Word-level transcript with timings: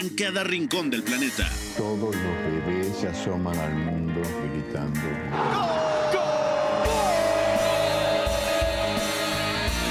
en 0.00 0.08
cada 0.10 0.44
rincón 0.44 0.90
del 0.90 1.02
planeta. 1.02 1.48
Todos 1.76 2.14
los 2.14 2.66
bebés 2.66 2.96
se 2.96 3.08
asoman 3.08 3.56
al 3.58 3.74
mundo 3.74 4.20
gritando. 4.52 5.00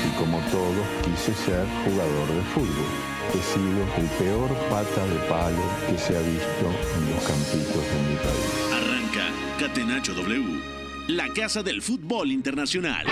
Y 0.05 0.17
como 0.17 0.39
todos, 0.51 0.85
quise 1.03 1.33
ser 1.33 1.65
jugador 1.85 2.27
de 2.27 2.41
fútbol. 2.53 2.91
He 3.33 3.41
sido 3.41 3.83
el 3.97 4.07
peor 4.19 4.49
pata 4.69 5.05
de 5.07 5.19
palo 5.29 5.63
que 5.87 5.97
se 5.97 6.17
ha 6.17 6.21
visto 6.21 6.65
en 6.97 7.09
los 7.13 7.23
campitos 7.23 7.83
de 7.91 7.99
mi 8.09 8.15
país. 8.17 8.51
Arranca 8.73 9.29
Catenacho 9.57 10.13
W, 10.13 10.59
la 11.07 11.29
casa 11.29 11.63
del 11.63 11.81
fútbol 11.81 12.31
internacional. 12.31 13.05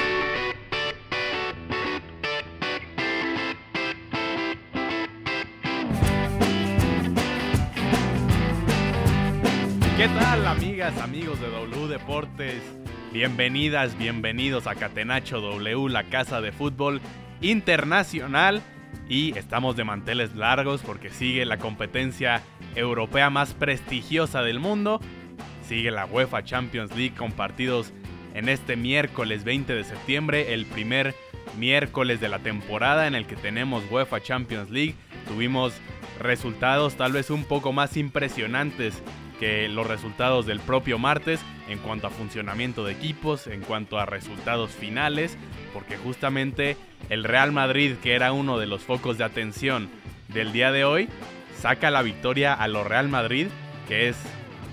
Amigos 11.00 11.40
de 11.40 11.50
W 11.50 11.88
Deportes? 11.88 12.62
Bienvenidas, 13.14 13.98
bienvenidos 13.98 14.68
a 14.68 14.76
Catenacho 14.76 15.40
W, 15.40 15.90
la 15.90 16.04
casa 16.06 16.42
de 16.42 16.52
fútbol 16.52 17.02
internacional. 17.42 18.62
Y 19.08 19.38
estamos 19.38 19.76
de 19.76 19.84
manteles 19.84 20.36
largos 20.36 20.82
porque 20.82 21.10
sigue 21.10 21.46
la 21.46 21.58
competencia 21.58 22.42
europea 22.76 23.30
más 23.30 23.54
prestigiosa 23.54 24.42
del 24.42 24.60
mundo. 24.60 25.00
Sigue 25.68 25.92
la 25.92 26.06
UEFA 26.06 26.44
Champions 26.44 26.96
League 26.96 27.16
con 27.16 27.32
partidos 27.32 27.94
en 28.34 28.50
este 28.50 28.76
miércoles 28.76 29.44
20 29.44 29.74
de 29.74 29.84
septiembre, 29.84 30.54
el 30.54 30.66
primer 30.66 31.16
miércoles 31.58 32.22
de 32.22 32.30
la 32.30 32.40
temporada 32.40 33.08
en 33.08 33.16
el 33.16 33.26
que 33.26 33.36
tenemos 33.36 33.84
UEFA 33.92 34.22
Champions 34.22 34.70
League. 34.70 34.96
Tuvimos 35.28 35.74
resultados 36.20 36.96
tal 36.96 37.12
vez 37.12 37.30
un 37.30 37.44
poco 37.44 37.74
más 37.74 37.98
impresionantes 37.98 39.02
que 39.42 39.68
los 39.68 39.88
resultados 39.88 40.46
del 40.46 40.60
propio 40.60 41.00
martes 41.00 41.40
en 41.68 41.80
cuanto 41.80 42.06
a 42.06 42.12
funcionamiento 42.12 42.86
de 42.86 42.94
equipos, 42.94 43.48
en 43.48 43.62
cuanto 43.62 43.98
a 43.98 44.06
resultados 44.06 44.70
finales, 44.70 45.36
porque 45.74 45.98
justamente 45.98 46.78
el 47.10 47.24
Real 47.24 47.52
Madrid, 47.52 47.96
que 48.04 48.14
era 48.14 48.34
uno 48.34 48.60
de 48.60 48.68
los 48.68 48.84
focos 48.84 49.18
de 49.18 49.24
atención 49.24 49.90
del 50.28 50.54
día 50.54 50.72
de 50.72 50.86
hoy, 50.86 51.10
saca 51.58 51.90
la 51.90 52.04
victoria 52.04 52.54
a 52.54 52.68
los 52.68 52.86
Real 52.86 53.10
Madrid, 53.10 53.48
que 53.88 54.10
es 54.10 54.18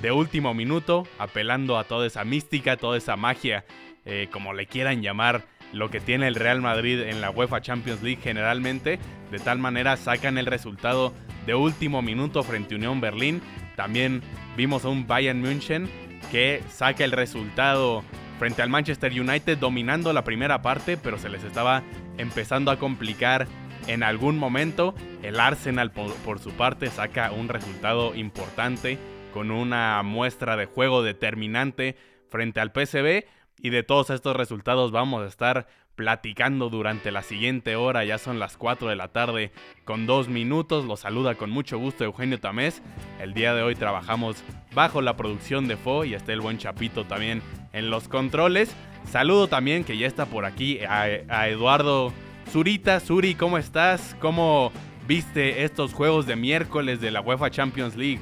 de 0.02 0.12
último 0.12 0.52
minuto, 0.52 1.08
apelando 1.18 1.78
a 1.78 1.84
toda 1.84 2.06
esa 2.06 2.24
mística, 2.24 2.76
toda 2.76 2.98
esa 2.98 3.16
magia, 3.16 3.64
eh, 4.04 4.28
como 4.30 4.52
le 4.52 4.66
quieran 4.66 5.00
llamar, 5.00 5.46
lo 5.72 5.90
que 5.90 6.00
tiene 6.00 6.28
el 6.28 6.34
Real 6.34 6.60
Madrid 6.60 7.00
en 7.00 7.22
la 7.22 7.30
UEFA 7.30 7.62
Champions 7.62 8.02
League 8.02 8.20
generalmente, 8.22 8.98
de 9.30 9.38
tal 9.38 9.58
manera 9.58 9.96
sacan 9.96 10.36
el 10.36 10.44
resultado 10.44 11.14
de 11.46 11.54
último 11.54 12.02
minuto 12.02 12.42
frente 12.42 12.74
a 12.74 12.76
Unión 12.76 13.00
Berlín. 13.00 13.40
También 13.78 14.22
vimos 14.56 14.84
a 14.84 14.88
un 14.88 15.06
Bayern 15.06 15.40
München 15.40 15.88
que 16.32 16.64
saca 16.68 17.04
el 17.04 17.12
resultado 17.12 18.02
frente 18.36 18.60
al 18.60 18.70
Manchester 18.70 19.12
United 19.12 19.56
dominando 19.56 20.12
la 20.12 20.24
primera 20.24 20.62
parte, 20.62 20.96
pero 20.96 21.16
se 21.16 21.28
les 21.28 21.44
estaba 21.44 21.84
empezando 22.16 22.72
a 22.72 22.76
complicar 22.80 23.46
en 23.86 24.02
algún 24.02 24.36
momento. 24.36 24.96
El 25.22 25.38
Arsenal 25.38 25.92
por, 25.92 26.12
por, 26.16 26.40
su 26.40 26.50
parte 26.50 26.88
saca 26.88 27.30
un 27.30 27.48
resultado 27.48 28.16
importante 28.16 28.98
con 29.32 29.52
una 29.52 30.02
muestra 30.02 30.56
de 30.56 30.66
juego 30.66 31.04
determinante 31.04 31.94
frente 32.30 32.58
al 32.58 32.72
PSV 32.72 33.26
y 33.62 33.70
de 33.70 33.84
todos 33.84 34.10
estos 34.10 34.34
resultados 34.34 34.90
vamos 34.90 35.22
a 35.22 35.28
estar 35.28 35.68
platicando 35.98 36.70
durante 36.70 37.10
la 37.10 37.22
siguiente 37.22 37.74
hora, 37.74 38.04
ya 38.04 38.18
son 38.18 38.38
las 38.38 38.56
4 38.56 38.88
de 38.88 38.94
la 38.94 39.08
tarde 39.08 39.50
con 39.84 40.06
dos 40.06 40.28
minutos, 40.28 40.84
los 40.84 41.00
saluda 41.00 41.34
con 41.34 41.50
mucho 41.50 41.76
gusto 41.76 42.04
Eugenio 42.04 42.38
Tamés, 42.38 42.82
el 43.20 43.34
día 43.34 43.52
de 43.52 43.62
hoy 43.62 43.74
trabajamos 43.74 44.44
bajo 44.76 45.02
la 45.02 45.16
producción 45.16 45.66
de 45.66 45.76
FO 45.76 46.04
y 46.04 46.14
está 46.14 46.32
el 46.32 46.40
buen 46.40 46.56
Chapito 46.56 47.04
también 47.04 47.42
en 47.72 47.90
los 47.90 48.06
controles, 48.06 48.72
saludo 49.10 49.48
también 49.48 49.82
que 49.82 49.98
ya 49.98 50.06
está 50.06 50.26
por 50.26 50.44
aquí 50.44 50.78
a, 50.84 51.02
a 51.28 51.48
Eduardo 51.48 52.12
Zurita, 52.48 53.00
Suri, 53.00 53.34
¿cómo 53.34 53.58
estás? 53.58 54.14
¿Cómo 54.20 54.70
viste 55.08 55.64
estos 55.64 55.94
juegos 55.94 56.26
de 56.26 56.36
miércoles 56.36 57.00
de 57.00 57.10
la 57.10 57.22
UEFA 57.22 57.50
Champions 57.50 57.96
League? 57.96 58.20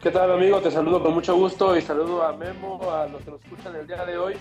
¿Qué 0.00 0.12
tal 0.12 0.30
amigo? 0.30 0.60
Te 0.60 0.70
saludo 0.70 1.02
con 1.02 1.12
mucho 1.12 1.34
gusto 1.34 1.76
y 1.76 1.82
saludo 1.82 2.22
a 2.22 2.32
Memo, 2.34 2.88
a 2.92 3.08
los 3.08 3.20
que 3.22 3.32
nos 3.32 3.42
escuchan 3.42 3.74
el 3.74 3.88
día 3.88 4.04
de 4.04 4.16
hoy. 4.16 4.34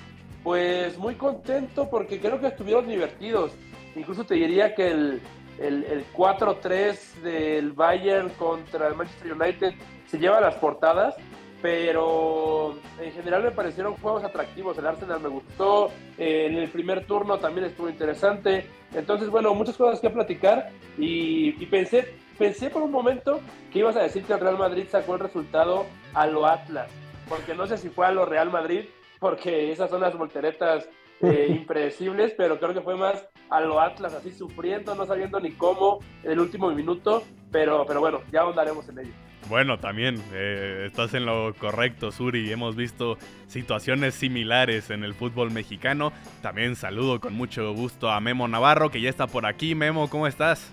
Pues 0.45 0.95
muy 0.99 1.15
contento 1.15 1.89
porque 1.89 2.19
creo 2.19 2.39
que 2.39 2.45
estuvieron 2.45 2.87
divertidos. 2.87 3.51
Incluso 3.95 4.25
te 4.25 4.35
diría 4.35 4.75
que 4.75 4.91
el, 4.91 5.21
el, 5.57 5.83
el 5.85 6.05
4-3 6.13 7.21
del 7.23 7.71
Bayern 7.71 8.29
contra 8.37 8.87
el 8.87 8.93
Manchester 8.93 9.33
United 9.33 9.73
se 10.05 10.19
lleva 10.19 10.39
las 10.39 10.53
portadas, 10.53 11.15
pero 11.63 12.75
en 13.01 13.11
general 13.13 13.41
me 13.41 13.49
parecieron 13.49 13.95
juegos 13.95 14.23
atractivos. 14.23 14.77
El 14.77 14.85
Arsenal 14.85 15.19
me 15.19 15.29
gustó, 15.29 15.87
eh, 16.19 16.45
en 16.47 16.57
el 16.57 16.69
primer 16.69 17.07
turno 17.07 17.39
también 17.39 17.65
estuvo 17.65 17.89
interesante. 17.89 18.67
Entonces, 18.93 19.31
bueno, 19.31 19.55
muchas 19.55 19.75
cosas 19.75 19.99
que 19.99 20.11
platicar 20.11 20.69
y, 20.95 21.59
y 21.59 21.65
pensé, 21.65 22.13
pensé 22.37 22.69
por 22.69 22.83
un 22.83 22.91
momento 22.91 23.39
que 23.73 23.79
ibas 23.79 23.95
a 23.95 24.03
decir 24.03 24.23
que 24.23 24.33
el 24.33 24.39
Real 24.39 24.59
Madrid 24.59 24.85
sacó 24.91 25.15
el 25.15 25.21
resultado 25.21 25.87
a 26.13 26.27
lo 26.27 26.45
Atlas, 26.45 26.91
porque 27.27 27.55
no 27.55 27.65
sé 27.65 27.79
si 27.79 27.89
fue 27.89 28.05
a 28.05 28.11
lo 28.11 28.25
Real 28.25 28.51
Madrid, 28.51 28.85
porque 29.25 29.71
esas 29.71 29.89
son 29.89 30.01
las 30.01 30.15
volteretas 30.15 30.87
eh, 31.19 31.47
impredecibles, 31.49 32.35
pero 32.37 32.59
creo 32.59 32.75
que 32.75 32.81
fue 32.81 32.95
más 32.95 33.27
a 33.49 33.59
lo 33.59 33.79
Atlas, 33.79 34.13
así 34.13 34.29
sufriendo, 34.29 34.93
no 34.93 35.03
sabiendo 35.07 35.39
ni 35.39 35.49
cómo 35.53 35.97
en 36.23 36.33
el 36.33 36.39
último 36.39 36.69
minuto, 36.69 37.23
pero, 37.51 37.87
pero 37.87 38.01
bueno, 38.01 38.21
ya 38.31 38.41
ahondaremos 38.41 38.87
en 38.87 38.99
ello. 38.99 39.13
Bueno, 39.49 39.79
también 39.79 40.21
eh, 40.31 40.83
estás 40.85 41.15
en 41.15 41.25
lo 41.25 41.55
correcto, 41.55 42.11
Suri. 42.11 42.51
Hemos 42.51 42.75
visto 42.75 43.17
situaciones 43.47 44.13
similares 44.13 44.91
en 44.91 45.03
el 45.03 45.15
fútbol 45.15 45.49
mexicano. 45.49 46.11
También 46.43 46.75
saludo 46.75 47.19
con 47.19 47.33
mucho 47.33 47.73
gusto 47.73 48.11
a 48.11 48.19
Memo 48.19 48.47
Navarro, 48.47 48.91
que 48.91 49.01
ya 49.01 49.09
está 49.09 49.25
por 49.25 49.47
aquí. 49.47 49.73
Memo, 49.73 50.07
¿cómo 50.07 50.27
estás? 50.27 50.71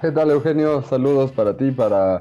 ¿Qué 0.00 0.10
tal, 0.10 0.32
Eugenio? 0.32 0.82
Saludos 0.82 1.30
para 1.30 1.56
ti, 1.56 1.70
para 1.70 2.20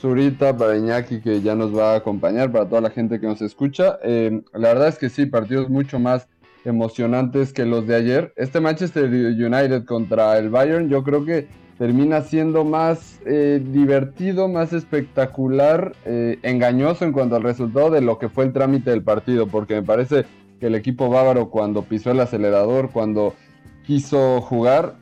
Zurita, 0.00 0.56
para 0.56 0.76
Iñaki, 0.76 1.20
que 1.20 1.40
ya 1.42 1.54
nos 1.54 1.76
va 1.76 1.92
a 1.92 1.96
acompañar, 1.96 2.52
para 2.52 2.68
toda 2.68 2.80
la 2.80 2.90
gente 2.90 3.18
que 3.18 3.26
nos 3.26 3.42
escucha. 3.42 3.98
Eh, 4.02 4.42
la 4.52 4.68
verdad 4.68 4.88
es 4.88 4.98
que 4.98 5.08
sí, 5.08 5.26
partidos 5.26 5.68
mucho 5.68 5.98
más 5.98 6.28
emocionantes 6.64 7.52
que 7.52 7.64
los 7.64 7.86
de 7.86 7.96
ayer. 7.96 8.32
Este 8.36 8.60
Manchester 8.60 9.06
United 9.06 9.84
contra 9.84 10.38
el 10.38 10.50
Bayern, 10.50 10.88
yo 10.88 11.02
creo 11.02 11.24
que 11.24 11.48
termina 11.78 12.22
siendo 12.22 12.64
más 12.64 13.20
eh, 13.24 13.60
divertido, 13.64 14.48
más 14.48 14.72
espectacular, 14.72 15.92
eh, 16.04 16.38
engañoso 16.42 17.04
en 17.04 17.12
cuanto 17.12 17.36
al 17.36 17.42
resultado 17.42 17.90
de 17.90 18.00
lo 18.00 18.18
que 18.18 18.28
fue 18.28 18.44
el 18.44 18.52
trámite 18.52 18.90
del 18.90 19.02
partido, 19.02 19.46
porque 19.46 19.74
me 19.74 19.82
parece 19.82 20.24
que 20.60 20.66
el 20.66 20.74
equipo 20.74 21.08
bávaro 21.08 21.50
cuando 21.50 21.82
pisó 21.82 22.10
el 22.10 22.20
acelerador, 22.20 22.90
cuando 22.90 23.34
quiso 23.86 24.40
jugar, 24.40 24.96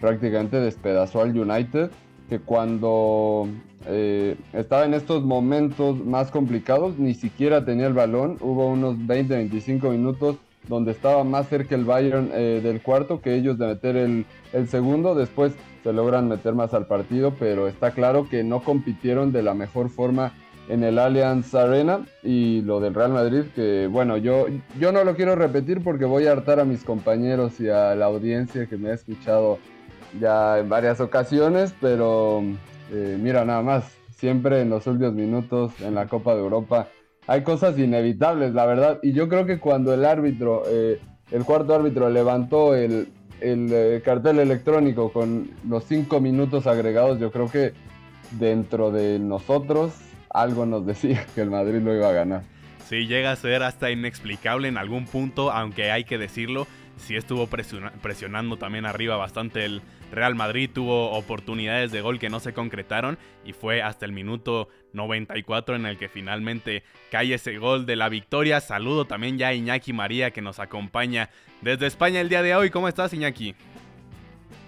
prácticamente 0.00 0.58
despedazó 0.58 1.20
al 1.20 1.38
United, 1.38 1.90
que 2.28 2.38
cuando 2.40 3.48
eh, 3.86 4.36
estaba 4.52 4.84
en 4.84 4.94
estos 4.94 5.24
momentos 5.24 6.04
más 6.04 6.30
complicados, 6.30 6.98
ni 6.98 7.14
siquiera 7.14 7.64
tenía 7.64 7.86
el 7.86 7.92
balón, 7.92 8.36
hubo 8.40 8.66
unos 8.68 8.96
20-25 8.96 9.90
minutos 9.90 10.36
donde 10.68 10.90
estaba 10.90 11.22
más 11.22 11.48
cerca 11.48 11.76
el 11.76 11.84
Bayern 11.84 12.30
eh, 12.32 12.60
del 12.62 12.82
cuarto 12.82 13.20
que 13.20 13.34
ellos 13.34 13.56
de 13.58 13.66
meter 13.68 13.96
el, 13.96 14.26
el, 14.52 14.68
segundo. 14.68 15.14
Después 15.14 15.52
se 15.84 15.92
logran 15.92 16.28
meter 16.28 16.54
más 16.54 16.74
al 16.74 16.86
partido, 16.86 17.34
pero 17.38 17.68
está 17.68 17.92
claro 17.92 18.28
que 18.28 18.42
no 18.42 18.60
compitieron 18.60 19.30
de 19.30 19.42
la 19.42 19.54
mejor 19.54 19.90
forma 19.90 20.32
en 20.68 20.82
el 20.82 20.98
Allianz 20.98 21.54
Arena 21.54 22.04
y 22.24 22.62
lo 22.62 22.80
del 22.80 22.94
Real 22.94 23.12
Madrid, 23.12 23.44
que 23.54 23.86
bueno, 23.86 24.16
yo, 24.16 24.46
yo 24.80 24.90
no 24.90 25.04
lo 25.04 25.14
quiero 25.14 25.36
repetir 25.36 25.82
porque 25.82 26.04
voy 26.04 26.26
a 26.26 26.32
hartar 26.32 26.58
a 26.58 26.64
mis 26.64 26.82
compañeros 26.82 27.60
y 27.60 27.68
a 27.68 27.94
la 27.94 28.06
audiencia 28.06 28.66
que 28.66 28.76
me 28.76 28.90
ha 28.90 28.94
escuchado 28.94 29.58
ya 30.20 30.58
en 30.58 30.68
varias 30.68 31.00
ocasiones, 31.00 31.74
pero 31.80 32.42
eh, 32.92 33.18
mira 33.20 33.44
nada 33.44 33.62
más, 33.62 33.84
siempre 34.16 34.60
en 34.60 34.70
los 34.70 34.86
últimos 34.86 35.14
minutos 35.14 35.72
en 35.80 35.94
la 35.94 36.06
Copa 36.06 36.34
de 36.34 36.40
Europa 36.40 36.88
hay 37.26 37.42
cosas 37.42 37.78
inevitables, 37.78 38.54
la 38.54 38.66
verdad. 38.66 38.98
Y 39.02 39.12
yo 39.12 39.28
creo 39.28 39.46
que 39.46 39.58
cuando 39.58 39.92
el 39.92 40.04
árbitro, 40.04 40.62
eh, 40.68 41.00
el 41.30 41.44
cuarto 41.44 41.74
árbitro 41.74 42.08
levantó 42.08 42.74
el, 42.74 43.08
el 43.40 43.68
eh, 43.72 44.02
cartel 44.04 44.38
electrónico 44.38 45.12
con 45.12 45.50
los 45.68 45.84
cinco 45.84 46.20
minutos 46.20 46.66
agregados, 46.66 47.18
yo 47.18 47.30
creo 47.32 47.50
que 47.50 47.72
dentro 48.32 48.90
de 48.90 49.18
nosotros 49.18 49.92
algo 50.30 50.66
nos 50.66 50.86
decía 50.86 51.24
que 51.34 51.40
el 51.40 51.50
Madrid 51.50 51.80
lo 51.82 51.94
iba 51.94 52.08
a 52.08 52.12
ganar. 52.12 52.42
Sí, 52.88 53.06
llega 53.06 53.32
a 53.32 53.36
ser 53.36 53.64
hasta 53.64 53.90
inexplicable 53.90 54.68
en 54.68 54.78
algún 54.78 55.06
punto, 55.06 55.50
aunque 55.50 55.90
hay 55.90 56.04
que 56.04 56.18
decirlo, 56.18 56.68
sí 56.96 57.16
estuvo 57.16 57.48
presionando 57.48 58.56
también 58.56 58.86
arriba 58.86 59.16
bastante 59.16 59.64
el 59.64 59.82
Real 60.12 60.34
Madrid, 60.34 60.70
tuvo 60.72 61.10
oportunidades 61.12 61.92
de 61.92 62.00
gol 62.00 62.18
que 62.18 62.28
no 62.28 62.40
se 62.40 62.52
concretaron 62.52 63.18
y 63.44 63.52
fue 63.52 63.82
hasta 63.82 64.06
el 64.06 64.12
minuto 64.12 64.68
94 64.92 65.76
en 65.76 65.86
el 65.86 65.98
que 65.98 66.08
finalmente 66.08 66.84
cae 67.10 67.34
ese 67.34 67.58
gol 67.58 67.86
de 67.86 67.96
la 67.96 68.08
victoria. 68.08 68.60
Saludo 68.60 69.06
también 69.06 69.38
ya 69.38 69.48
a 69.48 69.54
Iñaki 69.54 69.92
María 69.92 70.30
que 70.30 70.42
nos 70.42 70.58
acompaña 70.58 71.30
desde 71.60 71.86
España 71.86 72.20
el 72.20 72.28
día 72.28 72.42
de 72.42 72.54
hoy. 72.54 72.70
¿Cómo 72.70 72.88
estás 72.88 73.12
Iñaki? 73.12 73.54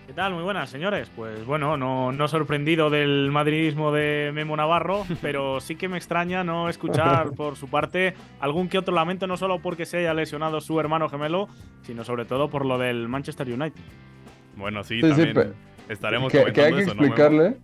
¿Qué 0.08 0.14
tal? 0.14 0.32
Muy 0.32 0.42
buenas, 0.42 0.70
señores. 0.70 1.10
Pues 1.14 1.44
bueno, 1.44 1.76
no, 1.76 2.12
no 2.12 2.28
sorprendido 2.28 2.88
del 2.88 3.30
madridismo 3.30 3.92
de 3.92 4.30
Memo 4.32 4.56
Navarro, 4.56 5.04
pero 5.20 5.60
sí 5.60 5.76
que 5.76 5.86
me 5.86 5.98
extraña 5.98 6.42
no 6.42 6.70
escuchar 6.70 7.32
por 7.36 7.56
su 7.56 7.68
parte 7.68 8.14
algún 8.40 8.70
que 8.70 8.78
otro 8.78 8.94
lamento, 8.94 9.26
no 9.26 9.36
solo 9.36 9.60
porque 9.60 9.84
se 9.84 9.98
haya 9.98 10.14
lesionado 10.14 10.62
su 10.62 10.80
hermano 10.80 11.10
gemelo, 11.10 11.48
sino 11.82 12.04
sobre 12.04 12.24
todo 12.24 12.48
por 12.48 12.64
lo 12.64 12.78
del 12.78 13.06
Manchester 13.06 13.48
United. 13.48 13.82
Bueno, 14.58 14.84
sí, 14.84 15.00
también 15.00 15.54
estaremos 15.88 16.32
que, 16.32 16.52
que 16.52 16.60
hay 16.60 16.74
que 16.74 16.82
explicarle. 16.82 17.56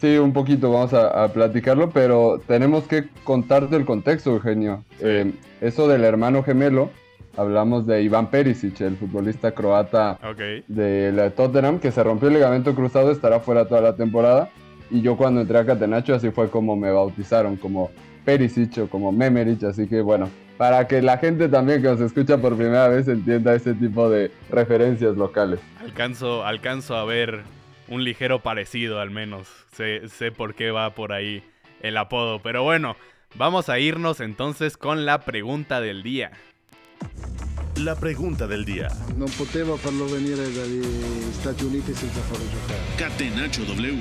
Sí, 0.00 0.18
un 0.18 0.34
poquito 0.34 0.70
vamos 0.70 0.92
a, 0.92 1.32
platicarlo, 1.32 1.88
pero 1.90 2.38
tenemos 2.46 2.84
que 2.84 3.08
contarte 3.24 3.76
el 3.76 3.86
contexto, 3.86 4.32
Eugenio. 4.32 4.84
Eh, 5.00 5.32
eso 5.62 5.88
del 5.88 6.04
hermano 6.04 6.42
gemelo 6.42 6.90
hablamos 7.36 7.86
de 7.86 8.02
Iván 8.02 8.30
Perisic, 8.30 8.80
el 8.80 8.96
futbolista 8.96 9.52
croata 9.52 10.18
de 10.66 11.32
Tottenham, 11.34 11.78
que 11.78 11.90
se 11.90 12.02
rompió 12.02 12.28
el 12.28 12.34
ligamento 12.34 12.74
cruzado, 12.74 13.10
estará 13.10 13.40
fuera 13.40 13.66
toda 13.66 13.80
la 13.80 13.96
temporada. 13.96 14.50
Y 14.90 15.00
yo 15.00 15.16
cuando 15.16 15.40
entré 15.40 15.58
a 15.58 15.66
Catenacho 15.66 16.14
así 16.14 16.30
fue 16.30 16.50
como 16.50 16.76
me 16.76 16.90
bautizaron, 16.90 17.56
como 17.56 17.90
Perisic 18.24 18.78
o 18.78 18.88
como 18.88 19.12
Memerich, 19.12 19.64
así 19.64 19.86
que 19.86 20.00
bueno, 20.00 20.28
para 20.56 20.86
que 20.86 21.02
la 21.02 21.18
gente 21.18 21.48
también 21.48 21.82
que 21.82 21.88
nos 21.88 22.00
escucha 22.00 22.38
por 22.38 22.56
primera 22.56 22.88
vez 22.88 23.08
entienda 23.08 23.54
ese 23.54 23.74
tipo 23.74 24.08
de 24.08 24.30
referencias 24.50 25.16
locales. 25.16 25.60
Alcanzo, 25.80 26.44
alcanzo 26.44 26.96
a 26.96 27.04
ver 27.04 27.42
un 27.88 28.04
ligero 28.04 28.40
parecido 28.40 29.00
al 29.00 29.10
menos, 29.10 29.48
sé, 29.72 30.08
sé 30.08 30.32
por 30.32 30.54
qué 30.54 30.70
va 30.70 30.90
por 30.94 31.12
ahí 31.12 31.44
el 31.80 31.96
apodo, 31.96 32.40
pero 32.42 32.62
bueno, 32.62 32.96
vamos 33.34 33.68
a 33.68 33.78
irnos 33.78 34.20
entonces 34.20 34.76
con 34.76 35.06
la 35.06 35.20
pregunta 35.20 35.80
del 35.80 36.02
día. 36.02 36.32
La 37.76 37.94
pregunta 37.94 38.46
del 38.46 38.64
día. 38.64 38.88
No 39.18 39.26
poteva 39.26 39.76
farlo 39.76 40.06
venire 40.06 40.50
dagli 40.50 40.82
Stati 41.34 41.64
Uniti 41.64 41.92
senza 41.92 42.20
farlo 42.22 42.46
giocare. 42.50 42.80
Catenaccio 42.96 43.64
W. 43.66 43.98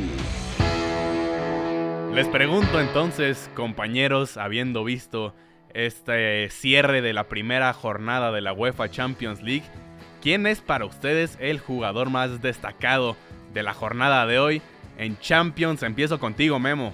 Les 2.14 2.28
pregunto 2.30 2.80
entonces, 2.80 3.52
compañeros, 3.54 4.38
habiendo 4.38 4.86
visto 4.86 5.36
este 5.76 6.50
cierre 6.50 7.02
de 7.02 7.14
la 7.14 7.26
primera 7.26 7.72
jornada 7.74 8.32
de 8.32 8.42
la 8.42 8.54
UEFA 8.54 8.90
Champions 8.90 9.44
League, 9.44 9.66
¿quién 10.22 10.48
es 10.48 10.62
para 10.62 10.86
ustedes 10.86 11.38
el 11.40 11.60
jugador 11.60 12.10
más 12.10 12.42
destacado 12.42 13.16
de 13.54 13.64
la 13.64 13.74
jornada 13.74 14.26
de 14.26 14.40
hoy 14.40 14.62
en 14.98 15.20
Champions? 15.20 15.84
Empiezo 15.84 16.20
contigo, 16.20 16.58
Memo. 16.60 16.94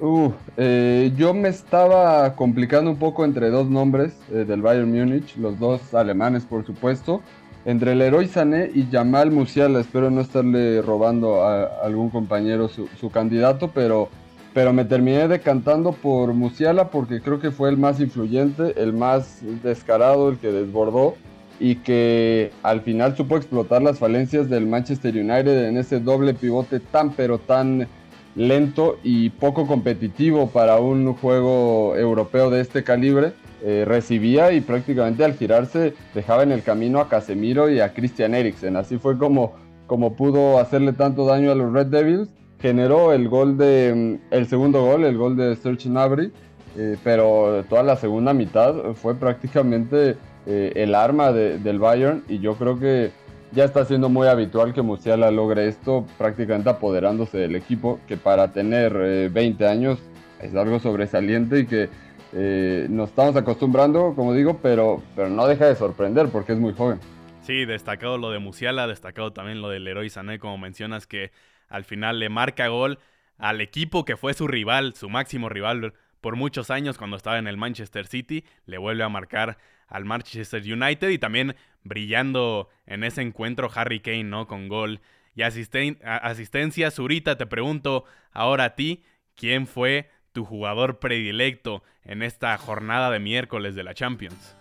Uh, 0.00 0.32
eh, 0.56 1.12
yo 1.16 1.32
me 1.32 1.48
estaba 1.48 2.34
complicando 2.34 2.90
un 2.90 2.98
poco 2.98 3.24
entre 3.24 3.50
dos 3.50 3.70
nombres 3.70 4.12
eh, 4.30 4.44
del 4.44 4.60
Bayern 4.60 4.90
Múnich, 4.90 5.36
los 5.36 5.58
dos 5.58 5.94
alemanes 5.94 6.44
por 6.44 6.66
supuesto, 6.66 7.22
entre 7.64 7.92
el 7.92 7.98
Leroy 7.98 8.26
Sané 8.26 8.70
y 8.74 8.88
Jamal 8.90 9.30
Musiala. 9.30 9.80
Espero 9.80 10.10
no 10.10 10.20
estarle 10.20 10.82
robando 10.82 11.44
a, 11.44 11.64
algún 11.84 12.10
compañero 12.10 12.68
su, 12.68 13.10
candidato, 13.10 13.70
pero, 13.72 14.08
pero 14.54 14.72
me 14.72 14.84
terminé 14.84 15.26
decantando 15.26 15.92
por 15.92 16.32
Musiala 16.32 16.90
porque 16.90 17.20
creo 17.20 17.40
que 17.40 17.50
fue 17.50 17.68
el 17.68 17.76
más 17.76 18.00
influyente, 18.00 18.80
el 18.80 18.92
más 18.92 19.40
descarado, 19.64 20.28
el 20.28 20.38
que 20.38 20.52
desbordó 20.52 21.16
y 21.58 21.76
que 21.76 22.52
al 22.62 22.80
final 22.80 23.16
supo 23.16 23.36
explotar 23.36 23.82
las 23.82 23.98
falencias 23.98 24.48
del 24.48 24.66
Manchester 24.66 25.12
United 25.14 25.66
en 25.66 25.76
ese 25.76 25.98
doble 25.98 26.34
pivote 26.34 26.78
tan 26.78 27.12
pero 27.12 27.38
tan 27.38 27.88
lento 28.36 28.98
y 29.02 29.30
poco 29.30 29.66
competitivo 29.66 30.48
para 30.48 30.78
un 30.78 31.14
juego 31.14 31.96
europeo 31.96 32.50
de 32.50 32.60
este 32.60 32.84
calibre. 32.84 33.32
Eh, 33.66 33.84
recibía 33.86 34.52
y 34.52 34.60
prácticamente 34.60 35.24
al 35.24 35.34
girarse 35.34 35.94
dejaba 36.14 36.42
en 36.42 36.52
el 36.52 36.62
camino 36.62 37.00
a 37.00 37.08
Casemiro 37.08 37.70
y 37.70 37.80
a 37.80 37.94
Christian 37.94 38.34
Eriksen. 38.34 38.76
Así 38.76 38.98
fue 38.98 39.16
como, 39.16 39.54
como 39.86 40.16
pudo 40.16 40.58
hacerle 40.58 40.92
tanto 40.92 41.24
daño 41.24 41.50
a 41.50 41.54
los 41.54 41.72
Red 41.72 41.86
Devils. 41.86 42.28
Generó 42.64 43.12
el 43.12 43.28
gol 43.28 43.58
de 43.58 43.92
mm, 43.94 44.32
el 44.34 44.46
segundo 44.46 44.80
gol, 44.80 45.04
el 45.04 45.18
gol 45.18 45.36
de 45.36 45.54
Serge 45.54 45.90
Gnabry, 45.90 46.32
eh, 46.78 46.96
pero 47.04 47.62
toda 47.68 47.82
la 47.82 47.94
segunda 47.94 48.32
mitad 48.32 48.94
fue 48.94 49.14
prácticamente 49.16 50.16
eh, 50.46 50.72
el 50.74 50.94
arma 50.94 51.30
del 51.30 51.78
Bayern 51.78 52.24
y 52.26 52.38
yo 52.38 52.54
creo 52.54 52.80
que 52.80 53.10
ya 53.52 53.64
está 53.64 53.84
siendo 53.84 54.08
muy 54.08 54.28
habitual 54.28 54.72
que 54.72 54.80
Musiala 54.80 55.30
logre 55.30 55.68
esto, 55.68 56.06
prácticamente 56.16 56.70
apoderándose 56.70 57.36
del 57.36 57.54
equipo, 57.54 58.00
que 58.08 58.16
para 58.16 58.50
tener 58.50 59.30
20 59.30 59.62
eh, 59.62 59.68
años 59.68 59.98
es 60.40 60.56
algo 60.56 60.80
sobresaliente 60.80 61.58
y 61.58 61.66
que 61.66 61.90
eh, 62.32 62.86
nos 62.88 63.10
estamos 63.10 63.36
acostumbrando, 63.36 64.14
como 64.16 64.32
digo, 64.32 64.58
pero, 64.62 65.02
pero 65.14 65.28
no 65.28 65.46
deja 65.46 65.66
de 65.66 65.76
sorprender 65.76 66.30
porque 66.30 66.54
es 66.54 66.58
muy 66.58 66.72
joven. 66.72 66.98
Sí, 67.42 67.66
destacado 67.66 68.16
lo 68.16 68.30
de 68.30 68.38
Musiala, 68.38 68.86
destacado 68.86 69.34
también 69.34 69.60
lo 69.60 69.68
del 69.68 69.84
Leroy 69.84 70.08
Sané, 70.08 70.38
como 70.38 70.56
mencionas, 70.56 71.06
que 71.06 71.30
al 71.74 71.84
final 71.84 72.20
le 72.20 72.28
marca 72.28 72.68
gol 72.68 73.00
al 73.36 73.60
equipo 73.60 74.04
que 74.04 74.16
fue 74.16 74.32
su 74.32 74.46
rival, 74.46 74.94
su 74.94 75.08
máximo 75.08 75.48
rival 75.48 75.92
por 76.20 76.36
muchos 76.36 76.70
años 76.70 76.98
cuando 76.98 77.16
estaba 77.16 77.38
en 77.38 77.48
el 77.48 77.56
Manchester 77.56 78.06
City, 78.06 78.44
le 78.64 78.78
vuelve 78.78 79.02
a 79.02 79.08
marcar 79.08 79.58
al 79.88 80.04
Manchester 80.04 80.62
United 80.62 81.08
y 81.08 81.18
también 81.18 81.56
brillando 81.82 82.68
en 82.86 83.02
ese 83.02 83.22
encuentro 83.22 83.68
Harry 83.74 84.00
Kane, 84.00 84.24
¿no? 84.24 84.46
Con 84.46 84.68
gol 84.68 85.00
y 85.34 85.42
asistencia. 85.42 86.90
Zurita, 86.90 87.36
te 87.36 87.46
pregunto 87.46 88.04
ahora 88.32 88.64
a 88.64 88.74
ti, 88.76 89.04
¿quién 89.34 89.66
fue 89.66 90.10
tu 90.32 90.44
jugador 90.44 91.00
predilecto 91.00 91.82
en 92.04 92.22
esta 92.22 92.56
jornada 92.56 93.10
de 93.10 93.18
miércoles 93.18 93.74
de 93.74 93.82
la 93.82 93.94
Champions? 93.94 94.56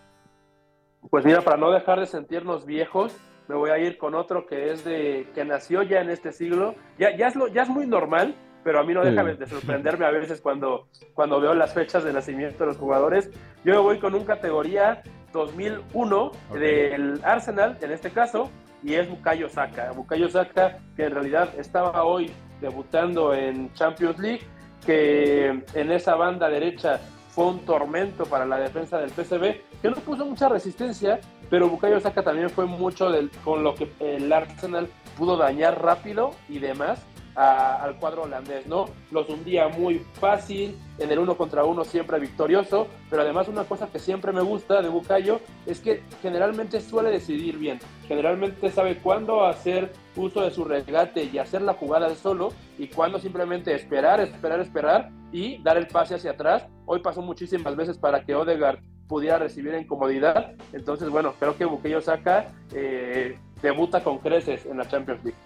Pues 1.12 1.24
mira, 1.26 1.42
para 1.42 1.58
no 1.58 1.72
dejar 1.72 2.00
de 2.00 2.08
sentirnos 2.08 2.66
viejos, 2.66 3.16
me 3.48 3.56
voy 3.56 3.70
a 3.72 3.78
ir 3.78 3.98
con 3.98 4.16
otro 4.16 4.46
que 4.46 4.72
es 4.72 4.84
de 4.84 5.28
que 5.34 5.46
nació 5.46 5.84
ya 5.84 6.02
en 6.02 6.10
este 6.10 6.32
siglo. 6.32 6.76
Ya, 6.98 7.16
ya, 7.16 7.28
es, 7.28 7.36
lo, 7.36 7.48
ya 7.48 7.64
es 7.64 7.70
muy 7.70 7.86
normal, 7.86 8.36
pero 8.64 8.80
a 8.80 8.84
mí 8.84 8.94
no 8.94 9.04
deja 9.04 9.24
de 9.24 9.48
sorprenderme 9.48 10.06
a 10.06 10.12
veces 10.12 10.42
cuando, 10.42 10.88
cuando 11.14 11.42
veo 11.42 11.54
las 11.54 11.74
fechas 11.74 12.04
de 12.04 12.14
nacimiento 12.14 12.60
de 12.60 12.68
los 12.68 12.78
jugadores. 12.78 13.30
Yo 13.64 13.74
me 13.74 13.80
voy 13.80 14.00
con 14.00 14.16
un 14.16 14.24
categoría 14.24 15.02
2001 15.34 16.32
del 16.54 17.20
Arsenal, 17.24 17.78
en 17.82 17.92
este 17.92 18.12
caso, 18.12 18.50
y 18.84 18.94
es 18.94 19.10
Bukayo 19.10 19.50
Saka. 19.50 19.92
Bukayo 19.92 20.30
Saka, 20.30 20.80
que 20.96 21.06
en 21.06 21.12
realidad 21.12 21.50
estaba 21.58 22.04
hoy 22.04 22.32
debutando 22.62 23.34
en 23.34 23.74
Champions 23.74 24.20
League, 24.20 24.42
que 24.86 25.48
en 25.74 25.92
esa 25.92 26.16
banda 26.16 26.50
derecha 26.50 27.00
fue 27.30 27.48
un 27.48 27.66
tormento 27.66 28.26
para 28.26 28.46
la 28.46 28.58
defensa 28.58 29.00
del 29.00 29.10
PSV, 29.10 29.82
que 29.82 29.90
no 29.90 29.96
puso 29.96 30.26
mucha 30.26 30.48
resistencia, 30.48 31.20
pero 31.54 31.70
Bukayo 31.70 32.00
Saka 32.00 32.24
también 32.24 32.50
fue 32.50 32.66
mucho 32.66 33.12
con 33.44 33.64
lo 33.64 33.76
que 33.76 33.88
el 34.00 34.34
Arsenal 34.34 34.88
pudo 35.16 35.38
dañar 35.38 35.84
rápido 35.84 36.32
y 36.50 36.58
demás 36.58 37.06
al 37.36 37.96
cuadro 37.98 38.24
holandés, 38.24 38.66
¿no? 38.66 38.86
Los 39.12 39.30
hundía 39.30 39.68
muy 39.68 40.00
fácil, 40.14 40.76
en 40.98 41.12
el 41.12 41.20
uno 41.20 41.38
contra 41.38 41.64
uno 41.64 41.84
siempre 41.84 42.20
victorioso, 42.20 42.88
pero 43.08 43.22
además 43.22 43.50
una 43.50 43.66
cosa 43.66 43.86
que 43.86 44.00
siempre 44.00 44.32
me 44.32 44.42
gusta 44.42 44.82
de 44.82 44.90
Bucayo 44.90 45.42
es 45.68 45.80
que 45.80 46.02
generalmente 46.24 46.82
suele 46.82 47.12
decidir 47.12 47.60
bien, 47.60 47.78
generalmente 48.08 48.72
sabe 48.72 48.98
cuándo 48.98 49.46
hacer 49.46 49.94
uso 50.16 50.42
de 50.42 50.50
su 50.50 50.66
regate 50.66 51.26
y 51.32 51.38
hacer 51.38 51.62
la 51.62 51.76
jugada 51.76 52.10
de 52.10 52.16
solo 52.16 52.52
y 52.80 52.88
cuándo 52.88 53.20
simplemente 53.20 53.76
esperar, 53.76 54.20
esperar, 54.22 54.60
esperar 54.60 55.12
y 55.32 55.62
dar 55.62 55.78
el 55.78 55.86
pase 55.86 56.16
hacia 56.16 56.32
atrás. 56.32 56.66
Hoy 56.88 57.02
pasó 57.02 57.22
muchísimas 57.22 57.76
veces 57.76 58.00
para 58.00 58.26
que 58.26 58.34
Odegaard 58.34 58.80
pudiera 59.08 59.38
recibir 59.38 59.74
en 59.74 59.86
comodidad, 59.86 60.54
entonces 60.72 61.10
bueno, 61.10 61.34
creo 61.40 61.58
que 61.58 61.66
Bucayo 61.66 62.02
saca, 62.02 62.52
eh, 62.74 63.38
debuta 63.62 64.04
con 64.04 64.20
creces 64.20 64.66
en 64.66 64.78
la 64.78 64.88
Champions 64.88 65.24
League. 65.24 65.38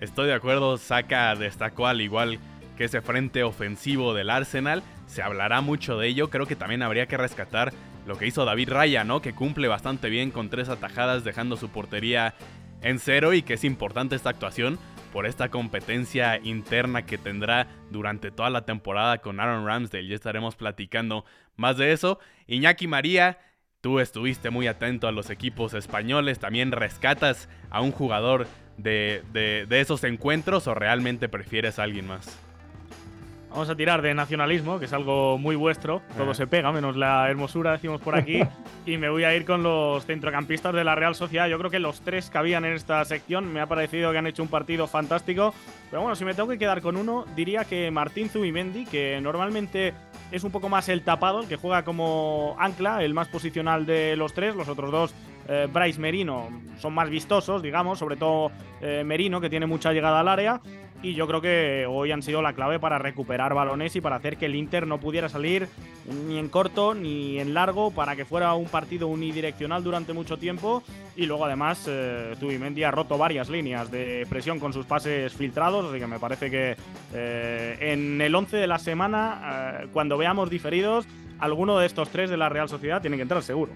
Estoy 0.00 0.28
de 0.28 0.34
acuerdo, 0.34 0.76
Saka 0.78 1.34
destacó 1.34 1.86
al 1.86 2.00
igual 2.00 2.38
que 2.76 2.84
ese 2.84 3.00
frente 3.00 3.42
ofensivo 3.42 4.14
del 4.14 4.30
Arsenal. 4.30 4.84
Se 5.06 5.22
hablará 5.22 5.60
mucho 5.60 5.98
de 5.98 6.06
ello. 6.06 6.30
Creo 6.30 6.46
que 6.46 6.54
también 6.54 6.82
habría 6.82 7.06
que 7.06 7.16
rescatar 7.16 7.72
lo 8.06 8.16
que 8.16 8.26
hizo 8.28 8.44
David 8.44 8.70
Raya, 8.70 9.02
¿no? 9.02 9.20
Que 9.20 9.34
cumple 9.34 9.66
bastante 9.66 10.08
bien 10.08 10.30
con 10.30 10.50
tres 10.50 10.68
atajadas, 10.68 11.24
dejando 11.24 11.56
su 11.56 11.70
portería 11.70 12.34
en 12.80 13.00
cero 13.00 13.34
y 13.34 13.42
que 13.42 13.54
es 13.54 13.64
importante 13.64 14.14
esta 14.14 14.30
actuación 14.30 14.78
por 15.12 15.26
esta 15.26 15.48
competencia 15.48 16.38
interna 16.38 17.04
que 17.04 17.18
tendrá 17.18 17.66
durante 17.90 18.30
toda 18.30 18.50
la 18.50 18.64
temporada 18.64 19.18
con 19.18 19.40
Aaron 19.40 19.66
Ramsdale. 19.66 20.06
Ya 20.06 20.14
estaremos 20.14 20.54
platicando 20.54 21.24
más 21.58 21.76
de 21.76 21.92
eso. 21.92 22.18
Iñaki 22.46 22.86
María, 22.86 23.38
tú 23.82 24.00
estuviste 24.00 24.48
muy 24.48 24.66
atento 24.66 25.06
a 25.06 25.12
los 25.12 25.28
equipos 25.28 25.74
españoles. 25.74 26.38
También 26.38 26.72
rescatas 26.72 27.50
a 27.68 27.82
un 27.82 27.92
jugador 27.92 28.46
de, 28.78 29.66
esos 29.70 30.04
encuentros 30.04 30.66
o 30.66 30.74
realmente 30.74 31.28
prefieres 31.28 31.78
a 31.78 31.82
alguien 31.82 32.06
más? 32.06 32.38
Vamos 33.58 33.70
a 33.70 33.74
tirar 33.74 34.02
de 34.02 34.14
nacionalismo, 34.14 34.78
que 34.78 34.84
es 34.84 34.92
algo 34.92 35.36
muy 35.36 35.56
vuestro. 35.56 36.00
Todo 36.16 36.32
se 36.32 36.46
pega, 36.46 36.70
menos 36.70 36.96
la 36.96 37.28
hermosura, 37.28 37.72
decimos 37.72 38.00
por 38.00 38.14
aquí. 38.14 38.40
y 38.86 38.98
me 38.98 39.08
voy 39.08 39.24
a 39.24 39.34
ir 39.34 39.44
con 39.44 39.64
los 39.64 40.06
centrocampistas 40.06 40.72
de 40.72 40.84
la 40.84 40.94
Real 40.94 41.16
Sociedad. 41.16 41.48
Yo 41.48 41.58
creo 41.58 41.68
que 41.68 41.80
los 41.80 42.00
tres 42.02 42.30
cabían 42.30 42.64
en 42.64 42.74
esta 42.74 43.04
sección. 43.04 43.52
Me 43.52 43.60
ha 43.60 43.66
parecido 43.66 44.12
que 44.12 44.18
han 44.18 44.28
hecho 44.28 44.44
un 44.44 44.48
partido 44.48 44.86
fantástico. 44.86 45.52
Pero 45.90 46.02
bueno, 46.02 46.14
si 46.14 46.24
me 46.24 46.34
tengo 46.34 46.48
que 46.48 46.56
quedar 46.56 46.80
con 46.80 46.96
uno, 46.96 47.24
diría 47.34 47.64
que 47.64 47.90
Martín 47.90 48.28
Zubimendi, 48.28 48.84
que 48.84 49.20
normalmente 49.20 49.92
es 50.30 50.44
un 50.44 50.52
poco 50.52 50.68
más 50.68 50.88
el 50.88 51.02
tapado, 51.02 51.40
el 51.40 51.48
que 51.48 51.56
juega 51.56 51.82
como 51.82 52.54
ancla, 52.60 53.02
el 53.02 53.12
más 53.12 53.26
posicional 53.26 53.86
de 53.86 54.14
los 54.14 54.34
tres. 54.34 54.54
Los 54.54 54.68
otros 54.68 54.92
dos 54.92 55.14
Bryce 55.72 55.98
Merino 56.00 56.48
son 56.78 56.94
más 56.94 57.08
vistosos, 57.08 57.62
digamos, 57.62 57.98
sobre 57.98 58.16
todo 58.16 58.50
Merino, 59.04 59.40
que 59.40 59.48
tiene 59.48 59.66
mucha 59.66 59.92
llegada 59.92 60.20
al 60.20 60.28
área 60.28 60.60
y 61.02 61.14
yo 61.14 61.26
creo 61.26 61.40
que 61.40 61.86
hoy 61.88 62.10
han 62.10 62.22
sido 62.22 62.42
la 62.42 62.54
clave 62.54 62.80
para 62.80 62.98
recuperar 62.98 63.54
balones 63.54 63.94
y 63.94 64.00
para 64.00 64.16
hacer 64.16 64.36
que 64.36 64.46
el 64.46 64.56
Inter 64.56 64.86
no 64.86 64.98
pudiera 64.98 65.28
salir 65.28 65.68
ni 66.26 66.38
en 66.38 66.48
corto 66.48 66.94
ni 66.94 67.38
en 67.38 67.54
largo 67.54 67.90
para 67.92 68.16
que 68.16 68.24
fuera 68.24 68.54
un 68.54 68.66
partido 68.66 69.06
unidireccional 69.06 69.84
durante 69.84 70.12
mucho 70.12 70.38
tiempo 70.38 70.82
y 71.16 71.26
luego 71.26 71.44
además 71.44 71.84
eh, 71.86 72.34
Tubimendi 72.40 72.82
ha 72.82 72.90
roto 72.90 73.16
varias 73.16 73.48
líneas 73.48 73.90
de 73.90 74.26
presión 74.28 74.58
con 74.58 74.72
sus 74.72 74.86
pases 74.86 75.32
filtrados, 75.32 75.86
así 75.88 76.00
que 76.00 76.06
me 76.06 76.18
parece 76.18 76.50
que 76.50 76.76
eh, 77.14 77.76
en 77.80 78.20
el 78.20 78.34
11 78.34 78.56
de 78.56 78.66
la 78.66 78.78
semana, 78.78 79.80
eh, 79.82 79.86
cuando 79.92 80.18
veamos 80.18 80.50
diferidos, 80.50 81.06
alguno 81.38 81.78
de 81.78 81.86
estos 81.86 82.08
tres 82.08 82.28
de 82.30 82.36
la 82.36 82.48
Real 82.48 82.68
Sociedad 82.68 83.00
tiene 83.00 83.16
que 83.16 83.22
entrar 83.22 83.42
seguro. 83.42 83.72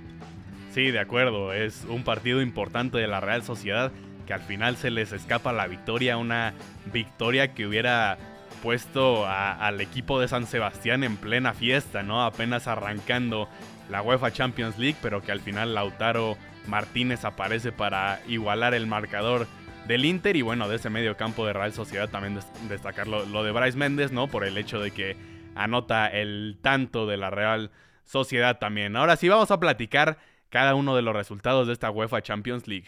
Sí, 0.72 0.90
de 0.90 1.00
acuerdo, 1.00 1.52
es 1.52 1.84
un 1.86 2.02
partido 2.02 2.40
importante 2.40 2.96
de 2.96 3.06
la 3.06 3.20
Real 3.20 3.42
Sociedad 3.42 3.92
que 4.26 4.32
al 4.32 4.40
final 4.40 4.78
se 4.78 4.90
les 4.90 5.12
escapa 5.12 5.52
la 5.52 5.66
victoria, 5.66 6.16
una 6.16 6.54
victoria 6.90 7.52
que 7.52 7.66
hubiera 7.66 8.16
puesto 8.62 9.26
al 9.26 9.82
equipo 9.82 10.18
de 10.18 10.28
San 10.28 10.46
Sebastián 10.46 11.04
en 11.04 11.18
plena 11.18 11.52
fiesta, 11.52 12.02
¿no? 12.02 12.24
Apenas 12.24 12.68
arrancando 12.68 13.48
la 13.90 14.00
UEFA 14.00 14.30
Champions 14.30 14.78
League, 14.78 14.96
pero 15.02 15.20
que 15.20 15.30
al 15.30 15.40
final 15.40 15.74
Lautaro 15.74 16.38
Martínez 16.66 17.26
aparece 17.26 17.70
para 17.70 18.20
igualar 18.26 18.72
el 18.72 18.86
marcador 18.86 19.46
del 19.86 20.06
Inter 20.06 20.36
y 20.36 20.42
bueno, 20.42 20.70
de 20.70 20.76
ese 20.76 20.88
medio 20.88 21.18
campo 21.18 21.44
de 21.44 21.52
Real 21.52 21.74
Sociedad 21.74 22.08
también 22.08 22.38
destacar 22.70 23.08
lo, 23.08 23.26
lo, 23.26 23.44
de 23.44 23.50
Bryce 23.50 23.76
Méndez, 23.76 24.10
¿no? 24.10 24.26
Por 24.26 24.46
el 24.46 24.56
hecho 24.56 24.80
de 24.80 24.90
que 24.90 25.18
anota 25.54 26.06
el 26.06 26.56
tanto 26.62 27.06
de 27.06 27.18
la 27.18 27.28
Real 27.28 27.72
Sociedad 28.04 28.58
también. 28.58 28.96
Ahora 28.96 29.16
sí 29.16 29.28
vamos 29.28 29.50
a 29.50 29.60
platicar 29.60 30.16
cada 30.52 30.74
uno 30.74 30.94
de 30.94 31.00
los 31.00 31.16
resultados 31.16 31.66
de 31.66 31.72
esta 31.72 31.90
UEFA 31.90 32.20
Champions 32.20 32.68
League. 32.68 32.86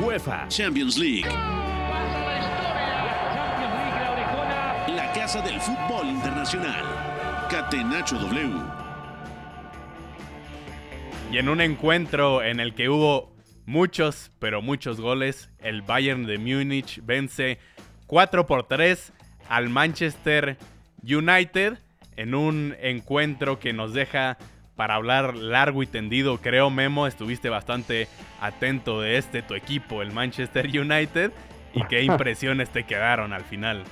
UEFA 0.00 0.46
Champions 0.46 0.96
League. 0.96 1.28
La 4.86 5.12
casa 5.12 5.42
del 5.42 5.60
fútbol 5.60 6.06
internacional. 6.06 6.84
Catenacho 7.50 8.20
W. 8.20 8.52
Y 11.32 11.38
en 11.38 11.48
un 11.48 11.60
encuentro 11.60 12.40
en 12.40 12.60
el 12.60 12.76
que 12.76 12.88
hubo 12.88 13.34
muchos, 13.66 14.30
pero 14.38 14.62
muchos 14.62 15.00
goles, 15.00 15.50
el 15.58 15.82
Bayern 15.82 16.24
de 16.24 16.38
Múnich 16.38 17.00
vence 17.04 17.58
4 18.06 18.46
por 18.46 18.68
3 18.68 19.12
al 19.48 19.70
Manchester 19.70 20.56
United 21.02 21.78
en 22.16 22.34
un 22.34 22.74
encuentro 22.80 23.58
que 23.58 23.72
nos 23.72 23.92
deja 23.92 24.38
para 24.76 24.94
hablar 24.94 25.36
largo 25.36 25.82
y 25.82 25.86
tendido. 25.86 26.38
Creo, 26.38 26.70
Memo, 26.70 27.06
estuviste 27.06 27.48
bastante 27.48 28.08
atento 28.40 29.00
de 29.00 29.18
este 29.18 29.42
tu 29.42 29.54
equipo, 29.54 30.02
el 30.02 30.12
Manchester 30.12 30.66
United, 30.66 31.32
y 31.74 31.84
qué 31.84 32.02
impresiones 32.04 32.70
te 32.70 32.84
quedaron 32.84 33.32
al 33.32 33.44
final. 33.44 33.82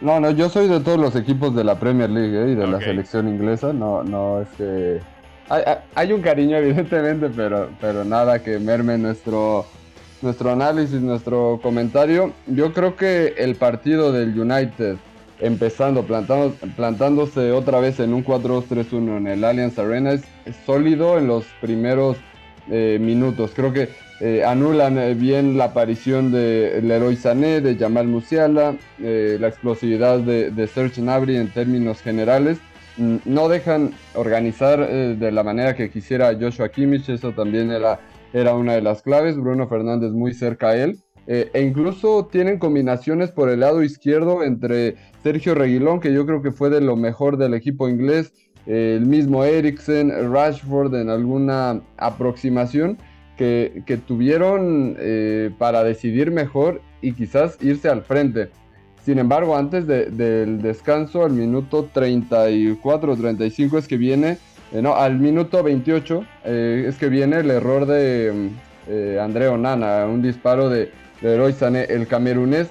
No, 0.00 0.20
no, 0.20 0.30
yo 0.30 0.48
soy 0.48 0.68
de 0.68 0.80
todos 0.80 0.98
los 0.98 1.16
equipos 1.16 1.54
de 1.54 1.64
la 1.64 1.78
Premier 1.78 2.08
League 2.08 2.44
¿eh? 2.44 2.52
y 2.52 2.54
de 2.54 2.66
la 2.66 2.80
selección 2.80 3.28
inglesa. 3.28 3.72
No, 3.72 4.04
no, 4.04 4.42
es 4.42 4.48
que. 4.56 5.00
Hay, 5.94 6.12
un 6.12 6.20
cariño, 6.20 6.56
evidentemente, 6.58 7.30
pero, 7.34 7.70
pero 7.80 8.04
nada 8.04 8.40
que 8.42 8.58
merme 8.58 8.98
nuestro, 8.98 9.66
nuestro 10.22 10.52
análisis, 10.52 11.00
nuestro 11.00 11.58
comentario. 11.62 12.32
Yo 12.46 12.72
creo 12.72 12.94
que 12.94 13.34
el 13.38 13.56
partido 13.56 14.12
del 14.12 14.38
United 14.38 14.98
empezando, 15.40 16.04
plantando, 16.04 16.54
plantándose 16.76 17.52
otra 17.52 17.80
vez 17.80 18.00
en 18.00 18.14
un 18.14 18.24
4-2-3-1 18.24 19.16
en 19.18 19.26
el 19.26 19.44
Allianz 19.44 19.78
Arena, 19.78 20.12
es, 20.12 20.22
sólido 20.64 21.18
en 21.18 21.26
los 21.26 21.44
primeros 21.60 22.16
eh, 22.70 22.98
minutos. 23.00 23.52
Creo 23.54 23.72
que 23.72 23.88
eh, 24.20 24.44
anulan 24.44 24.98
eh, 24.98 25.14
bien 25.14 25.56
la 25.56 25.64
aparición 25.64 26.32
de 26.32 26.80
Leroy 26.82 27.16
Sané, 27.16 27.60
de 27.60 27.76
Jamal 27.76 28.08
Musiala, 28.08 28.76
la 28.98 29.48
explosividad 29.48 30.18
de, 30.18 30.66
Serge 30.66 31.00
Gnabry 31.00 31.36
en 31.36 31.48
términos 31.48 32.02
generales. 32.02 32.58
Mm, 32.96 33.16
no 33.24 33.48
dejan 33.48 33.92
organizar 34.14 34.86
de 34.88 35.32
la 35.32 35.44
manera 35.44 35.76
que 35.76 35.90
quisiera 35.90 36.36
Joshua 36.38 36.68
Kimmich, 36.68 37.08
eso 37.08 37.32
también 37.32 37.70
era, 37.70 38.00
era 38.32 38.54
una 38.54 38.74
de 38.74 38.82
las 38.82 39.02
claves. 39.02 39.36
Bruno 39.36 39.68
Fernández 39.68 40.10
muy 40.12 40.34
cerca 40.34 40.70
a 40.70 40.76
él. 40.76 40.98
e 41.26 41.60
incluso 41.60 42.26
tienen 42.32 42.58
combinaciones 42.58 43.30
por 43.30 43.50
el 43.50 43.60
lado 43.60 43.82
izquierdo 43.82 44.42
entre 44.42 44.96
Sergio 45.28 45.54
Reguilón, 45.54 46.00
que 46.00 46.10
yo 46.10 46.24
creo 46.24 46.40
que 46.40 46.52
fue 46.52 46.70
de 46.70 46.80
lo 46.80 46.96
mejor 46.96 47.36
del 47.36 47.52
equipo 47.52 47.86
inglés, 47.86 48.32
el 48.64 49.04
mismo 49.04 49.44
Eriksen, 49.44 50.32
Rashford 50.32 50.94
en 50.94 51.10
alguna 51.10 51.82
aproximación 51.98 52.96
que, 53.36 54.00
tuvieron 54.06 54.96
eh, 54.98 55.50
para 55.58 55.84
decidir 55.84 56.30
mejor 56.30 56.80
y 57.02 57.12
quizás 57.12 57.58
irse 57.60 57.90
al 57.90 58.04
frente. 58.04 58.48
Sin 59.04 59.18
embargo, 59.18 59.54
antes 59.54 59.86
del 59.86 60.62
descanso, 60.62 61.26
al 61.26 61.32
minuto 61.32 61.90
34-35 61.94 63.76
es 63.76 63.86
que 63.86 63.98
viene, 63.98 64.38
eh, 64.72 64.80
no, 64.80 64.94
al 64.94 65.18
minuto 65.18 65.62
28 65.62 66.24
eh, 66.46 66.86
es 66.88 66.96
que 66.96 67.10
viene 67.10 67.36
el 67.40 67.50
error 67.50 67.84
de 67.84 68.50
André 69.20 69.48
Onana, 69.48 70.06
un 70.06 70.22
disparo 70.22 70.70
de, 70.70 70.90
de 71.20 71.52
Sané, 71.52 71.84
el 71.84 72.06
camerunés, 72.06 72.68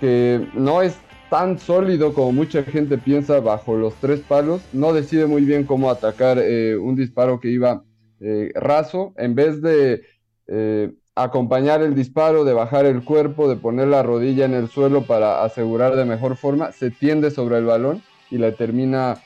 que 0.00 0.46
no 0.54 0.80
es 0.80 0.96
tan 1.30 1.58
sólido 1.58 2.14
como 2.14 2.32
mucha 2.32 2.62
gente 2.62 2.98
piensa 2.98 3.40
bajo 3.40 3.76
los 3.76 3.94
tres 3.94 4.20
palos. 4.20 4.62
No 4.72 4.92
decide 4.92 5.26
muy 5.26 5.44
bien 5.44 5.64
cómo 5.64 5.90
atacar 5.90 6.38
eh, 6.38 6.76
un 6.76 6.96
disparo 6.96 7.40
que 7.40 7.48
iba 7.48 7.84
eh, 8.20 8.50
raso. 8.54 9.12
En 9.16 9.34
vez 9.34 9.60
de 9.60 10.02
eh, 10.46 10.92
acompañar 11.14 11.82
el 11.82 11.94
disparo, 11.94 12.44
de 12.44 12.54
bajar 12.54 12.86
el 12.86 13.04
cuerpo, 13.04 13.48
de 13.48 13.56
poner 13.56 13.88
la 13.88 14.02
rodilla 14.02 14.44
en 14.44 14.54
el 14.54 14.68
suelo 14.68 15.02
para 15.02 15.44
asegurar 15.44 15.96
de 15.96 16.04
mejor 16.04 16.36
forma, 16.36 16.72
se 16.72 16.90
tiende 16.90 17.30
sobre 17.30 17.58
el 17.58 17.64
balón 17.64 18.02
y 18.30 18.38
le 18.38 18.52
termina 18.52 19.18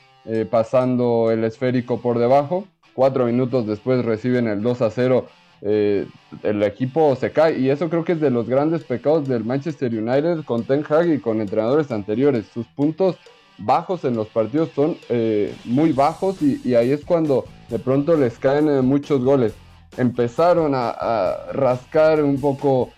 pasando 0.49 1.31
el 1.31 1.43
esférico 1.43 1.99
por 1.99 2.17
debajo. 2.17 2.65
Cuatro 2.93 3.25
minutos 3.25 3.67
después 3.67 4.05
reciben 4.05 4.47
el 4.47 4.61
2 4.61 4.81
a 4.81 4.89
0 4.89 5.27
eh, 5.65 6.05
el 6.43 6.61
equipo 6.61 7.15
se 7.15 7.31
cae. 7.31 7.57
Y 7.57 7.69
eso 7.69 7.89
creo 7.89 8.03
que 8.03 8.13
es 8.13 8.21
de 8.21 8.29
los 8.29 8.47
grandes 8.47 8.83
pecados 8.83 9.27
del 9.27 9.45
Manchester 9.45 9.91
United 9.93 10.43
con 10.43 10.63
Ten 10.65 10.83
Hag 10.87 11.07
y 11.09 11.19
con 11.19 11.39
entrenadores 11.39 11.91
anteriores. 11.91 12.45
Sus 12.53 12.67
puntos 12.67 13.15
bajos 13.57 14.03
en 14.03 14.15
los 14.15 14.27
partidos 14.27 14.69
son 14.75 14.97
eh, 15.09 15.53
muy 15.63 15.93
bajos 15.93 16.41
y, 16.41 16.75
ahí 16.75 16.91
es 16.91 17.05
cuando 17.05 17.45
de 17.69 17.79
pronto 17.79 18.17
les 18.17 18.37
caen 18.39 18.67
eh, 18.67 18.81
muchos 18.81 19.23
goles. 19.23 19.53
Empezaron 19.95 20.73
a, 20.75 21.35
rascar 21.53 22.23
un 22.23 22.41
poco 22.41 22.89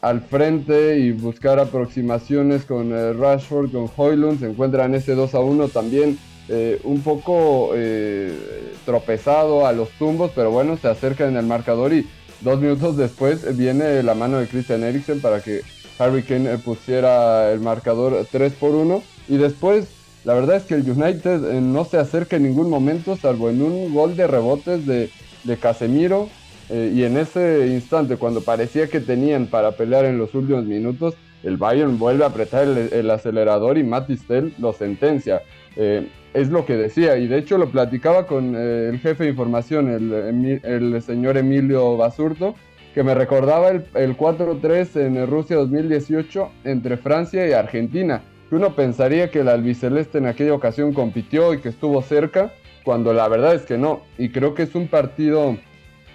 al 0.00 0.20
frente 0.20 1.00
y 1.00 1.10
buscar 1.10 1.58
aproximaciones 1.58 2.64
con 2.64 2.92
Rashford, 3.18 3.72
con 3.72 3.90
Hoylund. 3.94 4.38
Se 4.38 4.48
encuentran 4.48 4.94
ese 4.94 5.16
2 5.16 5.34
a 5.34 5.40
1 5.40 5.68
también 5.68 6.16
eh, 6.54 6.80
un 6.84 7.00
poco 7.00 7.70
eh, 7.74 8.74
tropezado 8.84 9.66
a 9.66 9.72
los 9.72 9.88
tumbos, 9.92 10.32
pero 10.34 10.50
bueno, 10.50 10.76
se 10.76 10.86
acerca 10.86 11.26
en 11.26 11.38
el 11.38 11.46
marcador 11.46 11.94
y 11.94 12.06
dos 12.42 12.60
minutos 12.60 12.98
después 12.98 13.56
viene 13.56 14.02
la 14.02 14.12
mano 14.12 14.38
de 14.38 14.46
Christian 14.46 14.84
Eriksen 14.84 15.22
para 15.22 15.40
que 15.40 15.62
Harry 15.98 16.22
Kane 16.22 16.58
pusiera 16.58 17.50
el 17.50 17.60
marcador 17.60 18.26
3 18.30 18.52
por 18.52 18.72
1 18.72 19.02
y 19.30 19.38
después 19.38 19.86
la 20.24 20.34
verdad 20.34 20.56
es 20.56 20.64
que 20.64 20.74
el 20.74 20.90
United 20.90 21.54
eh, 21.54 21.60
no 21.62 21.86
se 21.86 21.96
acerca 21.96 22.36
en 22.36 22.42
ningún 22.42 22.68
momento 22.68 23.16
salvo 23.16 23.48
en 23.48 23.62
un 23.62 23.94
gol 23.94 24.14
de 24.14 24.26
rebotes 24.26 24.84
de, 24.84 25.08
Casemiro 25.58 26.28
y 26.70 27.02
en 27.02 27.16
ese 27.16 27.66
instante 27.66 28.16
cuando 28.16 28.42
parecía 28.42 28.88
que 28.88 29.00
tenían 29.00 29.46
para 29.46 29.72
pelear 29.72 30.04
en 30.04 30.18
los 30.18 30.34
últimos 30.34 30.64
minutos 30.64 31.14
el 31.42 31.56
Bayern 31.56 31.98
vuelve 31.98 32.24
a 32.24 32.28
apretar 32.28 32.68
el, 32.68 33.10
acelerador 33.10 33.78
y 33.78 33.84
Matistel 33.84 34.54
lo 34.58 34.72
sentencia 34.72 35.42
es 36.34 36.48
lo 36.48 36.64
que 36.64 36.76
decía, 36.76 37.16
y 37.18 37.26
de 37.26 37.38
hecho 37.38 37.58
lo 37.58 37.70
platicaba 37.70 38.26
con 38.26 38.54
eh, 38.56 38.88
el 38.88 38.98
jefe 38.98 39.24
de 39.24 39.30
información, 39.30 39.88
el, 39.88 41.02
señor 41.02 41.36
Emilio 41.36 41.96
Basurto, 41.96 42.54
que 42.94 43.02
me 43.02 43.14
recordaba 43.14 43.70
el, 43.70 44.16
4-3 44.16 45.00
en 45.00 45.26
Rusia 45.26 45.56
2018 45.56 46.50
entre 46.64 46.96
Francia 46.96 47.46
y 47.46 47.52
Argentina, 47.52 48.22
que 48.48 48.56
uno 48.56 48.74
pensaría 48.74 49.30
que 49.30 49.40
el 49.40 49.48
albiceleste 49.48 50.18
en 50.18 50.26
aquella 50.26 50.54
ocasión 50.54 50.92
compitió 50.92 51.54
y 51.54 51.58
que 51.58 51.68
estuvo 51.70 52.00
cerca, 52.02 52.52
cuando 52.84 53.12
la 53.12 53.28
verdad 53.28 53.54
es 53.54 53.62
que 53.62 53.78
no, 53.78 54.02
y 54.18 54.30
creo 54.30 54.54
que 54.54 54.62
es 54.62 54.74
un 54.74 54.88
partido 54.88 55.56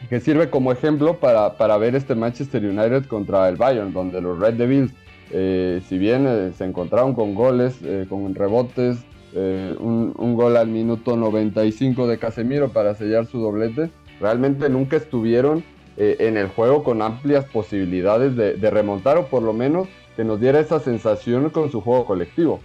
que 0.10 0.20
sirve 0.20 0.50
como 0.50 0.72
ejemplo 0.72 1.20
para, 1.20 1.58
para 1.58 1.78
ver 1.78 1.96
este 1.96 2.14
Manchester 2.14 2.64
United 2.64 3.06
contra 3.06 3.50
el 3.50 3.56
Bayern, 3.56 3.94
donde 3.94 4.22
los 4.22 4.40
Red 4.40 4.56
Devils, 4.56 4.94
eh, 5.32 5.82
si 5.88 5.98
bien 5.98 6.26
eh, 6.28 6.52
se 6.56 6.66
encontraron 6.66 7.14
con 7.14 7.34
goles, 7.34 7.80
con 8.10 8.34
rebotes, 8.36 9.00
eh, 9.34 9.76
un, 9.80 10.36
gol 10.36 10.58
al 10.58 10.68
minuto 10.68 11.18
95 11.18 12.08
de 12.08 12.18
Casemiro 12.18 12.70
para 12.70 12.96
sellar 12.96 13.26
su 13.26 13.40
doblete. 13.40 13.90
Realmente 14.20 14.70
nunca 14.70 14.98
estuvieron 14.98 15.64
eh, 15.98 16.18
en 16.20 16.38
el 16.38 16.48
juego 16.48 16.84
con 16.84 17.02
amplias 17.02 17.46
posibilidades 17.46 18.36
de, 18.36 18.70
remontar 18.70 19.18
o 19.18 19.28
por 19.28 19.44
lo 19.44 19.54
menos 19.54 19.88
que 20.16 20.24
nos 20.24 20.40
diera 20.40 20.60
esa 20.60 20.80
sensación 20.80 21.50
con 21.50 21.72
su 21.72 21.82
juego 21.82 22.06
colectivo. 22.06 22.62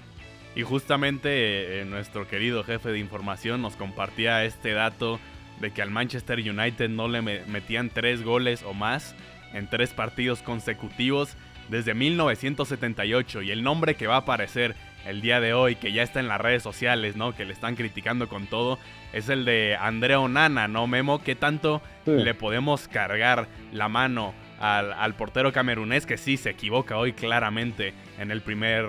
Y 0.55 0.63
justamente 0.63 1.81
eh, 1.81 1.85
nuestro 1.85 2.29
querido 2.29 2.63
jefe 2.63 2.91
de 2.91 2.99
información 2.99 3.63
nos 3.63 3.77
compartía 3.77 4.45
este 4.45 4.73
dato 4.73 5.19
de 5.61 5.71
que 5.73 5.83
al 5.83 5.91
Manchester 5.91 6.39
United 6.39 6.89
no 6.89 7.09
le 7.09 7.23
metían 7.23 7.91
tres 7.91 8.23
goles 8.23 8.63
o 8.63 8.75
más 8.75 9.15
en 9.53 9.69
tres 9.69 9.93
partidos 9.93 10.43
consecutivos 10.43 11.37
desde 11.69 11.95
1978 11.95 13.43
y 13.43 13.51
el 13.51 13.63
nombre 13.63 13.95
que 13.95 14.07
va 14.07 14.17
a 14.17 14.19
aparecer 14.19 14.75
el 15.07 15.21
día 15.21 15.41
de 15.41 15.55
hoy, 15.55 15.77
que 15.77 15.93
ya 15.93 16.03
está 16.03 16.21
en 16.21 16.29
las 16.29 16.41
redes 16.41 16.63
sociales, 16.63 17.17
¿no? 17.17 17.35
Que 17.35 17.45
le 17.45 17.53
están 17.53 17.77
criticando 17.77 18.29
con 18.29 18.47
todo, 18.47 18.79
es 19.13 19.29
el 19.29 19.45
de 19.45 19.77
Andrea 19.79 20.21
Onana, 20.21 20.69
¿no, 20.69 20.87
Memo? 20.87 21.23
¿Qué 21.23 21.35
tanto 21.35 21.83
le 22.07 22.35
podemos 22.35 22.89
cargar 22.89 23.49
la 23.73 23.89
mano 23.89 24.35
al, 24.61 25.15
portero 25.15 25.53
camerunés 25.53 26.07
que 26.07 26.17
sí 26.17 26.37
se 26.37 26.51
equivoca 26.51 26.97
hoy 26.97 27.13
claramente 27.13 27.95
en 28.19 28.31
el 28.31 28.43
primer 28.43 28.87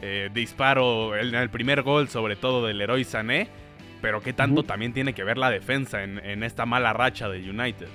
eh, 0.00 0.30
disparo, 0.34 1.16
en 1.16 1.34
el 1.34 1.50
primer 1.50 1.82
gol 1.82 2.08
sobre 2.08 2.36
todo 2.36 2.66
del 2.66 2.80
héroe 2.80 3.04
Sané? 3.04 3.48
Pero 4.00 4.20
qué 4.20 4.32
tanto 4.32 4.64
también 4.64 4.92
tiene 4.92 5.14
que 5.14 5.22
ver 5.22 5.38
la 5.38 5.48
defensa 5.48 6.02
en, 6.02 6.18
en 6.18 6.42
esta 6.42 6.66
mala 6.66 6.92
racha 6.92 7.28
de 7.28 7.38
United. 7.38 7.86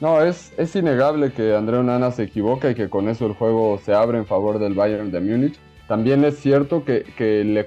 No, 0.00 0.22
es, 0.22 0.52
es 0.56 0.76
innegable 0.76 1.32
que 1.32 1.54
Andrea 1.54 1.80
Onana 1.80 2.12
se 2.12 2.22
equivoca 2.22 2.70
y 2.70 2.74
que 2.74 2.88
con 2.88 3.08
eso 3.08 3.26
el 3.26 3.32
juego 3.32 3.78
se 3.84 3.92
abre 3.92 4.18
en 4.18 4.26
favor 4.26 4.60
del 4.60 4.74
Bayern 4.74 5.10
de 5.10 5.20
Múnich. 5.20 5.58
También 5.88 6.22
es 6.24 6.38
cierto 6.38 6.84
que, 6.84 7.02
que, 7.16 7.66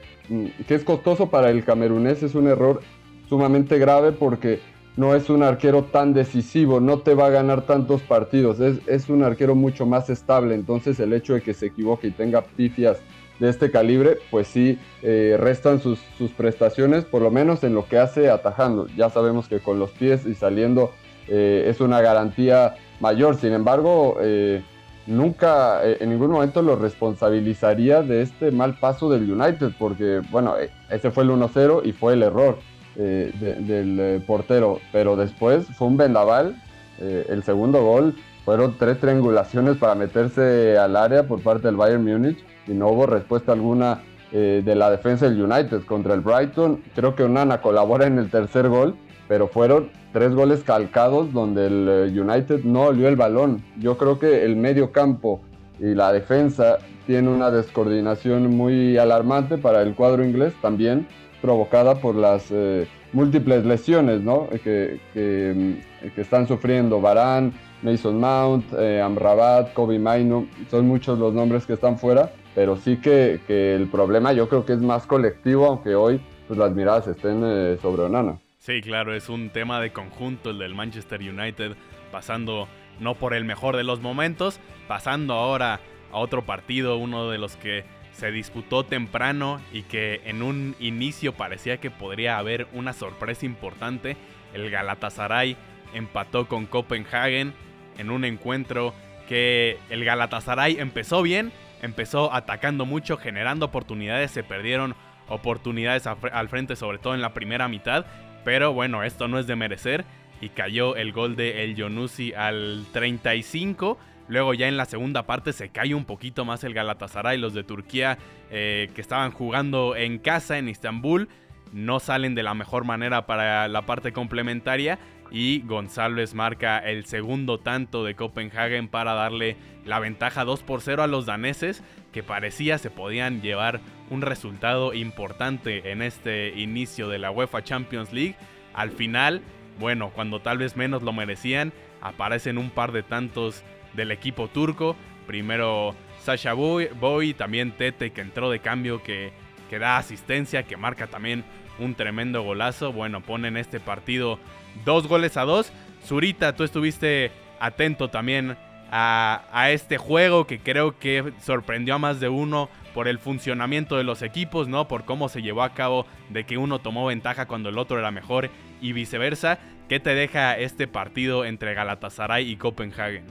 es 0.69 0.83
costoso 0.83 1.29
para 1.29 1.49
el 1.49 1.65
camerunés, 1.65 2.21
es 2.21 2.35
un 2.35 2.47
error 2.47 2.81
sumamente 3.27 3.79
grave 3.79 4.11
porque 4.11 4.59
no 4.95 5.15
es 5.15 5.29
un 5.29 5.41
arquero 5.41 5.85
tan 5.85 6.13
decisivo, 6.13 6.79
no 6.79 6.99
te 6.99 7.15
va 7.15 7.25
a 7.25 7.29
ganar 7.31 7.63
tantos 7.63 8.01
partidos, 8.03 8.59
es, 8.59 9.09
un 9.09 9.23
arquero 9.23 9.55
mucho 9.55 9.87
más 9.87 10.09
estable, 10.11 10.53
entonces 10.53 10.99
el 10.99 11.13
hecho 11.13 11.33
de 11.33 11.41
que 11.41 11.55
se 11.55 11.67
equivoque 11.67 12.07
y 12.07 12.11
tenga 12.11 12.43
pifias 12.43 12.99
de 13.39 13.49
este 13.49 13.71
calibre, 13.71 14.19
pues 14.29 14.47
sí 14.47 14.77
eh, 15.01 15.35
restan 15.39 15.81
sus, 15.81 15.97
sus, 16.15 16.29
prestaciones, 16.31 17.05
por 17.05 17.23
lo 17.23 17.31
menos 17.31 17.63
en 17.63 17.73
lo 17.73 17.87
que 17.87 17.97
hace 17.97 18.29
atajando. 18.29 18.85
Ya 18.95 19.09
sabemos 19.09 19.47
que 19.47 19.59
con 19.59 19.79
los 19.79 19.89
pies 19.89 20.27
y 20.27 20.35
saliendo 20.35 20.91
eh, 21.27 21.65
es 21.67 21.81
una 21.81 22.01
garantía 22.01 22.75
mayor. 22.99 23.35
Sin 23.35 23.53
embargo, 23.53 24.17
eh, 24.21 24.61
nunca 25.08 25.86
eh, 25.86 25.98
en 26.00 26.10
ningún 26.10 26.31
momento 26.31 26.62
lo 26.62 26.75
responsabilizaría 26.75 28.01
de 28.01 28.22
este 28.22 28.51
mal 28.51 28.77
paso 28.79 29.10
del 29.10 29.31
United, 29.31 29.72
porque 29.77 30.22
bueno, 30.31 30.55
ese 30.89 31.12
fue 31.12 31.24
el 31.24 31.31
1-0 31.31 31.81
y 31.86 31.91
fue 31.91 32.13
el 32.13 32.24
error 32.24 32.58
del 32.96 34.22
portero, 34.27 34.79
pero 34.91 35.15
después 35.15 35.65
fue 35.77 35.88
un 35.88 35.96
vendaval. 35.96 36.62
el 37.00 37.41
segundo 37.41 37.81
gol 37.81 38.15
fueron 38.43 38.75
tres 38.77 39.00
triangulaciones 39.00 39.77
para 39.77 39.96
meterse 39.96 40.77
al 40.77 40.98
área 40.98 41.24
por 41.24 41.41
parte 41.41 41.67
del 41.67 41.77
Bayern 41.77 42.03
Múnich 42.03 42.43
y 42.67 42.74
no 42.74 42.89
hubo 42.89 43.05
respuesta 43.05 43.53
alguna 43.53 44.01
de 44.31 44.75
la 44.75 44.91
defensa 44.91 45.29
del 45.29 45.41
United 45.41 45.84
contra 45.86 46.13
el 46.13 46.20
Brighton. 46.20 46.84
Creo 46.93 47.15
que 47.15 47.24
Onana 47.24 47.62
colabora 47.62 48.08
en 48.08 48.20
el 48.20 48.29
tercer 48.29 48.67
gol, 48.67 48.98
pero 49.31 49.47
fueron 49.47 49.91
tres 50.11 50.35
goles 50.35 50.61
calcados 50.61 51.31
donde 51.31 51.67
el 51.67 51.88
eh, 51.89 52.21
United 52.21 52.65
no 52.65 52.88
olió 52.88 53.07
el 53.07 53.15
balón. 53.15 53.63
Yo 53.79 53.97
creo 53.97 54.19
que 54.19 54.43
el 54.43 54.57
medio 54.57 54.91
campo 54.91 55.39
y 55.79 55.95
la 55.95 56.11
defensa 56.11 56.79
tiene 57.07 57.29
una 57.29 57.50
descoordinación 57.50 58.53
muy 58.53 58.97
alarmante 58.97 59.57
para 59.57 59.83
el 59.83 59.95
cuadro 59.95 60.25
inglés, 60.25 60.53
también 60.61 61.07
provocada 61.41 61.95
por 61.95 62.15
las 62.15 62.47
eh, 62.51 62.89
múltiples 63.13 63.63
lesiones 63.63 64.19
¿no? 64.19 64.50
que, 64.50 65.00
mm, 65.15 66.09
que, 66.13 66.21
están 66.21 66.45
sufriendo 66.45 67.00
Varane, 67.00 67.53
Mason 67.83 68.19
Mount, 68.19 68.65
eh, 68.77 69.00
Amrabat, 69.01 69.71
Kobe 69.71 69.97
Maino, 69.97 70.45
son 70.69 70.89
muchos 70.89 71.17
los 71.17 71.33
nombres 71.33 71.65
que 71.65 71.71
están 71.71 71.97
fuera, 71.97 72.33
pero 72.53 72.75
sí 72.75 72.97
que, 72.97 73.39
que, 73.47 73.75
el 73.75 73.88
problema 73.88 74.33
yo 74.33 74.50
creo 74.50 74.65
que 74.65 74.73
es 74.73 74.81
más 74.81 75.05
colectivo, 75.05 75.67
aunque 75.67 75.95
hoy 75.95 76.19
pues, 76.50 76.59
las 76.59 76.75
miradas 76.75 77.07
estén 77.07 77.39
sobre 77.81 78.01
Onana. 78.01 78.38
Sí, 78.61 78.79
claro, 78.81 79.15
es 79.15 79.27
un 79.27 79.49
tema 79.49 79.81
de 79.81 79.91
conjunto 79.91 80.51
el 80.51 80.59
del 80.59 80.75
Manchester 80.75 81.19
United, 81.19 81.75
pasando 82.11 82.67
no 82.99 83.15
por 83.15 83.33
el 83.33 83.43
mejor 83.43 83.75
de 83.75 83.83
los 83.83 84.01
momentos, 84.01 84.59
pasando 84.87 85.33
ahora 85.33 85.79
a 86.11 86.19
otro 86.19 86.45
partido, 86.45 86.97
uno 86.97 87.31
de 87.31 87.39
los 87.39 87.55
que 87.55 87.85
se 88.11 88.31
disputó 88.31 88.85
temprano 88.85 89.59
y 89.74 89.81
que 89.81 90.21
en 90.25 90.43
un 90.43 90.75
inicio 90.79 91.33
parecía 91.33 91.77
que 91.77 91.89
podría 91.89 92.37
haber 92.37 92.67
una 92.71 92.93
sorpresa 92.93 93.47
importante. 93.47 94.15
El 94.53 94.69
Galatasaray 94.69 95.57
empató 95.95 96.47
con 96.47 96.67
Copenhagen 96.67 97.55
en 97.97 98.11
un 98.11 98.25
encuentro 98.25 98.93
que 99.27 99.79
el 99.89 100.05
Galatasaray 100.05 100.79
empezó 100.79 101.24
bien, 101.24 101.51
empezó 101.81 102.31
atacando 102.31 102.85
mucho, 102.85 103.17
generando 103.17 103.65
oportunidades, 103.65 104.29
se 104.29 104.43
perdieron 104.43 104.93
oportunidades 105.27 106.05
al 106.05 106.50
frente, 106.50 106.75
sobre 106.75 107.00
todo 107.00 107.15
en 107.15 107.21
la 107.21 107.33
primera 107.33 107.67
mitad, 107.67 108.05
pero 108.43 108.73
bueno, 108.73 109.03
esto 109.03 109.27
no 109.27 109.39
es 109.39 109.47
de 109.47 109.55
merecer. 109.55 110.05
Y 110.41 110.49
cayó 110.49 110.95
el 110.95 111.11
gol 111.11 111.35
de 111.35 111.63
El 111.63 111.75
Yonusi 111.75 112.33
al 112.33 112.85
35. 112.93 113.99
Luego 114.27 114.53
ya 114.53 114.67
en 114.67 114.77
la 114.77 114.85
segunda 114.85 115.23
parte 115.23 115.53
se 115.53 115.69
cae 115.69 115.93
un 115.93 116.05
poquito 116.05 116.45
más 116.45 116.63
el 116.63 116.73
Galatasaray. 116.73 117.37
Los 117.37 117.53
de 117.53 117.63
Turquía 117.63 118.17
eh, 118.49 118.89
que 118.95 119.01
estaban 119.01 119.31
jugando 119.31 119.95
en 119.95 120.17
casa 120.17 120.57
en 120.57 120.67
Estambul 120.67 121.29
no 121.73 121.99
salen 121.99 122.35
de 122.35 122.43
la 122.43 122.53
mejor 122.53 122.83
manera 122.83 123.25
para 123.25 123.67
la 123.67 123.83
parte 123.83 124.13
complementaria. 124.13 124.97
Y 125.29 125.61
González 125.61 126.33
marca 126.33 126.79
el 126.79 127.05
segundo 127.05 127.59
tanto 127.59 128.03
de 128.03 128.15
Copenhagen 128.15 128.89
para 128.89 129.13
darle 129.13 129.55
la 129.85 129.99
ventaja 129.99 130.43
2 130.43 130.63
por 130.63 130.81
0 130.81 131.03
a 131.03 131.07
los 131.07 131.25
daneses 131.25 131.83
que 132.11 132.24
parecía 132.24 132.77
se 132.77 132.89
podían 132.89 133.41
llevar 133.41 133.81
un 134.09 134.21
resultado 134.21 134.93
importante 134.93 135.91
en 135.91 136.01
este 136.01 136.50
inicio 136.59 137.07
de 137.07 137.19
la 137.19 137.31
UEFA 137.31 137.63
Champions 137.63 138.11
League. 138.11 138.35
Al 138.74 138.91
final, 138.91 139.41
bueno, 139.79 140.11
cuando 140.13 140.41
tal 140.41 140.57
vez 140.57 140.75
menos 140.75 141.01
lo 141.03 141.13
merecían, 141.13 141.71
aparecen 142.01 142.57
un 142.57 142.69
par 142.69 142.91
de 142.91 143.03
tantos 143.03 143.63
del 143.93 144.11
equipo 144.11 144.47
turco. 144.47 144.95
Primero 145.27 145.95
Sasha 146.21 146.53
Boy, 146.53 147.33
también 147.33 147.71
Tete 147.71 148.11
que 148.11 148.21
entró 148.21 148.50
de 148.50 148.59
cambio, 148.59 149.01
que, 149.01 149.31
que 149.69 149.79
da 149.79 149.97
asistencia, 149.97 150.63
que 150.63 150.77
marca 150.77 151.07
también 151.07 151.45
un 151.79 151.95
tremendo 151.95 152.43
golazo. 152.43 152.91
Bueno, 152.91 153.21
ponen 153.21 153.55
este 153.55 153.79
partido 153.79 154.39
dos 154.83 155.07
goles 155.07 155.37
a 155.37 155.43
dos. 155.43 155.71
Zurita, 156.05 156.55
tú 156.55 156.63
estuviste 156.63 157.31
atento 157.59 158.09
también 158.09 158.57
a, 158.91 159.69
este 159.71 159.97
juego 159.97 160.45
que 160.45 160.59
creo 160.59 160.99
que 160.99 161.33
sorprendió 161.41 161.95
a 161.95 161.97
más 161.97 162.19
de 162.19 162.29
uno 162.29 162.69
por 162.93 163.07
el 163.07 163.19
funcionamiento 163.19 163.95
de 163.95 164.03
los 164.03 164.21
equipos, 164.21 164.67
¿no? 164.67 164.87
Por 164.87 165.05
cómo 165.05 165.29
se 165.29 165.41
llevó 165.41 165.63
a 165.63 165.73
cabo 165.73 166.05
de 166.29 166.45
que 166.45 166.57
uno 166.57 166.79
tomó 166.79 167.05
ventaja 167.05 167.47
cuando 167.47 167.69
el 167.69 167.77
otro 167.77 167.97
era 167.97 168.11
mejor 168.11 168.49
y 168.81 168.91
viceversa. 168.91 169.59
¿Qué 169.87 169.99
te 169.99 170.13
deja 170.13 170.57
este 170.57 170.87
partido 170.87 171.45
entre 171.45 171.73
Galatasaray 171.73 172.49
y 172.49 172.57
Copenhagen? 172.57 173.25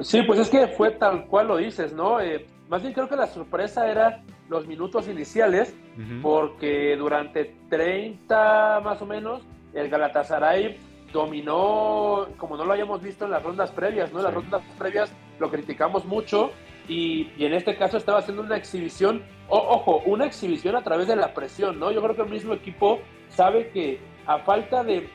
Sí, 0.00 0.22
pues 0.22 0.40
es 0.40 0.48
que 0.48 0.68
fue 0.68 0.92
tal 0.92 1.26
cual 1.26 1.48
lo 1.48 1.58
dices, 1.58 1.92
¿no? 1.92 2.20
Eh, 2.20 2.46
más 2.70 2.80
bien 2.80 2.94
creo 2.94 3.08
que 3.08 3.16
la 3.16 3.26
sorpresa 3.26 3.90
era 3.90 4.22
los 4.48 4.66
minutos 4.66 5.08
iniciales, 5.08 5.74
porque 6.20 6.96
durante 6.96 7.54
30 7.68 8.80
más 8.82 9.00
o 9.00 9.06
menos, 9.06 9.42
el 9.74 9.88
Galatasaray 9.88 10.78
dominó 11.12 12.28
como 12.36 12.56
no 12.56 12.64
lo 12.64 12.72
habíamos 12.72 13.02
visto 13.02 13.24
en 13.24 13.32
las 13.32 13.42
rondas 13.42 13.70
previas, 13.70 14.12
¿no? 14.12 14.18
En 14.18 14.24
las 14.24 14.34
rondas 14.34 14.62
previas 14.78 15.12
lo 15.38 15.50
criticamos 15.50 16.04
mucho 16.04 16.50
y, 16.88 17.30
en 17.38 17.52
este 17.52 17.76
caso 17.76 17.96
estaba 17.96 18.18
haciendo 18.18 18.42
una 18.42 18.56
exhibición, 18.56 19.22
ojo, 19.48 20.02
una 20.06 20.26
exhibición 20.26 20.74
a 20.76 20.82
través 20.82 21.06
de 21.06 21.16
la 21.16 21.34
presión, 21.34 21.78
¿no? 21.78 21.92
Yo 21.92 22.02
creo 22.02 22.16
que 22.16 22.22
el 22.22 22.30
mismo 22.30 22.54
equipo 22.54 23.00
sabe 23.28 23.70
que 23.70 24.00
a 24.26 24.38
falta 24.40 24.82
de, 24.82 25.08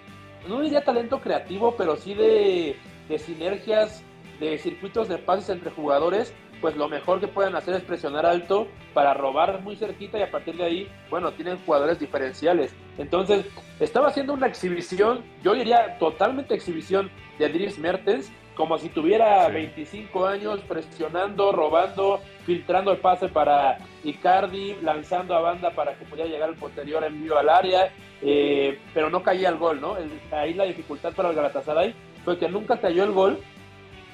no 0.48 0.62
diría 0.62 0.84
talento 0.84 1.20
creativo, 1.20 1.76
pero 1.78 1.98
sí 1.98 2.14
de, 2.14 2.78
de 3.10 3.20
sinergias, 3.20 4.04
de 4.40 4.58
circuitos 4.58 5.08
de 5.08 5.18
pases 5.18 5.50
entre 5.50 5.72
jugadores, 5.72 6.34
pues 6.62 6.76
lo 6.76 6.88
mejor 6.88 7.20
que 7.20 7.28
pueden 7.28 7.56
hacer 7.56 7.76
es 7.76 7.84
presionar 7.84 8.26
alto 8.26 8.68
para 8.94 9.14
robar 9.14 9.62
muy 9.62 9.76
cerquita 9.76 10.18
y 10.18 10.24
a 10.24 10.32
partir 10.32 10.56
de 10.56 10.64
ahí, 10.64 10.92
bueno, 11.10 11.32
tienen 11.32 11.58
jugadores 11.66 12.00
diferenciales. 12.00 12.74
Entonces, 12.98 13.46
estaba 13.80 14.08
haciendo 14.08 14.34
una 14.34 14.48
exhibición, 14.48 15.24
yo 15.44 15.54
diría 15.54 15.98
totalmente 16.00 16.56
exhibición 16.56 17.10
de 17.38 17.50
Dries 17.50 17.78
Mertens, 17.78 18.32
como 18.56 18.80
si 18.80 18.90
tuviera 18.90 19.48
25 19.50 20.26
años 20.26 20.60
presionando, 20.68 21.52
robando, 21.52 22.22
filtrando 22.44 22.92
el 22.92 22.98
pase 22.98 23.28
para 23.28 23.78
Icardi, 24.04 24.78
lanzando 24.82 25.36
a 25.36 25.42
banda 25.42 25.70
para 25.72 25.94
que 25.94 26.06
pudiera 26.06 26.28
llegar 26.28 26.50
el 26.50 26.56
posterior 26.56 27.04
envío 27.04 27.38
al 27.38 27.50
área, 27.50 27.92
eh, 28.24 28.80
pero 28.96 29.12
no 29.12 29.22
caía 29.22 29.50
el 29.50 29.58
gol, 29.58 29.80
¿no? 29.80 29.96
ahí 30.32 30.56
la 30.56 30.64
dificultad 30.64 31.14
para 31.14 31.30
el 31.30 31.36
Galatasaray 31.36 31.94
fue 32.26 32.40
que 32.40 32.50
nunca 32.50 32.80
cayó 32.80 33.04
el 33.04 33.12
gol 33.12 33.40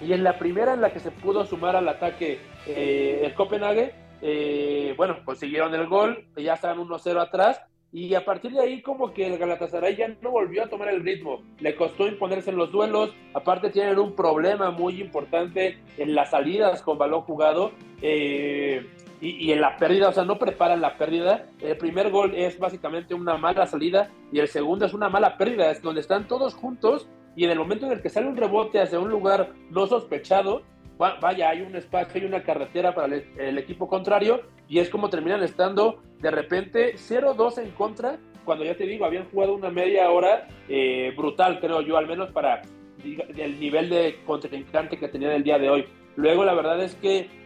y 0.05 0.13
en 0.13 0.23
la 0.23 0.37
primera 0.37 0.73
en 0.73 0.81
la 0.81 0.91
que 0.91 0.99
se 0.99 1.11
pudo 1.11 1.45
sumar 1.45 1.75
al 1.75 1.87
ataque 1.87 2.39
eh, 2.67 3.21
el 3.23 3.33
Copenhague, 3.33 3.93
eh, 4.21 4.93
bueno, 4.97 5.17
consiguieron 5.25 5.73
el 5.75 5.87
gol, 5.87 6.25
ya 6.37 6.53
estaban 6.53 6.79
1-0 6.79 7.21
atrás, 7.21 7.61
y 7.91 8.15
a 8.15 8.25
partir 8.25 8.51
de 8.51 8.59
ahí 8.59 8.81
como 8.81 9.13
que 9.13 9.27
el 9.27 9.37
Galatasaray 9.37 9.95
ya 9.95 10.07
no 10.21 10.31
volvió 10.31 10.63
a 10.63 10.67
tomar 10.67 10.89
el 10.89 11.03
ritmo, 11.03 11.43
le 11.59 11.75
costó 11.75 12.07
imponerse 12.07 12.49
en 12.49 12.57
los 12.57 12.71
duelos, 12.71 13.13
aparte 13.33 13.69
tienen 13.69 13.99
un 13.99 14.15
problema 14.15 14.71
muy 14.71 14.99
importante 14.99 15.77
en 15.97 16.15
las 16.15 16.31
salidas 16.31 16.81
con 16.81 16.97
balón 16.97 17.21
jugado, 17.21 17.71
eh, 18.01 18.87
y, 19.23 19.53
en 19.53 19.62
la 19.62 19.77
pérdida, 19.77 20.09
o 20.09 20.12
sea, 20.12 20.25
no 20.25 20.38
preparan 20.38 20.81
la 20.81 20.97
pérdida. 20.97 21.45
El 21.62 21.77
primer 21.77 22.12
gol 22.12 22.33
es 22.36 22.59
básicamente 22.59 23.13
una 23.13 23.38
mala 23.38 23.65
salida 23.65 24.09
y 24.33 24.39
el 24.39 24.49
segundo 24.49 24.86
es 24.86 24.93
una 24.93 25.07
mala 25.07 25.38
pérdida, 25.38 25.71
es 25.71 25.81
donde 25.81 26.01
están 26.01 26.27
todos 26.27 26.53
juntos 26.53 27.07
y 27.36 27.45
en 27.45 27.51
el 27.51 27.57
momento 27.57 27.86
en 27.86 27.93
el 27.93 28.01
que 28.01 28.09
sale 28.09 28.27
un 28.27 28.36
rebote 28.36 28.81
hacia 28.81 28.99
un 28.99 29.09
lugar 29.09 29.53
no 29.69 29.88
sospechado, 29.88 30.63
vaya, 30.97 31.49
hay 31.49 31.62
un 31.62 31.75
espacio, 31.75 32.21
hay 32.21 32.27
una 32.27 32.43
carretera 32.43 32.93
para 32.93 33.15
el, 33.15 33.57
equipo 33.57 33.88
contrario 33.88 34.41
y 34.67 34.79
es 34.79 34.89
como 34.89 35.09
terminan 35.09 35.41
estando 35.41 36.03
de 36.19 36.29
repente 36.29 36.95
0-2 36.95 37.59
en 37.59 37.71
contra, 37.71 38.19
cuando 38.43 38.65
ya 38.65 38.75
te 38.75 38.86
digo, 38.86 39.05
habían 39.05 39.29
jugado 39.29 39.55
una 39.55 39.69
media 39.69 40.12
hora 40.12 40.47
eh, 40.67 41.13
brutal, 41.15 41.59
creo 41.62 41.81
yo, 41.81 41.97
al 41.97 42.07
menos 42.07 42.29
para 42.31 42.62
el 43.03 43.59
nivel 43.59 43.89
de 43.89 44.19
contrincante 44.25 44.97
que 44.97 45.07
tenían 45.07 45.31
el 45.31 45.43
día 45.43 45.57
de 45.57 45.69
hoy. 45.69 45.86
Luego 46.15 46.43
la 46.43 46.53
verdad 46.53 46.81
es 46.83 46.95
que 46.95 47.42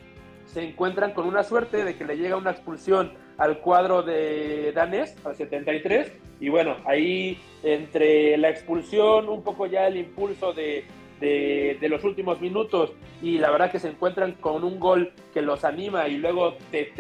se 0.47 0.63
encuentran 0.63 1.13
con 1.13 1.27
una 1.27 1.43
suerte 1.43 1.83
de 1.83 1.95
que 1.95 2.05
le 2.05 2.17
llega 2.17 2.35
una 2.35 2.51
expulsión 2.51 3.13
al 3.37 3.59
cuadro 3.59 4.01
de 4.01 4.71
Danés 4.73 5.15
al 5.23 5.35
73 5.35 6.11
y 6.39 6.49
bueno, 6.49 6.77
ahí 6.85 7.39
entre 7.63 8.37
la 8.37 8.49
expulsión, 8.49 9.29
un 9.29 9.43
poco 9.43 9.65
ya 9.67 9.87
el 9.87 9.97
impulso 9.97 10.53
de, 10.53 10.85
de, 11.19 11.89
los 11.89 12.03
últimos 12.03 12.41
minutos 12.41 12.93
y 13.21 13.37
la 13.37 13.51
verdad 13.51 13.71
que 13.71 13.79
se 13.79 13.89
encuentran 13.89 14.33
con 14.33 14.63
un 14.63 14.79
gol 14.79 15.11
que 15.33 15.41
los 15.41 15.63
anima 15.63 16.07
y 16.07 16.17
luego 16.17 16.53
TT 16.71 16.97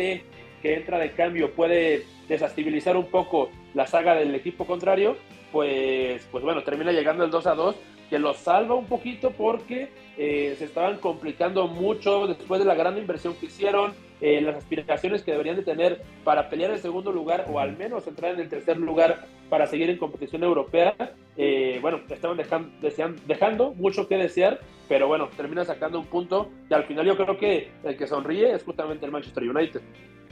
que 0.61 0.73
entra 0.75 0.97
de 0.97 1.11
cambio 1.11 1.53
puede 1.53 2.03
desestabilizar 2.27 2.97
un 2.97 3.07
poco 3.07 3.49
la 3.73 3.85
saga 3.85 4.15
del 4.15 4.33
equipo 4.33 4.65
contrario, 4.65 5.15
pues, 5.51 6.27
pues 6.31 6.43
bueno, 6.43 6.63
termina 6.63 6.91
llegando 6.91 7.23
el 7.23 7.31
2 7.31 7.47
a 7.47 7.55
2 7.55 7.75
que 8.09 8.19
los 8.19 8.37
salva 8.37 8.75
un 8.75 8.85
poquito 8.85 9.31
porque 9.31 9.89
eh, 10.17 10.55
se 10.57 10.65
estaban 10.65 10.97
complicando 10.97 11.67
mucho 11.67 12.27
después 12.27 12.59
de 12.59 12.65
la 12.65 12.75
gran 12.75 12.97
inversión 12.97 13.35
que 13.35 13.47
hicieron, 13.47 13.93
eh, 14.19 14.41
las 14.41 14.55
aspiraciones 14.55 15.21
que 15.21 15.31
deberían 15.31 15.57
de 15.57 15.63
tener 15.63 16.01
para 16.23 16.49
pelear 16.49 16.71
el 16.71 16.79
segundo 16.79 17.11
lugar 17.11 17.45
o 17.51 17.59
al 17.59 17.77
menos 17.77 18.07
entrar 18.07 18.33
en 18.33 18.39
el 18.39 18.49
tercer 18.49 18.77
lugar 18.77 19.25
para 19.49 19.67
seguir 19.67 19.89
en 19.89 19.97
competición 19.97 20.43
europea. 20.43 20.95
Eh, 21.35 21.77
bueno, 21.81 21.99
estaban 22.09 22.37
dejando, 22.37 22.69
dejando 23.27 23.73
mucho 23.75 24.07
que 24.07 24.17
desear, 24.17 24.59
pero 24.89 25.07
bueno, 25.07 25.29
termina 25.37 25.65
sacando 25.65 25.99
un 25.99 26.07
punto 26.07 26.49
y 26.69 26.73
al 26.73 26.85
final 26.85 27.05
yo 27.05 27.15
creo 27.15 27.37
que 27.37 27.69
el 27.83 27.95
que 27.95 28.07
sonríe 28.07 28.53
es 28.53 28.63
justamente 28.63 29.05
el 29.05 29.11
Manchester 29.11 29.43
United. 29.43 29.81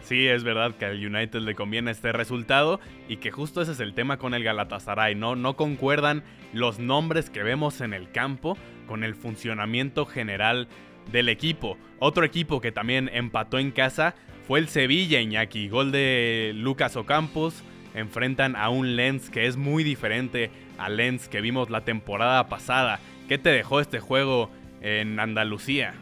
Sí, 0.06 0.28
es 0.28 0.44
verdad 0.44 0.76
que 0.76 0.86
al 0.86 1.04
United 1.04 1.40
le 1.40 1.56
conviene 1.56 1.90
este 1.90 2.12
resultado 2.12 2.80
y 3.10 3.18
que 3.18 3.32
justo 3.32 3.64
ese 3.64 3.72
es 3.72 3.80
el 3.80 3.96
tema 3.96 4.18
con 4.18 4.36
el 4.36 4.44
Galatasaray, 4.44 5.16
¿no? 5.16 5.36
No 5.36 5.56
concuerdan 5.56 6.24
los 6.54 6.78
nombres 6.78 7.32
que 7.32 7.42
vemos 7.42 7.82
en 7.82 7.92
el 7.92 8.12
campo 8.12 8.56
con 8.88 9.04
el 9.04 9.16
funcionamiento 9.16 10.06
general 10.06 10.68
del 11.12 11.28
equipo. 11.28 11.80
Otro 11.98 12.24
equipo 12.24 12.62
que 12.62 12.72
también 12.72 13.10
empató 13.14 13.58
en 13.58 13.72
casa 13.72 14.14
fue 14.48 14.60
el 14.60 14.68
Sevilla, 14.68 15.22
Iñaki. 15.22 15.70
Gol 15.70 15.92
de 15.92 16.52
Lucas 16.54 16.96
Ocampos. 16.98 17.64
Enfrentan 17.96 18.56
a 18.56 18.70
un 18.70 18.96
Lens 18.96 19.32
que 19.32 19.48
es 19.48 19.58
muy 19.58 19.84
diferente 19.84 20.52
al 20.78 20.98
Lens 20.98 21.28
que 21.28 21.42
vimos 21.42 21.72
la 21.72 21.82
temporada 21.82 22.48
pasada. 22.48 23.00
¿Qué 23.28 23.40
te 23.40 23.50
dejó 23.50 23.80
este 23.80 24.00
juego 24.00 24.52
en 24.82 25.20
Andalucía? 25.20 25.96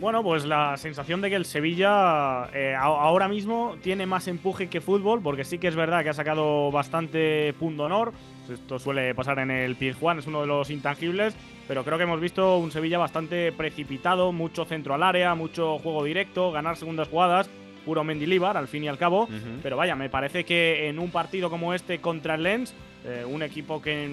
Bueno, 0.00 0.22
pues 0.22 0.44
la 0.44 0.76
sensación 0.76 1.20
de 1.20 1.28
que 1.28 1.34
el 1.34 1.44
Sevilla 1.44 2.48
eh, 2.54 2.76
ahora 2.78 3.26
mismo 3.26 3.74
tiene 3.82 4.06
más 4.06 4.28
empuje 4.28 4.68
que 4.68 4.80
fútbol, 4.80 5.20
porque 5.20 5.44
sí 5.44 5.58
que 5.58 5.66
es 5.66 5.74
verdad 5.74 6.04
que 6.04 6.10
ha 6.10 6.14
sacado 6.14 6.70
bastante 6.70 7.52
punto 7.58 7.82
honor. 7.82 8.12
Esto 8.48 8.78
suele 8.78 9.12
pasar 9.16 9.40
en 9.40 9.50
el 9.50 9.76
Juan, 9.94 10.20
es 10.20 10.26
uno 10.28 10.42
de 10.42 10.46
los 10.46 10.70
intangibles, 10.70 11.36
pero 11.66 11.84
creo 11.84 11.98
que 11.98 12.04
hemos 12.04 12.20
visto 12.20 12.58
un 12.58 12.70
Sevilla 12.70 12.96
bastante 12.98 13.50
precipitado, 13.50 14.30
mucho 14.30 14.64
centro 14.64 14.94
al 14.94 15.02
área, 15.02 15.34
mucho 15.34 15.78
juego 15.78 16.04
directo, 16.04 16.52
ganar 16.52 16.76
segundas 16.76 17.08
jugadas, 17.08 17.50
puro 17.84 18.04
Mendilibar 18.04 18.56
al 18.56 18.68
fin 18.68 18.84
y 18.84 18.88
al 18.88 18.98
cabo. 18.98 19.28
Pero 19.64 19.76
vaya, 19.76 19.96
me 19.96 20.08
parece 20.08 20.44
que 20.44 20.88
en 20.88 21.00
un 21.00 21.10
partido 21.10 21.50
como 21.50 21.74
este 21.74 22.00
contra 22.00 22.36
el 22.36 22.44
Lens, 22.44 22.72
eh, 23.04 23.24
un 23.24 23.42
equipo 23.42 23.80
que 23.80 24.08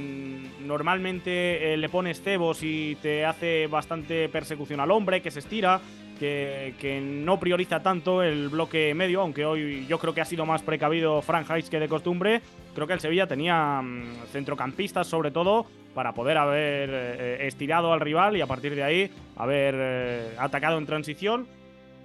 normalmente 0.62 1.74
eh, 1.74 1.78
le 1.78 1.90
pones 1.90 2.22
cebos 2.22 2.60
y 2.62 2.96
te 3.02 3.26
hace 3.26 3.66
bastante 3.68 4.30
persecución 4.30 4.80
al 4.80 4.92
hombre, 4.92 5.22
que 5.22 5.32
se 5.32 5.40
estira, 5.40 5.82
que, 6.20 6.76
que, 6.80 7.02
no 7.02 7.40
prioriza 7.40 7.82
tanto 7.82 8.22
el 8.22 8.48
bloque 8.50 8.94
medio, 8.94 9.22
aunque 9.22 9.44
hoy 9.44 9.86
yo 9.88 9.98
creo 9.98 10.14
que 10.14 10.22
ha 10.22 10.26
sido 10.26 10.46
más 10.46 10.62
precavido 10.62 11.22
Frank 11.24 11.50
Heiss 11.50 11.70
que 11.70 11.80
de 11.80 11.88
costumbre. 11.88 12.42
Creo 12.76 12.86
que 12.86 12.94
el 12.94 13.00
Sevilla 13.00 13.26
tenía 13.26 13.82
mm, 13.82 14.28
centrocampistas 14.32 15.08
sobre 15.08 15.32
todo 15.32 15.66
para 15.96 16.14
poder 16.14 16.38
haber 16.38 16.90
eh, 16.92 17.48
estirado 17.48 17.92
al 17.92 18.02
rival 18.02 18.38
y 18.38 18.42
a 18.42 18.48
partir 18.48 18.76
de 18.76 18.84
ahí 18.84 19.12
haber 19.36 20.38
atacado 20.38 20.78
en 20.78 20.86
transición 20.86 21.48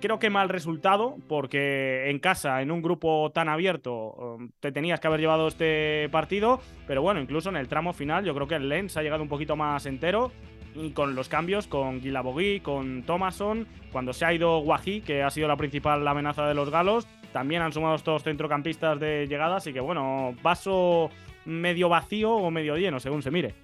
creo 0.01 0.19
que 0.19 0.31
mal 0.31 0.49
resultado, 0.49 1.17
porque 1.29 2.11
en 2.11 2.19
casa, 2.19 2.63
en 2.63 2.71
un 2.71 2.83
grupo 2.83 3.31
tan 3.33 3.49
abierto, 3.49 3.95
um, 3.95 4.51
te 4.61 4.73
tenías 4.73 5.01
que 5.01 5.07
haber 5.07 5.21
llevado 5.21 5.49
este 5.49 6.09
partido, 6.11 6.61
pero 6.87 7.03
bueno, 7.03 7.21
incluso 7.21 7.49
en 7.51 7.57
el 7.57 7.69
tramo 7.69 7.93
final 7.93 8.25
yo 8.25 8.35
creo 8.35 8.49
que 8.49 8.57
el 8.57 8.69
Lens 8.69 8.97
ha 8.97 9.03
llegado 9.03 9.23
un 9.23 9.29
poquito 9.29 9.57
más 9.57 9.87
entero, 9.87 10.33
y 10.75 10.91
con 10.91 11.15
los 11.15 11.29
cambios, 11.29 11.67
con 11.67 12.01
Guilabogui, 12.01 12.61
con 12.61 13.03
Thomason, 13.03 13.67
cuando 13.93 14.13
se 14.13 14.25
ha 14.25 14.33
ido 14.33 14.61
Guají, 14.61 15.01
que 15.01 15.23
ha 15.23 15.31
sido 15.31 15.49
la 15.49 15.57
principal 15.57 16.07
amenaza 16.07 16.47
de 16.47 16.55
los 16.55 16.71
galos, 16.71 17.07
también 17.33 17.63
han 17.63 17.73
sumado 17.73 17.95
estos 17.95 18.23
centrocampistas 18.23 18.99
de 18.99 19.27
llegada, 19.27 19.57
así 19.57 19.73
que 19.73 19.81
bueno, 19.81 20.35
vaso 20.43 21.11
medio 21.45 21.89
vacío 21.89 22.33
o 22.33 22.51
medio 22.51 22.77
lleno, 22.77 23.01
según 23.01 23.23
se 23.23 23.31
mire. 23.31 23.55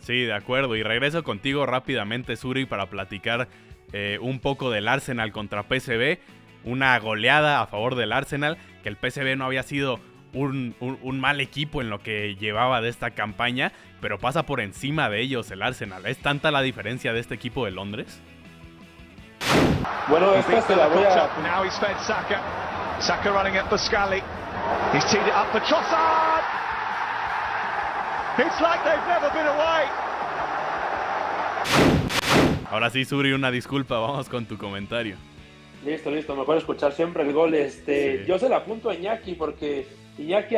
Sí, 0.00 0.22
de 0.22 0.32
acuerdo, 0.32 0.76
y 0.76 0.82
regreso 0.82 1.22
contigo 1.22 1.66
rápidamente, 1.66 2.34
Suri, 2.36 2.64
para 2.64 2.86
platicar 2.86 3.48
eh, 3.92 4.18
un 4.20 4.40
poco 4.40 4.70
del 4.70 4.88
Arsenal 4.88 5.32
contra 5.32 5.64
PSV, 5.64 6.18
una 6.64 6.98
goleada 6.98 7.60
a 7.60 7.66
favor 7.66 7.94
del 7.94 8.12
Arsenal, 8.12 8.58
que 8.82 8.88
el 8.88 8.96
PSV 8.96 9.36
no 9.36 9.44
había 9.44 9.62
sido 9.62 10.00
un, 10.32 11.20
mal 11.20 11.40
equipo 11.40 11.80
en 11.80 11.90
lo 11.90 12.00
que 12.00 12.36
llevaba 12.36 12.80
de 12.80 12.88
esta 12.88 13.10
campaña, 13.10 13.72
pero 14.00 14.18
pasa 14.18 14.44
por 14.44 14.60
encima 14.60 15.08
de 15.08 15.20
ellos 15.20 15.50
el 15.50 15.62
Arsenal. 15.62 16.06
¿Es 16.06 16.18
tanta 16.18 16.50
la 16.50 16.62
diferencia 16.62 17.12
de 17.12 17.20
este 17.20 17.34
equipo 17.34 17.64
de 17.64 17.72
Londres? 17.72 18.20
Bueno, 20.08 20.34
esta 20.34 20.62
se 20.62 20.76
la 20.76 20.88
voy 20.88 21.04
a... 21.04 21.30
Now 21.42 21.64
he's 21.64 21.78
fed 21.78 21.96
Saka. 22.02 22.40
Saka 23.00 23.30
running 23.30 23.56
at 23.56 23.68
Pascali. 23.70 24.22
He's 24.92 25.04
teed 25.04 25.22
it 25.26 25.34
up 25.34 25.50
for 25.52 25.60
Trossard. 25.60 26.44
It's 28.38 28.60
like 28.60 28.82
they've 28.84 29.06
never 29.08 29.30
been 29.30 29.46
away. 29.46 29.88
Ahora 32.70 32.88
sí, 32.88 33.04
Suri, 33.04 33.32
una 33.32 33.50
disculpa, 33.50 33.98
vamos 33.98 34.28
con 34.28 34.46
tu 34.46 34.56
comentario. 34.56 35.16
Listo, 35.84 36.08
listo, 36.08 36.36
mejor 36.36 36.56
escuchar 36.56 36.92
siempre 36.92 37.24
el 37.24 37.32
gol. 37.32 37.52
Este, 37.54 38.24
Yo 38.26 38.38
se 38.38 38.48
la 38.48 38.58
apunto 38.58 38.90
a 38.90 38.94
Iñaki 38.94 39.34
porque 39.34 39.88
Iñaki 40.18 40.54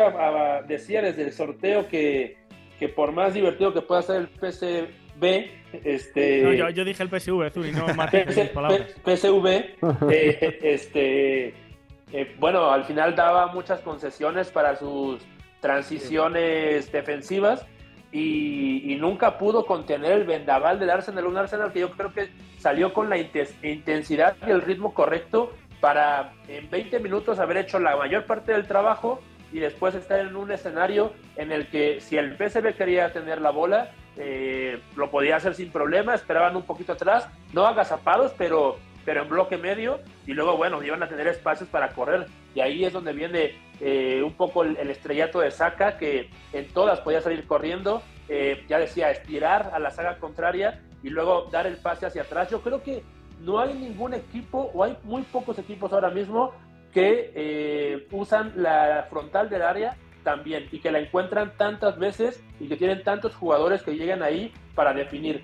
decía 0.69 1.01
desde 1.01 1.23
el 1.23 1.33
sorteo 1.33 1.89
que, 1.89 2.37
que 2.79 2.91
por 2.91 3.13
más 3.13 3.33
divertido 3.33 3.73
que 3.73 3.81
pueda 3.81 4.03
ser 4.03 4.17
el 4.17 4.29
PSV, 4.29 5.25
este... 5.85 6.43
No, 6.43 6.69
yo, 6.69 6.85
dije 6.85 7.03
el 7.03 7.09
PSV, 7.09 7.51
Zuri, 7.51 7.73
no 7.73 7.87
PS, 7.87 8.51
palabras. 8.53 8.95
PSV, 9.05 9.47
eh, 10.11 10.59
este, 10.63 11.55
eh, 12.13 12.37
bueno, 12.39 12.71
al 12.71 12.85
final 12.85 13.17
daba 13.17 13.47
muchas 13.47 13.81
concesiones 13.81 14.51
para 14.51 14.77
sus 14.77 15.23
transiciones 15.61 16.93
defensivas 16.93 17.65
y, 18.13 18.97
nunca 19.01 19.39
pudo 19.39 19.67
contener 19.67 20.13
el 20.13 20.25
vendaval 20.25 20.79
del 20.79 20.91
Arsenal, 20.91 21.27
un 21.27 21.37
Arsenal 21.37 21.73
que 21.73 21.81
yo 21.81 21.91
creo 21.91 22.13
que 22.13 22.31
salió 22.59 22.93
con 22.93 23.09
la 23.09 23.19
intensidad 23.19 24.37
y 24.47 24.51
el 24.51 24.63
ritmo 24.63 24.95
correcto 24.95 25.53
para 25.81 26.35
en 26.47 26.71
20 26.71 27.01
minutos 27.01 27.41
haber 27.41 27.57
hecho 27.57 27.81
la 27.81 27.97
mayor 27.97 28.25
parte 28.27 28.53
del 28.53 28.69
trabajo 28.69 29.21
y 29.53 29.59
después 29.59 29.95
estar 29.95 30.21
en 30.21 30.37
un 30.37 30.53
escenario 30.53 31.13
en 31.37 31.51
el 31.51 31.67
que 31.67 32.01
si 32.01 32.17
el 32.17 32.37
PSV 32.37 32.75
quería 32.77 33.13
tener 33.13 33.41
la 33.41 33.51
bola, 33.51 33.91
eh, 34.17 34.79
lo 34.95 35.11
podía 35.11 35.37
hacer 35.37 35.55
sin 35.55 35.73
problema, 35.73 36.15
esperaban 36.15 36.55
un 36.55 36.63
poquito 36.63 36.93
atrás, 36.93 37.29
no 37.53 37.67
agazapados, 37.67 38.33
pero, 38.37 38.79
pero 39.05 39.23
en 39.23 39.29
bloque 39.29 39.57
medio, 39.57 40.01
y 40.27 40.33
luego, 40.33 40.57
bueno, 40.57 40.83
iban 40.83 41.03
a 41.03 41.09
tener 41.09 41.27
espacios 41.27 41.69
para 41.69 41.91
correr, 41.91 42.27
y 42.55 42.61
ahí 42.61 42.85
es 42.85 42.93
donde 42.93 43.13
viene 43.13 43.55
eh, 43.81 44.23
un 44.23 44.35
poco 44.35 44.63
el, 44.63 44.77
estrellato 44.91 45.41
de 45.41 45.51
Saka, 45.51 45.99
que 45.99 46.31
en 46.53 46.69
todas 46.69 47.01
podía 47.01 47.21
salir 47.21 47.47
corriendo, 47.47 48.03
eh, 48.29 48.65
ya 48.69 48.79
decía, 48.79 49.11
estirar 49.11 49.71
a 49.73 49.79
la 49.79 49.91
saga 49.91 50.19
contraria 50.19 50.81
y 51.03 51.11
luego 51.11 51.49
dar 51.51 51.67
el 51.67 51.77
pase 51.77 52.07
hacia 52.07 52.23
atrás. 52.23 52.49
Yo 52.51 52.61
creo 52.61 52.83
que 52.83 53.03
no 53.41 53.59
hay 53.59 53.75
ningún 53.75 54.15
equipo, 54.15 54.71
o 54.73 54.85
hay 54.85 54.97
muy 55.03 55.23
pocos 55.23 55.59
equipos 55.59 55.93
ahora 55.93 56.11
mismo, 56.11 56.53
que 56.93 57.33
eh, 57.35 58.07
usan 58.11 58.53
la 58.57 59.07
frontal 59.09 59.49
del 59.49 59.63
área 59.63 59.97
también 60.23 60.69
y 60.71 60.79
que 60.79 60.93
la 60.93 61.01
encuentran 61.01 61.53
tantas 61.57 61.99
veces 61.99 62.45
y 62.61 62.69
que 62.69 62.77
tienen 62.77 63.03
tantos 63.03 63.35
jugadores 63.35 63.83
que 63.83 63.97
llegan 63.97 64.23
ahí 64.23 64.53
para 64.75 64.93
definir. 64.93 65.43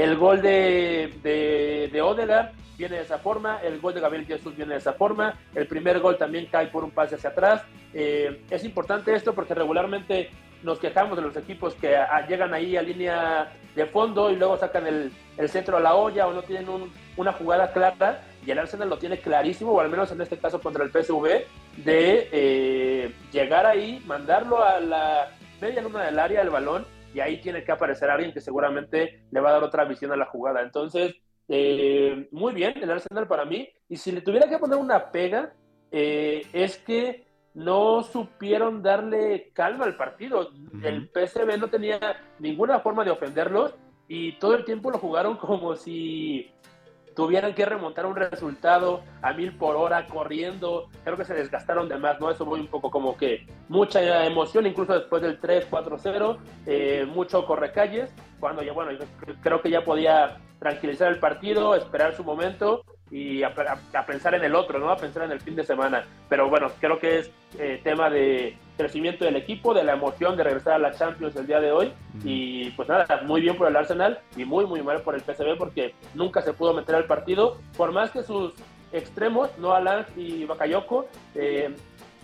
El 0.00 0.16
gol 0.16 0.40
de, 0.40 1.12
de, 1.22 1.90
de 1.92 2.02
Odegaard 2.02 2.52
viene 2.80 2.96
de 2.96 3.02
esa 3.02 3.18
forma, 3.18 3.60
el 3.62 3.78
gol 3.78 3.92
de 3.92 4.00
Gabriel 4.00 4.24
Jesús 4.24 4.56
viene 4.56 4.72
de 4.72 4.78
esa 4.78 4.94
forma, 4.94 5.38
el 5.54 5.66
primer 5.66 6.00
gol 6.00 6.16
también 6.16 6.46
cae 6.46 6.68
por 6.68 6.82
un 6.82 6.90
pase 6.90 7.16
hacia 7.16 7.28
atrás. 7.28 7.62
Eh, 7.92 8.42
es 8.48 8.64
importante 8.64 9.14
esto 9.14 9.34
porque 9.34 9.54
regularmente 9.54 10.30
nos 10.62 10.78
quejamos 10.78 11.16
de 11.16 11.22
los 11.22 11.36
equipos 11.36 11.74
que 11.74 11.94
llegan 12.28 12.54
ahí 12.54 12.76
a 12.76 12.82
línea 12.82 13.52
de 13.74 13.86
fondo 13.86 14.30
y 14.30 14.36
luego 14.36 14.56
sacan 14.56 14.86
el, 14.86 15.12
centro 15.48 15.76
a 15.76 15.80
la 15.80 15.94
olla 15.94 16.26
o 16.26 16.32
no 16.32 16.42
tienen 16.42 16.66
una 17.16 17.32
jugada 17.32 17.72
clara 17.72 18.22
y 18.46 18.50
el 18.50 18.58
Arsenal 18.58 18.88
lo 18.88 18.98
tiene 18.98 19.18
clarísimo, 19.18 19.72
o 19.72 19.80
al 19.80 19.90
menos 19.90 20.10
en 20.12 20.20
este 20.20 20.38
caso 20.38 20.60
contra 20.60 20.84
el 20.84 20.90
PSV, 20.90 21.44
de 21.84 22.28
eh, 22.32 23.14
llegar 23.32 23.66
ahí, 23.66 24.02
mandarlo 24.06 24.64
a 24.64 24.80
la 24.80 25.28
media 25.60 25.82
luna 25.82 26.04
del 26.04 26.18
área 26.18 26.40
del 26.40 26.50
balón 26.50 26.86
y 27.14 27.20
ahí 27.20 27.40
tiene 27.40 27.64
que 27.64 27.72
aparecer 27.72 28.10
alguien 28.10 28.32
que 28.32 28.40
seguramente 28.40 29.24
le 29.30 29.40
va 29.40 29.50
a 29.50 29.52
dar 29.54 29.64
otra 29.64 29.84
visión 29.84 30.12
a 30.12 30.16
la 30.16 30.26
jugada. 30.26 30.62
Entonces, 30.62 31.14
eh, 31.48 32.28
muy 32.30 32.54
bien 32.54 32.74
el 32.80 32.90
Arsenal 32.90 33.26
para 33.26 33.44
mí. 33.44 33.68
Y 33.88 33.96
si 33.96 34.12
le 34.12 34.20
tuviera 34.20 34.48
que 34.48 34.58
poner 34.58 34.78
una 34.78 35.10
pega, 35.10 35.52
eh, 35.90 36.46
es 36.52 36.78
que 36.78 37.26
no 37.54 38.02
supieron 38.02 38.82
darle 38.82 39.50
calma 39.52 39.84
al 39.84 39.96
partido. 39.96 40.50
El 40.82 41.10
PSV 41.12 41.58
no 41.58 41.68
tenía 41.68 41.98
ninguna 42.38 42.78
forma 42.80 43.04
de 43.04 43.10
ofenderlos 43.10 43.74
y 44.06 44.32
todo 44.38 44.54
el 44.54 44.64
tiempo 44.64 44.90
lo 44.90 44.98
jugaron 44.98 45.36
como 45.36 45.74
si 45.74 46.50
tuvieran 47.20 47.52
que 47.52 47.66
remontar 47.66 48.06
un 48.06 48.16
resultado 48.16 49.02
a 49.20 49.34
mil 49.34 49.54
por 49.54 49.76
hora 49.76 50.06
corriendo, 50.06 50.88
creo 51.04 51.18
que 51.18 51.26
se 51.26 51.34
desgastaron 51.34 51.86
de 51.86 51.98
más, 51.98 52.18
¿no? 52.18 52.30
Eso 52.30 52.46
fue 52.46 52.58
un 52.58 52.66
poco 52.66 52.90
como 52.90 53.14
que 53.14 53.46
mucha 53.68 54.24
emoción, 54.24 54.66
incluso 54.66 54.94
después 54.94 55.20
del 55.20 55.38
3-4-0, 55.38 56.38
eh, 56.64 57.06
mucho 57.06 57.44
correcalles, 57.44 58.10
cuando 58.38 58.62
ya, 58.62 58.72
bueno, 58.72 58.98
creo 59.42 59.60
que 59.60 59.68
ya 59.68 59.84
podía 59.84 60.38
tranquilizar 60.58 61.12
el 61.12 61.18
partido, 61.18 61.74
esperar 61.74 62.16
su 62.16 62.24
momento 62.24 62.84
y 63.10 63.42
a, 63.42 63.52
pensar 64.06 64.34
en 64.34 64.44
el 64.44 64.54
otro, 64.54 64.78
¿no? 64.78 64.90
A 64.90 64.96
pensar 64.96 65.24
en 65.24 65.32
el 65.32 65.40
fin 65.40 65.56
de 65.56 65.64
semana. 65.64 66.04
Pero 66.28 66.48
bueno, 66.48 66.68
creo 66.80 66.98
que 66.98 67.18
es 67.18 67.30
eh, 67.58 67.80
tema 67.82 68.08
de 68.08 68.56
crecimiento 68.76 69.24
del 69.24 69.36
equipo, 69.36 69.74
de 69.74 69.82
la 69.82 69.94
emoción 69.94 70.36
de 70.36 70.44
regresar 70.44 70.74
a 70.74 70.78
la 70.78 70.92
Champions 70.92 71.34
el 71.36 71.46
día 71.46 71.60
de 71.60 71.72
hoy. 71.72 71.92
Y 72.24 72.70
pues 72.70 72.88
nada, 72.88 73.22
muy 73.26 73.40
bien 73.40 73.56
por 73.56 73.68
el 73.68 73.76
Arsenal 73.76 74.20
y 74.36 74.44
muy, 74.44 74.64
muy 74.66 74.82
mal 74.82 75.02
por 75.02 75.14
el 75.14 75.22
PSV 75.22 75.58
porque 75.58 75.94
nunca 76.14 76.40
se 76.42 76.52
pudo 76.52 76.72
meter 76.72 76.94
al 76.94 77.04
partido. 77.06 77.58
Por 77.76 77.90
más 77.90 78.10
que 78.10 78.22
sus 78.22 78.54
extremos, 78.92 79.50
no 79.58 79.74
Alan 79.74 80.06
y 80.16 80.44
Bakayoko, 80.44 81.08
eh, 81.34 81.74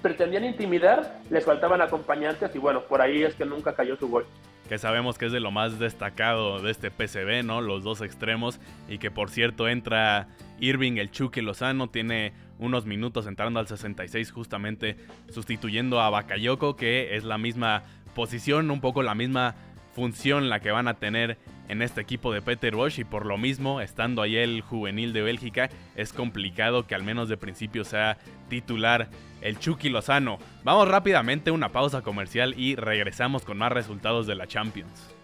pretendían 0.03 0.45
intimidar, 0.45 1.21
les 1.31 1.45
faltaban 1.45 1.81
acompañantes 1.81 2.55
y 2.55 2.59
bueno, 2.59 2.83
por 2.83 3.01
ahí 3.01 3.25
es 3.25 3.35
que 3.35 3.45
nunca 3.45 3.75
cayó 3.75 3.97
su 3.97 4.09
gol 4.09 4.27
que 4.69 4.79
sabemos 4.79 5.17
que 5.17 5.27
es 5.27 5.33
de 5.33 5.41
lo 5.41 5.51
más 5.51 5.79
destacado 5.79 6.61
de 6.61 6.71
este 6.71 6.91
PCB, 6.91 7.45
¿no? 7.45 7.61
Los 7.61 7.85
dos 7.85 8.01
extremos 8.01 8.61
y 8.89 8.99
que 8.99 9.11
por 9.11 9.31
cierto 9.31 9.69
entra 9.69 10.29
Irving 10.61 10.97
el 10.97 11.11
Chucky 11.11 11.41
Lozano, 11.41 11.89
tiene 11.89 12.33
unos 12.59 12.87
minutos 12.87 13.27
entrando 13.27 13.61
al 13.61 13.69
66 13.69 14.31
justamente 14.31 14.97
sustituyendo 15.31 16.01
a 16.01 16.11
Bakayoko, 16.11 16.77
que 16.77 17.17
es 17.17 17.25
la 17.25 17.39
misma 17.39 17.83
posición, 18.15 18.71
un 18.71 18.81
poco 18.81 19.03
la 19.03 19.15
misma 19.15 19.55
función 19.95 20.51
la 20.51 20.61
que 20.61 20.71
van 20.71 20.89
a 20.89 20.95
tener 20.95 21.39
en 21.69 21.83
este 21.83 22.01
equipo 22.01 22.33
de 22.33 22.43
Peter 22.43 22.77
Bosch 22.77 22.99
y 22.99 23.05
por 23.05 23.27
lo 23.27 23.39
mismo, 23.39 23.81
estando 23.81 24.23
ahí 24.23 24.37
el 24.37 24.61
juvenil 24.61 25.13
de 25.13 25.23
Bélgica, 25.23 25.71
es 25.97 26.13
complicado 26.13 26.87
que 26.87 26.95
al 26.95 27.03
menos 27.03 27.29
de 27.29 27.37
principio 27.37 27.85
sea 27.85 28.19
titular 28.49 29.09
el 29.41 29.59
Chucky 29.59 29.89
Lozano. 29.89 30.39
Vamos 30.65 30.89
rápidamente 30.89 31.51
a 31.51 31.55
una 31.55 31.71
pausa 31.71 32.03
comercial 32.03 32.55
y 32.59 32.77
regresamos 32.77 33.45
con 33.45 33.59
más 33.59 33.73
resultados 33.73 34.27
de 34.27 34.35
la 34.35 34.47
Champions. 34.47 35.15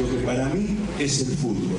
Lo 0.00 0.08
que 0.08 0.24
para 0.24 0.48
mí 0.48 0.78
es 0.98 1.28
el 1.28 1.36
fútbol. 1.36 1.78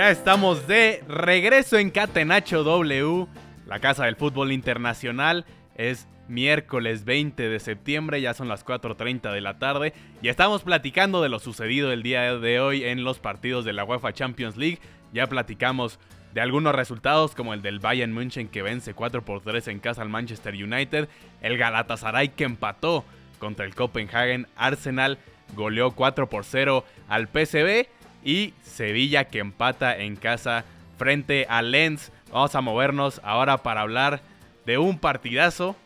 Ya 0.00 0.10
estamos 0.10 0.66
de 0.66 1.04
regreso 1.08 1.76
en 1.76 1.90
Catenacho 1.90 2.64
W 2.64 3.26
la 3.66 3.80
Casa 3.80 4.06
del 4.06 4.16
Fútbol 4.16 4.50
Internacional 4.50 5.44
es 5.74 6.08
miércoles 6.26 7.04
20 7.04 7.50
de 7.50 7.60
septiembre, 7.60 8.22
ya 8.22 8.32
son 8.32 8.48
las 8.48 8.64
4.30 8.64 9.30
de 9.30 9.42
la 9.42 9.58
tarde 9.58 9.92
y 10.22 10.28
estamos 10.28 10.62
platicando 10.62 11.20
de 11.20 11.28
lo 11.28 11.38
sucedido 11.38 11.92
el 11.92 12.02
día 12.02 12.38
de 12.38 12.60
hoy 12.60 12.84
en 12.84 13.04
los 13.04 13.18
partidos 13.18 13.66
de 13.66 13.74
la 13.74 13.84
UEFA 13.84 14.14
Champions 14.14 14.56
League. 14.56 14.78
Ya 15.12 15.26
platicamos 15.26 15.98
de 16.32 16.40
algunos 16.40 16.74
resultados 16.74 17.34
como 17.34 17.52
el 17.52 17.60
del 17.60 17.78
Bayern 17.78 18.14
München 18.14 18.48
que 18.48 18.62
vence 18.62 18.94
4 18.94 19.22
por 19.22 19.42
3 19.42 19.68
en 19.68 19.80
casa 19.80 20.00
al 20.00 20.08
Manchester 20.08 20.54
United, 20.54 21.10
el 21.42 21.58
Galatasaray 21.58 22.30
que 22.30 22.44
empató 22.44 23.04
contra 23.38 23.66
el 23.66 23.74
Copenhagen, 23.74 24.46
Arsenal 24.56 25.18
goleó 25.54 25.90
4 25.90 26.26
por 26.30 26.46
0 26.46 26.86
al 27.06 27.26
PSV 27.26 27.99
y 28.24 28.54
Sevilla 28.62 29.24
que 29.24 29.38
empata 29.38 29.96
en 29.96 30.16
casa 30.16 30.64
frente 30.98 31.46
a 31.48 31.62
Lens. 31.62 32.12
Vamos 32.32 32.54
a 32.54 32.60
movernos 32.60 33.20
ahora 33.24 33.58
para 33.58 33.80
hablar 33.80 34.20
de 34.66 34.78
un 34.78 34.98
partidazo 34.98 35.76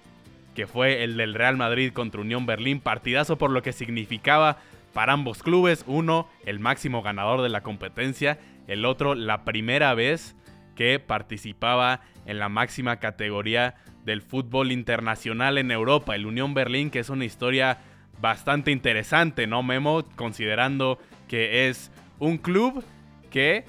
que 0.54 0.66
fue 0.66 1.04
el 1.04 1.16
del 1.16 1.34
Real 1.34 1.56
Madrid 1.56 1.92
contra 1.92 2.20
Unión 2.20 2.46
Berlín. 2.46 2.80
Partidazo 2.80 3.36
por 3.36 3.50
lo 3.50 3.62
que 3.62 3.72
significaba 3.72 4.58
para 4.92 5.12
ambos 5.12 5.42
clubes. 5.42 5.84
Uno, 5.86 6.28
el 6.46 6.60
máximo 6.60 7.02
ganador 7.02 7.42
de 7.42 7.48
la 7.48 7.62
competencia. 7.62 8.38
El 8.66 8.84
otro, 8.84 9.14
la 9.14 9.44
primera 9.44 9.94
vez 9.94 10.36
que 10.76 10.98
participaba 11.00 12.00
en 12.26 12.38
la 12.38 12.48
máxima 12.48 12.96
categoría 12.98 13.74
del 14.04 14.22
fútbol 14.22 14.72
internacional 14.72 15.58
en 15.58 15.70
Europa. 15.70 16.14
El 16.14 16.26
Unión 16.26 16.54
Berlín, 16.54 16.90
que 16.90 17.00
es 17.00 17.10
una 17.10 17.24
historia 17.24 17.78
bastante 18.20 18.70
interesante, 18.70 19.46
¿no, 19.46 19.62
Memo? 19.62 20.04
Considerando 20.16 20.98
que 21.28 21.68
es 21.68 21.90
un 22.18 22.38
club 22.38 22.84
que 23.30 23.64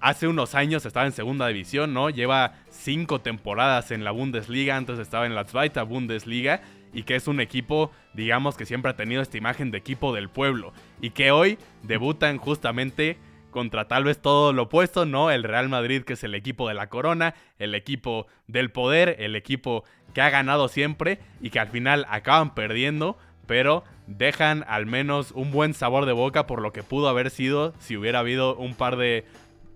hace 0.00 0.26
unos 0.26 0.54
años 0.54 0.84
estaba 0.84 1.06
en 1.06 1.12
segunda 1.12 1.46
división, 1.46 1.94
¿no? 1.94 2.10
Lleva 2.10 2.54
cinco 2.70 3.20
temporadas 3.20 3.90
en 3.90 4.04
la 4.04 4.10
Bundesliga, 4.10 4.76
antes 4.76 4.98
estaba 4.98 5.26
en 5.26 5.34
la 5.34 5.44
Zweite 5.44 5.80
Bundesliga 5.82 6.60
y 6.92 7.04
que 7.04 7.14
es 7.14 7.28
un 7.28 7.40
equipo, 7.40 7.90
digamos, 8.12 8.56
que 8.56 8.66
siempre 8.66 8.90
ha 8.90 8.96
tenido 8.96 9.22
esta 9.22 9.38
imagen 9.38 9.70
de 9.70 9.78
equipo 9.78 10.14
del 10.14 10.28
pueblo 10.28 10.72
y 11.00 11.10
que 11.10 11.30
hoy 11.30 11.58
debutan 11.82 12.38
justamente 12.38 13.16
contra 13.50 13.86
tal 13.86 14.04
vez 14.04 14.20
todo 14.20 14.52
lo 14.52 14.64
opuesto, 14.64 15.06
¿no? 15.06 15.30
El 15.30 15.44
Real 15.44 15.68
Madrid, 15.68 16.02
que 16.02 16.14
es 16.14 16.24
el 16.24 16.34
equipo 16.34 16.68
de 16.68 16.74
la 16.74 16.88
corona, 16.88 17.34
el 17.58 17.74
equipo 17.74 18.26
del 18.48 18.72
poder, 18.72 19.16
el 19.20 19.36
equipo 19.36 19.84
que 20.14 20.20
ha 20.20 20.30
ganado 20.30 20.68
siempre 20.68 21.20
y 21.40 21.50
que 21.50 21.60
al 21.60 21.68
final 21.68 22.06
acaban 22.08 22.54
perdiendo, 22.54 23.16
pero 23.46 23.84
dejan 24.06 24.64
al 24.68 24.86
menos 24.86 25.32
un 25.32 25.52
buen 25.52 25.74
sabor 25.74 26.06
de 26.06 26.12
boca 26.12 26.46
por 26.46 26.60
lo 26.60 26.72
que 26.72 26.82
pudo 26.82 27.08
haber 27.08 27.30
sido 27.30 27.72
si 27.78 27.96
hubiera 27.96 28.20
habido 28.20 28.56
un 28.56 28.74
par 28.74 28.96
de 28.96 29.24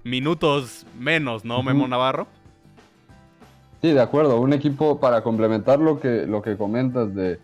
minutos 0.04 0.86
menos, 0.98 1.44
¿no, 1.44 1.62
Memo 1.62 1.88
Navarro? 1.88 2.26
Sí, 3.82 3.92
de 3.92 4.00
acuerdo. 4.00 4.40
Un 4.40 4.52
equipo 4.52 5.00
para 5.00 5.22
complementar 5.22 5.78
lo 5.78 6.00
que, 6.00 6.26
lo 6.26 6.42
que 6.42 6.56
comentas 6.56 7.14
de, 7.14 7.38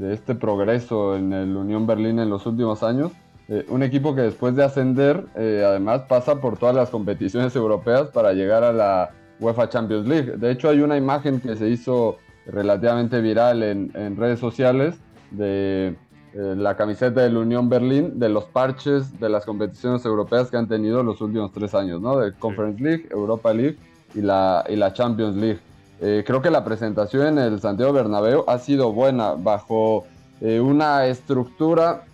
este 0.00 0.34
progreso 0.34 1.16
en 1.16 1.32
el 1.32 1.56
Unión 1.56 1.86
Berlín 1.86 2.18
en 2.18 2.30
los 2.30 2.46
últimos 2.46 2.82
años. 2.82 3.12
Eh, 3.48 3.66
un 3.68 3.82
equipo 3.82 4.14
que 4.14 4.22
después 4.22 4.54
de 4.56 4.64
ascender, 4.64 5.26
eh, 5.36 5.62
además 5.66 6.02
pasa 6.08 6.40
por 6.40 6.56
todas 6.56 6.74
las 6.74 6.90
competiciones 6.90 7.54
europeas 7.56 8.08
para 8.08 8.32
llegar 8.32 8.64
a 8.64 8.72
la 8.72 9.10
UEFA 9.40 9.68
Champions 9.68 10.06
League. 10.06 10.36
De 10.36 10.50
hecho, 10.50 10.68
hay 10.68 10.80
una 10.80 10.96
imagen 10.96 11.40
que 11.40 11.56
se 11.56 11.68
hizo 11.68 12.18
relativamente 12.46 13.20
viral 13.20 13.62
en, 13.62 13.90
en 13.94 14.16
redes 14.16 14.40
sociales 14.40 14.94
de 15.32 15.96
eh, 16.34 16.54
la 16.56 16.76
camiseta 16.76 17.20
de 17.20 17.30
la 17.30 17.40
Unión 17.40 17.68
Berlín 17.68 18.18
de 18.18 18.30
los 18.30 18.44
parches 18.44 19.20
de 19.20 19.28
las 19.28 19.44
competiciones 19.44 20.02
europeas 20.06 20.50
que 20.50 20.56
han 20.56 20.66
tenido 20.66 21.02
los 21.02 21.20
últimos 21.20 21.52
tres 21.52 21.74
años, 21.74 22.00
¿no? 22.00 22.16
De 22.16 22.32
Conference 22.32 22.82
League, 22.82 23.06
Europa 23.10 23.52
League 23.52 23.76
y 24.14 24.22
la, 24.22 24.64
y 24.66 24.76
la 24.76 24.94
Champions 24.94 25.36
League. 25.36 25.60
Eh, 26.00 26.24
creo 26.26 26.40
que 26.40 26.50
la 26.50 26.64
presentación 26.64 27.26
en 27.26 27.38
el 27.38 27.60
Santiago 27.60 27.92
Bernabéu 27.92 28.44
ha 28.48 28.58
sido 28.58 28.94
buena, 28.94 29.32
bajo 29.32 30.06
eh, 30.40 30.58
una 30.58 31.06
estructura 31.06 32.04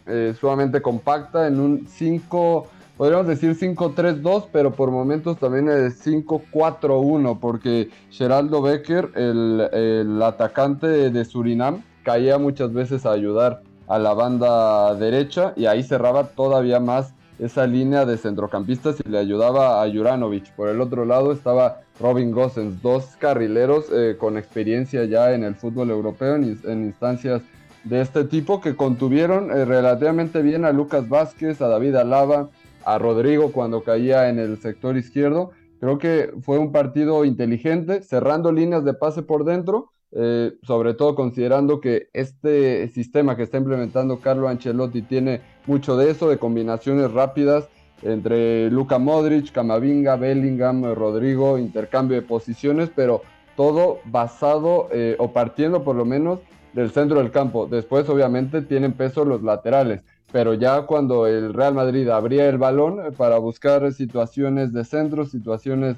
sumamente 0.40 0.81
compacta, 0.81 1.46
en 1.46 1.61
un 1.61 1.87
5, 1.87 2.66
podríamos 2.96 3.26
decir 3.26 3.54
5-3-2, 3.54 4.46
pero 4.50 4.72
por 4.72 4.90
momentos 4.90 5.37
también 5.37 5.68
es 5.68 6.02
5-4-1, 6.04 7.38
porque 7.38 7.90
Geraldo 8.11 8.62
Becker, 8.62 9.11
el, 9.16 9.68
el 9.70 10.22
atacante 10.22 10.87
de 10.87 11.24
Surinam, 11.26 11.83
caía 12.09 12.38
muchas 12.38 12.73
veces 12.73 13.05
a 13.05 13.12
ayudar 13.12 13.61
a 13.87 13.99
la 13.99 14.14
banda 14.14 14.94
derecha 14.94 15.53
y 15.57 15.66
ahí 15.66 15.83
cerraba 15.83 16.29
todavía 16.29 16.81
más 16.81 17.12
esa 17.38 17.66
línea 17.66 18.07
de 18.07 18.16
centrocampistas 18.16 18.97
y 19.05 19.11
le 19.11 19.18
ayudaba 19.18 19.83
a 19.83 19.92
Juranovic. 19.92 20.51
Por 20.55 20.71
el 20.71 20.81
otro 20.81 21.05
lado 21.05 21.33
estaba 21.33 21.83
Robin 22.01 22.31
Gosens, 22.31 22.81
dos 22.81 23.05
carrileros 23.18 23.92
eh, 23.92 24.16
con 24.18 24.38
experiencia 24.38 25.05
ya 25.05 25.35
en 25.35 25.44
el 25.44 25.55
fútbol 25.55 25.90
europeo 25.90 26.37
en, 26.37 26.44
instancias 26.64 27.42
de 27.85 28.01
este 28.01 28.25
tipo 28.25 28.62
que 28.62 28.75
contuvieron 28.75 29.51
eh, 29.51 29.66
relativamente 29.66 30.40
bien 30.40 30.64
a 30.64 30.73
Lucas 30.73 31.07
Vázquez, 31.11 31.61
a 31.61 31.68
David 31.68 31.94
Alaba, 31.97 32.49
a 32.87 32.97
Rodrigo 32.97 33.53
cuando 33.53 33.83
caía 33.83 34.31
en 34.31 34.38
el 34.38 34.57
sector 34.62 34.97
izquierdo. 34.97 35.51
Creo 35.79 35.99
que 35.99 36.33
fue 36.40 36.57
un 36.57 36.73
partido 36.73 37.27
inteligente, 37.27 38.03
cerrando 38.03 38.51
líneas 38.51 38.83
de 38.83 38.94
pase 38.94 39.21
por 39.23 39.44
dentro, 39.44 39.92
eh, 40.11 40.55
sobre 40.62 40.94
todo 40.94 41.14
considerando 41.14 41.83
que 41.83 42.09
este 42.14 42.88
sistema 42.88 43.37
que 43.37 43.42
está 43.42 43.59
implementando 43.59 44.21
Carlo 44.21 44.49
Ancelotti 44.49 45.03
tiene 45.03 45.42
mucho 45.66 45.99
de 45.99 46.11
eso, 46.11 46.31
de 46.31 46.38
combinaciones 46.38 47.12
rápidas 47.12 47.68
entre 48.03 48.71
Luka 48.71 48.99
Modric, 48.99 49.53
Camavinga, 49.53 50.16
Bellingham, 50.16 50.94
Rodrigo, 50.94 51.59
intercambio 51.59 52.16
de 52.16 52.27
posiciones, 52.27 52.90
pero 52.94 53.23
todo 53.55 53.99
basado 54.07 54.88
eh, 54.92 55.16
o 55.18 55.33
partiendo 55.33 55.85
por 55.85 55.97
lo 55.97 56.07
menos 56.07 56.40
del 56.73 56.90
centro 56.90 57.18
del 57.18 57.31
campo. 57.31 57.66
Después 57.66 58.09
obviamente 58.09 58.62
tienen 58.62 58.92
peso 58.92 59.27
los 59.27 59.42
laterales, 59.42 60.05
pero 60.33 60.55
ya 60.55 60.83
cuando 60.83 61.27
el 61.27 61.53
Real 61.53 61.75
Madrid 61.75 62.09
abría 62.09 62.49
el 62.49 62.57
balón 62.57 63.01
eh, 63.01 63.12
para 63.14 63.37
buscar 63.37 63.92
situaciones 63.92 64.73
de 64.73 64.85
centro, 64.85 65.27
situaciones 65.27 65.97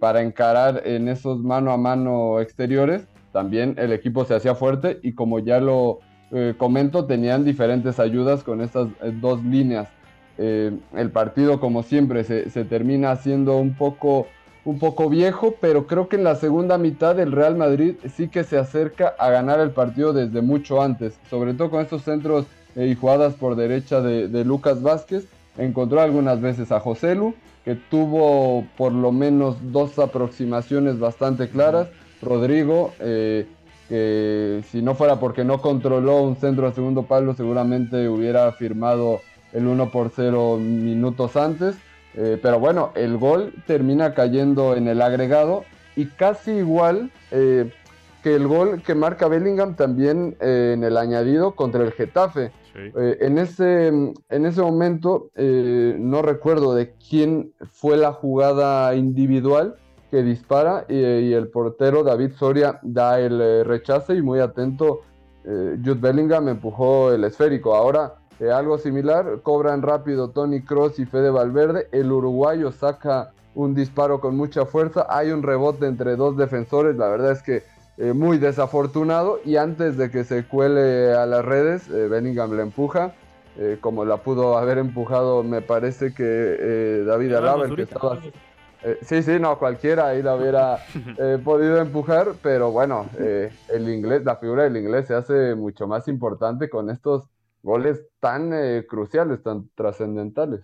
para 0.00 0.22
encarar 0.22 0.80
en 0.86 1.08
esos 1.08 1.42
mano 1.42 1.72
a 1.72 1.76
mano 1.76 2.40
exteriores, 2.40 3.06
también 3.32 3.74
el 3.78 3.92
equipo 3.92 4.24
se 4.24 4.34
hacía 4.34 4.54
fuerte 4.54 5.00
y 5.02 5.12
como 5.12 5.38
ya 5.38 5.60
lo 5.60 6.00
eh, 6.34 6.54
comento, 6.56 7.04
tenían 7.04 7.44
diferentes 7.44 8.00
ayudas 8.00 8.42
con 8.42 8.62
estas 8.62 8.88
eh, 9.02 9.12
dos 9.20 9.44
líneas. 9.44 9.88
Eh, 10.38 10.72
el 10.96 11.10
partido, 11.10 11.60
como 11.60 11.82
siempre, 11.82 12.24
se, 12.24 12.64
termina 12.64 13.10
haciendo 13.10 13.58
un 13.58 13.74
poco, 13.74 14.26
un 14.64 14.78
poco 14.78 15.10
viejo, 15.10 15.56
pero 15.60 15.86
creo 15.86 16.08
que 16.08 16.16
en 16.16 16.24
la 16.24 16.36
segunda 16.36 16.78
mitad 16.78 17.20
el 17.20 17.32
Real 17.32 17.56
Madrid 17.56 17.96
sí 18.16 18.28
que 18.28 18.44
se 18.44 18.56
acerca 18.56 19.14
a 19.18 19.28
ganar 19.28 19.60
el 19.60 19.72
partido 19.72 20.14
desde 20.14 20.40
mucho 20.40 20.80
antes, 20.80 21.18
sobre 21.28 21.52
todo 21.52 21.70
con 21.70 21.82
estos 21.82 22.02
centros 22.02 22.46
y 22.74 22.94
jugadas 22.94 23.34
por 23.34 23.54
derecha 23.54 24.00
de, 24.00 24.28
de, 24.28 24.44
Lucas 24.46 24.82
Vázquez. 24.82 25.26
Encontró 25.58 26.00
algunas 26.00 26.40
veces 26.40 26.72
a 26.72 26.80
Joselu, 26.80 27.34
que 27.66 27.74
tuvo 27.74 28.64
por 28.78 28.92
lo 28.92 29.12
menos 29.12 29.56
dos 29.70 29.98
aproximaciones 29.98 30.98
bastante 30.98 31.50
claras. 31.50 31.88
Rodrigo, 32.22 32.92
eh, 33.00 33.46
que 33.88 34.62
si 34.70 34.80
no 34.80 34.94
fuera 34.94 35.20
porque 35.20 35.44
no 35.44 35.60
controló 35.60 36.22
un 36.22 36.36
centro 36.36 36.66
a 36.66 36.72
segundo 36.72 37.02
palo, 37.02 37.34
seguramente 37.34 38.08
hubiera 38.08 38.50
firmado 38.52 39.20
el 39.52 39.66
1 39.66 39.90
por 39.90 40.10
0 40.14 40.56
minutos 40.58 41.36
antes. 41.36 41.76
Eh, 42.14 42.38
pero 42.40 42.58
bueno, 42.60 42.92
el 42.94 43.18
gol 43.18 43.52
termina 43.66 44.14
cayendo 44.14 44.76
en 44.76 44.86
el 44.86 45.02
agregado 45.02 45.64
y 45.96 46.06
casi 46.06 46.52
igual 46.52 47.10
eh, 47.30 47.70
que 48.22 48.34
el 48.34 48.46
gol 48.46 48.82
que 48.82 48.94
marca 48.94 49.28
Bellingham 49.28 49.74
también 49.74 50.36
en 50.40 50.84
el 50.84 50.96
añadido 50.96 51.54
contra 51.54 51.82
el 51.82 51.92
Getafe. 51.92 52.52
en, 52.74 53.36
ese, 53.38 53.88
en 53.88 54.46
ese 54.46 54.62
momento 54.62 55.30
no 55.34 56.22
recuerdo 56.22 56.74
de 56.74 56.94
quién 57.10 57.52
fue 57.72 57.96
la 57.96 58.12
jugada 58.12 58.94
individual, 58.94 59.76
que 60.12 60.22
dispara 60.22 60.84
y, 60.90 61.32
el 61.32 61.48
portero 61.48 62.04
David 62.04 62.32
Soria 62.38 62.78
da 62.82 63.18
el 63.18 63.40
eh, 63.40 63.64
rechace 63.64 64.14
y 64.14 64.20
muy 64.20 64.40
atento 64.40 65.00
eh, 65.42 65.78
Jude 65.82 66.00
Bellingham 66.00 66.48
empujó 66.48 67.10
el 67.10 67.24
esférico. 67.24 67.74
Ahora 67.74 68.16
eh, 68.38 68.50
algo 68.50 68.76
similar, 68.76 69.40
cobran 69.42 69.80
rápido 69.80 70.28
Tony 70.28 70.60
Cross 70.60 70.98
y 70.98 71.06
Fede 71.06 71.30
Valverde, 71.30 71.88
el 71.92 72.12
uruguayo 72.12 72.72
saca 72.72 73.30
un 73.54 73.74
disparo 73.74 74.20
con 74.20 74.36
mucha 74.36 74.66
fuerza, 74.66 75.06
hay 75.08 75.30
un 75.30 75.42
rebote 75.42 75.86
entre 75.86 76.16
dos 76.16 76.36
defensores, 76.36 76.94
la 76.96 77.08
verdad 77.08 77.32
es 77.32 77.42
que 77.42 77.62
muy 78.14 78.38
desafortunado 78.38 79.38
y 79.44 79.56
antes 79.56 79.96
de 79.96 80.10
que 80.10 80.24
se 80.24 80.44
cuele 80.44 81.12
a 81.14 81.24
las 81.26 81.44
redes, 81.44 81.88
Bellingham 81.88 82.56
le 82.56 82.62
empuja. 82.62 83.12
como 83.82 84.06
la 84.06 84.16
pudo 84.16 84.56
haber 84.56 84.78
empujado, 84.78 85.42
me 85.42 85.60
parece 85.60 86.14
que 86.14 87.04
David 87.06 87.34
Alaba, 87.34 87.66
el 87.66 87.76
que 87.76 87.82
estaba, 87.82 88.18
eh, 88.84 88.98
sí, 89.02 89.22
sí, 89.22 89.38
no, 89.38 89.58
cualquiera 89.58 90.08
ahí 90.08 90.22
la 90.22 90.34
hubiera 90.34 90.78
eh, 91.18 91.38
podido 91.42 91.78
empujar, 91.78 92.34
pero 92.42 92.70
bueno, 92.70 93.08
eh, 93.18 93.50
el 93.68 93.88
inglés, 93.88 94.24
la 94.24 94.36
figura 94.36 94.64
del 94.64 94.76
inglés 94.76 95.06
se 95.06 95.14
hace 95.14 95.54
mucho 95.54 95.86
más 95.86 96.08
importante 96.08 96.68
con 96.68 96.90
estos 96.90 97.28
goles 97.62 98.02
tan 98.18 98.50
cruciales, 98.88 99.42
tan 99.42 99.68
trascendentales. 99.76 100.62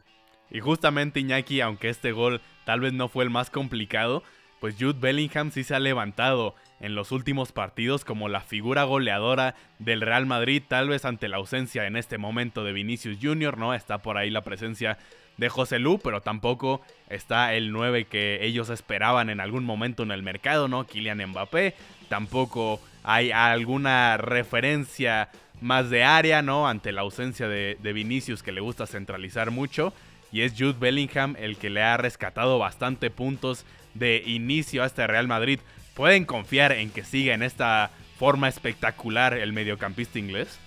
Y 0.51 0.61
justamente 0.61 1.21
Iñaki, 1.21 1.61
aunque 1.61 1.91
este 1.91 2.11
gol 2.11 2.41
tal 2.65 2.81
vez 2.81 2.93
no 2.93 3.09
fue 3.09 3.23
el 3.23 3.31
más 3.31 3.51
complicado, 3.51 4.25
pues 4.61 4.75
Jude 4.79 4.99
Bellingham 4.99 5.53
sí 5.53 5.63
se 5.63 5.75
ha 5.75 5.79
levantado 5.79 6.55
en 6.81 6.95
los 6.95 7.13
últimos 7.13 7.53
partidos 7.53 8.05
como 8.05 8.29
la 8.29 8.41
figura 8.41 8.85
goleadora 8.85 9.55
del 9.79 10.01
Real 10.01 10.27
Madrid, 10.27 10.63
tal 10.67 10.89
vez 10.89 11.05
ante 11.05 11.29
la 11.29 11.37
ausencia 11.37 11.87
en 11.87 11.97
este 11.97 12.19
momento 12.19 12.65
de 12.65 12.73
Vinicius 12.73 13.19
Jr., 13.21 13.59
¿no? 13.59 13.75
Está 13.75 13.99
por 13.99 14.17
ahí 14.17 14.31
la 14.31 14.43
presencia 14.43 14.99
de 15.39 15.49
José 15.49 15.79
Lu, 15.79 15.99
pero 15.99 16.21
tampoco 16.21 16.83
está 17.09 17.55
el 17.55 17.73
9 17.73 18.05
que 18.05 18.45
ellos 18.45 18.69
esperaban 18.69 19.31
en 19.31 19.41
algún 19.41 19.65
momento 19.65 20.03
en 20.03 20.11
el 20.11 20.23
mercado, 20.23 20.69
¿no? 20.69 20.85
Kylian 20.85 21.25
Mbappé. 21.31 21.75
Tampoco 22.09 22.81
hay 23.05 23.31
alguna 23.31 24.17
referencia 24.19 25.31
más 25.61 25.91
de 25.91 26.05
área, 26.05 26.43
¿no? 26.43 26.69
Ante 26.69 26.93
la 26.93 27.03
ausencia 27.03 27.49
de, 27.49 27.79
de 27.81 27.93
Vinicius 27.93 28.43
que 28.43 28.53
le 28.53 28.61
gusta 28.61 28.87
centralizar 28.87 29.51
mucho. 29.51 29.95
Y 30.31 30.43
es 30.43 30.53
Jude 30.59 30.77
Bellingham 30.79 31.37
el 31.39 31.57
que 31.57 31.71
le 31.71 31.83
ha 31.83 31.97
rescatado 31.97 32.59
bastante 32.59 33.11
puntos 33.11 33.65
de 33.95 34.23
inicio 34.27 34.83
a 34.83 34.87
este 34.87 35.07
Real 35.07 35.29
Madrid. 35.29 35.61
¿Pueden 35.95 36.25
confiar 36.25 36.73
en 36.73 36.91
que 36.91 37.05
siga 37.05 37.35
en 37.35 37.43
esta 37.43 37.91
forma 38.19 38.49
espectacular 38.49 39.35
el 39.35 39.53
mediocampista 39.53 40.19
inglés? 40.19 40.59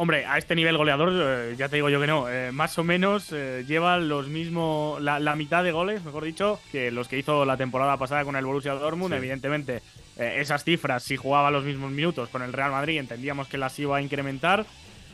Hombre, 0.00 0.24
a 0.24 0.38
este 0.38 0.56
nivel 0.56 0.78
goleador, 0.78 1.12
eh, 1.12 1.54
ya 1.58 1.68
te 1.68 1.76
digo 1.76 1.90
yo 1.90 2.00
que 2.00 2.06
no. 2.06 2.26
Eh, 2.26 2.52
más 2.52 2.78
o 2.78 2.84
menos 2.84 3.30
eh, 3.32 3.66
lleva 3.68 3.98
los 3.98 4.28
mismos, 4.28 4.98
la, 5.02 5.36
mitad 5.36 5.62
de 5.62 5.72
goles, 5.72 6.02
mejor 6.02 6.24
dicho, 6.24 6.58
que 6.72 6.90
los 6.90 7.06
que 7.06 7.18
hizo 7.18 7.44
la 7.44 7.58
temporada 7.58 7.98
pasada 7.98 8.24
con 8.24 8.34
el 8.34 8.46
Borussia 8.46 8.72
Dortmund. 8.72 9.12
Evidentemente, 9.12 9.82
esas 10.16 10.64
cifras, 10.64 11.02
si 11.02 11.18
jugaba 11.18 11.50
los 11.50 11.64
mismos 11.64 11.90
minutos 11.90 12.30
con 12.30 12.40
el 12.40 12.54
Real 12.54 12.70
Madrid, 12.70 12.98
entendíamos 12.98 13.46
que 13.46 13.58
las 13.58 13.78
iba 13.78 13.98
a 13.98 14.00
incrementar. 14.00 14.64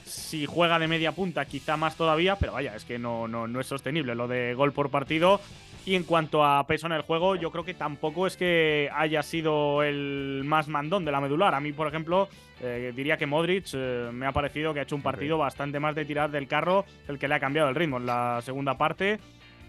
Si 0.05 0.47
juega 0.47 0.79
de 0.79 0.87
media 0.87 1.11
punta, 1.11 1.47
quizá 1.47 1.77
más 1.77 1.97
todavía, 1.97 2.37
pero 2.37 2.53
vaya, 2.53 2.77
es 2.77 2.85
que 2.85 2.97
no, 2.97 3.27
no, 3.27 3.49
no 3.49 3.59
es 3.61 3.67
sostenible. 3.67 4.15
Lo 4.15 4.29
de 4.29 4.55
gol 4.55 4.73
por 4.73 4.91
partido 4.91 5.41
y 5.87 5.95
en 5.95 6.03
cuanto 6.03 6.45
a 6.45 6.67
peso 6.67 6.87
en 6.87 6.93
el 6.93 7.03
juego, 7.03 7.37
yo 7.37 7.53
creo 7.53 7.65
que 7.65 7.73
tampoco 7.73 8.27
es 8.27 8.37
que 8.37 8.91
haya 8.93 9.23
sido 9.23 9.85
el 9.85 10.43
más 10.45 10.67
mandón 10.67 11.05
de 11.05 11.13
la 11.13 11.21
medular. 11.21 11.55
A 11.55 11.61
mí, 11.61 11.73
por 11.73 11.87
ejemplo, 11.87 12.29
eh, 12.61 12.93
diría 12.95 13.17
que 13.17 13.25
Modric 13.25 13.67
eh, 13.73 14.11
me 14.13 14.27
ha 14.27 14.33
parecido 14.33 14.75
que 14.75 14.81
ha 14.81 14.83
hecho 14.83 14.97
un 14.97 15.03
partido 15.03 15.39
bastante 15.39 15.79
más 15.79 15.95
de 15.95 16.05
tirar 16.05 16.33
del 16.33 16.49
carro, 16.49 16.85
el 17.07 17.21
que 17.21 17.29
le 17.29 17.37
ha 17.37 17.41
cambiado 17.41 17.69
el 17.69 17.77
ritmo 17.77 17.99
en 17.99 18.07
la 18.07 18.41
segunda 18.43 18.77
parte. 18.77 19.21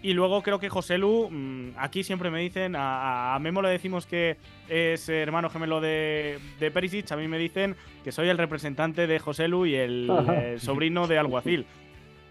Y 0.02 0.12
luego 0.12 0.42
creo 0.42 0.58
que 0.58 0.68
José 0.68 0.98
Lu, 0.98 1.28
mm, 1.30 1.74
aquí 1.76 2.02
siempre 2.02 2.30
me 2.30 2.40
dicen, 2.40 2.74
a, 2.76 3.38
Memo 3.40 3.62
le 3.62 3.68
decimos 3.68 4.04
que 4.04 4.38
es 4.68 5.08
hermano 5.08 5.50
gemelo 5.50 5.80
de, 5.80 6.40
de, 6.58 6.70
Perisic, 6.72 7.12
a 7.12 7.16
mí 7.16 7.28
me 7.28 7.38
dicen 7.38 7.76
que 8.02 8.10
soy 8.10 8.28
el 8.28 8.38
representante 8.38 9.06
de 9.06 9.20
José 9.20 9.46
Lu 9.46 9.66
y 9.66 9.76
el, 9.76 10.10
el 10.44 10.60
sobrino 10.60 11.06
de 11.06 11.16
Alguacil. 11.16 11.64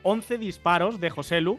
11 0.03 0.37
disparos 0.37 0.99
de 0.99 1.09
José 1.09 1.39
Lu 1.39 1.57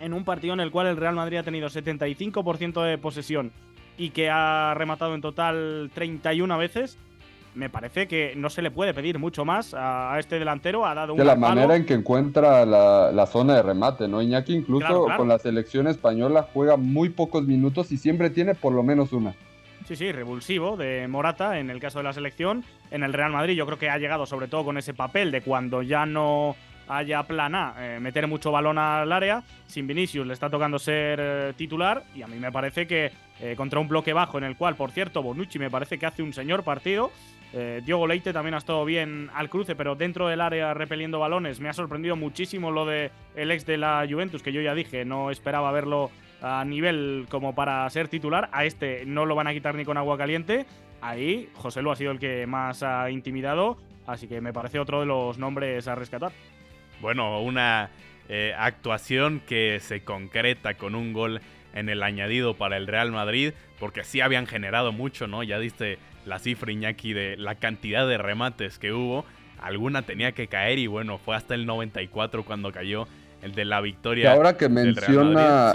en 0.00 0.14
un 0.14 0.24
partido 0.24 0.54
en 0.54 0.60
el 0.60 0.70
cual 0.70 0.86
el 0.86 0.96
Real 0.96 1.14
Madrid 1.14 1.38
ha 1.38 1.42
tenido 1.42 1.68
75% 1.68 2.82
de 2.82 2.98
posesión 2.98 3.52
y 3.96 4.10
que 4.10 4.30
ha 4.30 4.74
rematado 4.74 5.14
en 5.14 5.20
total 5.20 5.90
31 5.94 6.56
veces, 6.56 6.96
me 7.54 7.68
parece 7.68 8.08
que 8.08 8.32
no 8.36 8.48
se 8.48 8.62
le 8.62 8.70
puede 8.70 8.94
pedir 8.94 9.18
mucho 9.18 9.44
más 9.44 9.74
a, 9.76 10.16
este 10.18 10.38
delantero. 10.38 10.86
Ha 10.86 10.94
dado 10.94 11.14
de 11.14 11.24
la 11.24 11.36
manera 11.36 11.76
en 11.76 11.84
que 11.84 11.94
encuentra 11.94 12.64
la, 12.64 13.26
zona 13.26 13.56
de 13.56 13.62
remate, 13.62 14.08
¿no? 14.08 14.22
Iñaki 14.22 14.54
incluso 14.54 15.06
con 15.16 15.28
la 15.28 15.38
selección 15.38 15.86
española 15.86 16.48
juega 16.52 16.76
muy 16.76 17.10
pocos 17.10 17.44
minutos 17.44 17.92
y 17.92 17.98
siempre 17.98 18.30
tiene 18.30 18.54
por 18.54 18.72
lo 18.72 18.82
menos 18.82 19.12
una. 19.12 19.34
Sí, 19.86 19.96
sí, 19.96 20.12
revulsivo 20.12 20.76
de 20.76 21.08
Morata 21.08 21.58
en 21.58 21.68
el 21.68 21.80
caso 21.80 21.98
de 21.98 22.04
la 22.04 22.12
selección. 22.12 22.64
En 22.90 23.02
el 23.02 23.12
Real 23.12 23.32
Madrid 23.32 23.54
yo 23.54 23.66
creo 23.66 23.78
que 23.78 23.90
ha 23.90 23.98
llegado 23.98 24.24
sobre 24.24 24.46
todo 24.46 24.64
con 24.64 24.78
ese 24.78 24.94
papel 24.94 25.30
de 25.30 25.42
cuando 25.42 25.82
ya 25.82 26.06
no 26.06 26.54
haya 26.90 27.22
plana 27.22 27.74
eh, 27.78 27.98
meter 28.00 28.26
mucho 28.26 28.50
balón 28.50 28.76
al 28.76 29.10
área. 29.12 29.42
Sin 29.66 29.86
Vinicius 29.86 30.26
le 30.26 30.32
está 30.32 30.50
tocando 30.50 30.78
ser 30.78 31.18
eh, 31.22 31.52
titular 31.56 32.04
y 32.14 32.22
a 32.22 32.26
mí 32.26 32.36
me 32.38 32.50
parece 32.50 32.86
que 32.86 33.12
eh, 33.40 33.54
contra 33.56 33.78
un 33.78 33.88
bloque 33.88 34.12
bajo 34.12 34.38
en 34.38 34.44
el 34.44 34.56
cual, 34.56 34.74
por 34.74 34.90
cierto, 34.90 35.22
Bonucci 35.22 35.58
me 35.58 35.70
parece 35.70 35.98
que 35.98 36.06
hace 36.06 36.22
un 36.22 36.32
señor 36.32 36.64
partido. 36.64 37.10
Diogo 37.84 38.06
Leite 38.06 38.32
también 38.32 38.54
ha 38.54 38.58
estado 38.58 38.84
bien 38.84 39.28
al 39.34 39.50
cruce, 39.50 39.74
pero 39.74 39.96
dentro 39.96 40.28
del 40.28 40.40
área 40.40 40.72
repeliendo 40.72 41.18
balones. 41.18 41.58
Me 41.58 41.68
ha 41.68 41.72
sorprendido 41.72 42.14
muchísimo 42.14 42.70
lo 42.70 42.86
de 42.86 43.10
el 43.34 43.50
ex 43.50 43.66
de 43.66 43.76
la 43.76 44.06
Juventus, 44.08 44.40
que 44.40 44.52
yo 44.52 44.60
ya 44.60 44.72
dije, 44.72 45.04
no 45.04 45.32
esperaba 45.32 45.72
verlo 45.72 46.12
a 46.40 46.64
nivel 46.64 47.26
como 47.28 47.52
para 47.52 47.90
ser 47.90 48.06
titular. 48.06 48.50
A 48.52 48.66
este 48.66 49.04
no 49.04 49.26
lo 49.26 49.34
van 49.34 49.48
a 49.48 49.52
quitar 49.52 49.74
ni 49.74 49.84
con 49.84 49.96
agua 49.96 50.16
caliente. 50.16 50.64
Ahí 51.00 51.48
José 51.54 51.82
Lu 51.82 51.90
ha 51.90 51.96
sido 51.96 52.12
el 52.12 52.20
que 52.20 52.46
más 52.46 52.84
ha 52.84 53.10
intimidado, 53.10 53.78
así 54.06 54.28
que 54.28 54.40
me 54.40 54.52
parece 54.52 54.78
otro 54.78 55.00
de 55.00 55.06
los 55.06 55.36
nombres 55.36 55.88
a 55.88 55.96
rescatar. 55.96 56.30
Bueno, 57.00 57.40
una 57.42 57.90
eh, 58.28 58.54
actuación 58.56 59.40
que 59.46 59.80
se 59.80 60.02
concreta 60.02 60.74
con 60.74 60.94
un 60.94 61.12
gol 61.12 61.40
en 61.74 61.88
el 61.88 62.02
añadido 62.02 62.54
para 62.54 62.76
el 62.76 62.86
Real 62.86 63.12
Madrid, 63.12 63.52
porque 63.78 64.04
sí 64.04 64.20
habían 64.20 64.46
generado 64.46 64.92
mucho, 64.92 65.26
¿no? 65.26 65.42
Ya 65.42 65.58
diste 65.58 65.98
la 66.26 66.38
cifra, 66.38 66.72
Iñaki, 66.72 67.12
de 67.12 67.36
la 67.36 67.54
cantidad 67.56 68.06
de 68.06 68.18
remates 68.18 68.78
que 68.78 68.92
hubo. 68.92 69.24
Alguna 69.60 70.02
tenía 70.02 70.32
que 70.32 70.48
caer 70.48 70.78
y 70.78 70.86
bueno, 70.86 71.18
fue 71.18 71.36
hasta 71.36 71.54
el 71.54 71.66
94 71.66 72.44
cuando 72.44 72.72
cayó 72.72 73.06
el 73.42 73.52
de 73.52 73.64
la 73.64 73.80
victoria. 73.80 74.24
Y 74.24 74.26
ahora 74.28 74.56
que 74.56 74.68
menciona 74.68 75.72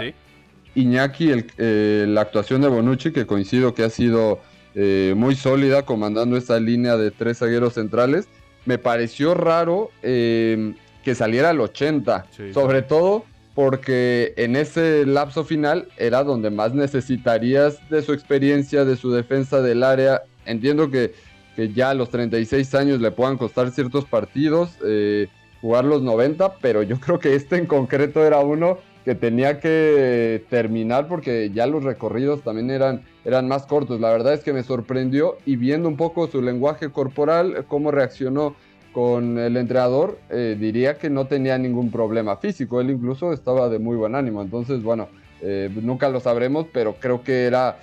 Iñaki 0.74 1.32
eh, 1.56 2.04
la 2.08 2.20
actuación 2.20 2.60
de 2.60 2.68
Bonucci, 2.68 3.12
que 3.12 3.26
coincido 3.26 3.74
que 3.74 3.82
ha 3.82 3.90
sido 3.90 4.40
eh, 4.74 5.14
muy 5.16 5.34
sólida 5.34 5.84
comandando 5.84 6.36
esta 6.36 6.60
línea 6.60 6.96
de 6.96 7.10
tres 7.10 7.38
zagueros 7.38 7.74
centrales, 7.74 8.28
me 8.66 8.78
pareció 8.78 9.34
raro 9.34 9.90
eh, 10.02 10.74
que 11.06 11.14
saliera 11.14 11.50
al 11.50 11.60
80, 11.60 12.26
sobre 12.52 12.82
todo 12.82 13.24
porque 13.54 14.34
en 14.36 14.56
ese 14.56 15.06
lapso 15.06 15.44
final 15.44 15.86
era 15.98 16.24
donde 16.24 16.50
más 16.50 16.74
necesitarías 16.74 17.78
de 17.90 18.02
su 18.02 18.12
experiencia, 18.12 18.84
de 18.84 18.96
su 18.96 19.12
defensa 19.12 19.62
del 19.62 19.84
área. 19.84 20.22
Entiendo 20.46 20.90
que, 20.90 21.14
que 21.54 21.72
ya 21.72 21.90
a 21.90 21.94
los 21.94 22.10
36 22.10 22.74
años 22.74 23.00
le 23.00 23.12
puedan 23.12 23.38
costar 23.38 23.70
ciertos 23.70 24.04
partidos, 24.04 24.76
eh, 24.84 25.28
jugar 25.60 25.84
los 25.84 26.02
90, 26.02 26.56
pero 26.56 26.82
yo 26.82 26.98
creo 27.00 27.20
que 27.20 27.36
este 27.36 27.54
en 27.54 27.66
concreto 27.66 28.26
era 28.26 28.40
uno 28.40 28.78
que 29.04 29.14
tenía 29.14 29.60
que 29.60 30.44
terminar 30.50 31.06
porque 31.06 31.52
ya 31.54 31.68
los 31.68 31.84
recorridos 31.84 32.42
también 32.42 32.68
eran, 32.72 33.02
eran 33.24 33.46
más 33.46 33.64
cortos. 33.66 34.00
La 34.00 34.10
verdad 34.10 34.34
es 34.34 34.40
que 34.40 34.52
me 34.52 34.64
sorprendió 34.64 35.38
y 35.46 35.54
viendo 35.54 35.88
un 35.88 35.96
poco 35.96 36.26
su 36.26 36.42
lenguaje 36.42 36.90
corporal, 36.90 37.64
cómo 37.68 37.92
reaccionó 37.92 38.56
con 38.96 39.38
el 39.38 39.58
entrenador, 39.58 40.18
eh, 40.30 40.56
diría 40.58 40.96
que 40.96 41.10
no 41.10 41.26
tenía 41.26 41.58
ningún 41.58 41.90
problema 41.90 42.38
físico. 42.38 42.80
Él 42.80 42.88
incluso 42.88 43.30
estaba 43.34 43.68
de 43.68 43.78
muy 43.78 43.94
buen 43.94 44.14
ánimo. 44.14 44.40
Entonces, 44.40 44.82
bueno, 44.82 45.10
eh, 45.42 45.68
nunca 45.82 46.08
lo 46.08 46.18
sabremos, 46.18 46.66
pero 46.72 46.94
creo 46.94 47.22
que 47.22 47.44
era 47.44 47.78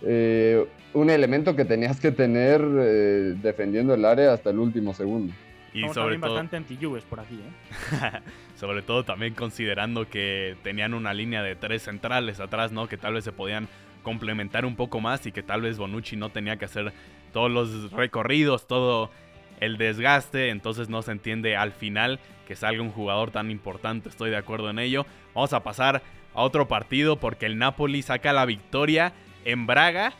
eh, 0.00 0.66
un 0.94 1.10
elemento 1.10 1.54
que 1.54 1.66
tenías 1.66 2.00
que 2.00 2.12
tener 2.12 2.62
defendiendo 3.42 3.92
el 3.92 4.06
área 4.06 4.32
hasta 4.32 4.48
el 4.48 4.58
último 4.58 4.94
segundo. 4.94 5.34
Y 5.74 5.86
sobre 5.90 6.16
todo, 6.16 6.30
bastante 6.32 6.56
anti 6.56 6.78
por 7.10 7.20
aquí, 7.20 7.40
sobre 8.56 8.80
todo 8.80 9.04
también 9.04 9.34
considerando 9.34 10.08
que 10.08 10.56
tenían 10.62 10.94
una 10.94 11.12
línea 11.12 11.42
de 11.42 11.56
tres 11.56 11.82
centrales 11.82 12.40
atrás, 12.40 12.72
¿no? 12.72 12.88
Que 12.88 12.96
tal 12.96 13.12
vez 13.12 13.24
se 13.24 13.32
podían 13.32 13.68
complementar 14.02 14.64
un 14.64 14.76
poco 14.76 14.98
más 14.98 15.26
y 15.26 15.32
que 15.32 15.42
tal 15.42 15.60
vez 15.60 15.76
Bonucci 15.76 16.16
no 16.16 16.30
tenía 16.30 16.56
que 16.56 16.64
hacer 16.64 16.94
todos 17.34 17.50
los 17.50 17.92
recorridos, 17.92 18.66
todo 18.66 19.10
el 19.60 19.78
desgaste, 19.78 20.50
entonces 20.50 20.88
no 20.88 21.02
se 21.02 21.12
entiende 21.12 21.56
al 21.56 21.72
final 21.72 22.20
que 22.46 22.56
salga 22.56 22.82
un 22.82 22.90
jugador 22.90 23.30
tan 23.30 23.50
importante, 23.50 24.08
estoy 24.08 24.30
de 24.30 24.36
acuerdo 24.36 24.70
en 24.70 24.78
ello. 24.78 25.06
Vamos 25.34 25.52
a 25.52 25.62
pasar 25.62 26.02
a 26.34 26.42
otro 26.42 26.68
partido 26.68 27.18
porque 27.18 27.46
el 27.46 27.58
Napoli 27.58 28.02
saca 28.02 28.32
la 28.32 28.44
victoria 28.44 29.12
en 29.44 29.66
Braga 29.66 30.12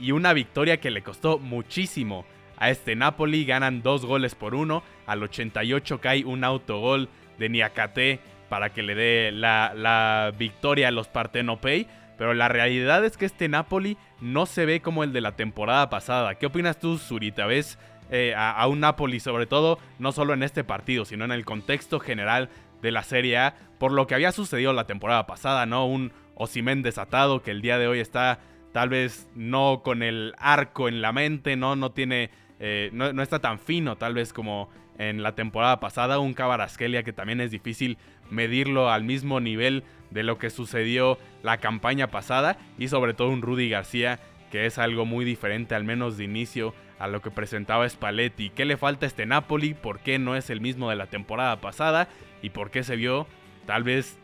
y 0.00 0.12
una 0.12 0.32
victoria 0.32 0.78
que 0.78 0.90
le 0.90 1.02
costó 1.02 1.38
muchísimo 1.38 2.24
a 2.58 2.70
este 2.70 2.96
Napoli, 2.96 3.44
ganan 3.44 3.82
dos 3.82 4.06
goles 4.06 4.34
por 4.34 4.54
uno, 4.54 4.82
al 5.06 5.22
88 5.22 6.00
cae 6.00 6.24
un 6.24 6.44
autogol 6.44 7.08
de 7.38 7.48
Niakate 7.48 8.20
para 8.48 8.72
que 8.72 8.82
le 8.82 8.94
dé 8.94 9.32
la, 9.32 9.72
la 9.74 10.32
victoria 10.38 10.88
a 10.88 10.92
los 10.92 11.08
Partenopei. 11.08 11.86
Pero 12.16 12.32
la 12.32 12.48
realidad 12.48 13.04
es 13.04 13.18
que 13.18 13.26
este 13.26 13.46
Napoli 13.48 13.98
no 14.20 14.46
se 14.46 14.64
ve 14.64 14.80
como 14.80 15.04
el 15.04 15.12
de 15.12 15.20
la 15.20 15.36
temporada 15.36 15.90
pasada. 15.90 16.36
¿Qué 16.36 16.46
opinas 16.46 16.78
tú, 16.78 16.96
Zurita? 16.96 17.44
¿Ves 17.44 17.78
eh, 18.10 18.34
a, 18.36 18.66
un 18.68 18.80
Napoli, 18.80 19.20
sobre 19.20 19.46
todo, 19.46 19.78
no 19.98 20.12
solo 20.12 20.34
en 20.34 20.42
este 20.42 20.64
partido, 20.64 21.04
sino 21.04 21.24
en 21.24 21.32
el 21.32 21.44
contexto 21.44 22.00
general 22.00 22.50
de 22.82 22.92
la 22.92 23.02
Serie 23.02 23.38
A, 23.38 23.54
por 23.78 23.92
lo 23.92 24.06
que 24.06 24.14
había 24.14 24.32
sucedido 24.32 24.72
la 24.72 24.86
temporada 24.86 25.26
pasada, 25.26 25.66
¿no? 25.66 25.86
Un 25.86 26.12
Osimén 26.34 26.82
desatado 26.82 27.42
que 27.42 27.50
el 27.50 27.62
día 27.62 27.78
de 27.78 27.88
hoy 27.88 27.98
está 27.98 28.40
tal 28.72 28.90
vez 28.90 29.26
no 29.34 29.80
con 29.82 30.02
el 30.02 30.34
arco 30.38 30.86
en 30.86 31.00
la 31.00 31.10
mente, 31.10 31.56
¿no? 31.56 31.76
No 31.76 31.92
tiene. 31.92 32.30
Eh, 32.60 32.90
no, 32.92 33.22
está 33.22 33.38
tan 33.38 33.58
fino, 33.58 33.96
tal 33.96 34.12
vez 34.12 34.34
como 34.34 34.68
en 34.98 35.22
la 35.22 35.34
temporada 35.34 35.80
pasada. 35.80 36.18
Un 36.18 36.34
Cabarasquelia 36.34 37.02
que 37.02 37.14
también 37.14 37.40
es 37.40 37.50
difícil 37.50 37.96
medirlo 38.28 38.90
al 38.90 39.02
mismo 39.02 39.40
nivel 39.40 39.82
de 40.10 40.24
lo 40.24 40.36
que 40.36 40.50
sucedió 40.50 41.18
la 41.42 41.56
campaña 41.56 42.08
pasada. 42.08 42.58
Y 42.78 42.88
sobre 42.88 43.14
todo 43.14 43.30
un 43.30 43.40
Rudy 43.40 43.70
García 43.70 44.20
que 44.50 44.66
es 44.66 44.78
algo 44.78 45.06
muy 45.06 45.24
diferente, 45.24 45.74
al 45.74 45.84
menos 45.84 46.16
de 46.18 46.24
inicio, 46.24 46.74
a 46.98 47.08
lo 47.08 47.20
que 47.20 47.30
presentaba 47.30 47.88
Spalletti. 47.88 48.50
¿Qué 48.50 48.64
le 48.64 48.76
falta 48.76 49.06
a 49.06 49.08
este 49.08 49.26
Napoli? 49.26 49.74
¿Por 49.74 50.00
qué 50.00 50.18
no 50.18 50.36
es 50.36 50.50
el 50.50 50.60
mismo 50.60 50.90
de 50.90 50.96
la 50.96 51.06
temporada 51.06 51.60
pasada? 51.60 52.08
¿Y 52.42 52.50
por 52.50 52.70
qué 52.70 52.82
se 52.82 52.96
vio 52.96 53.26
tal 53.66 53.82
vez 53.82 54.18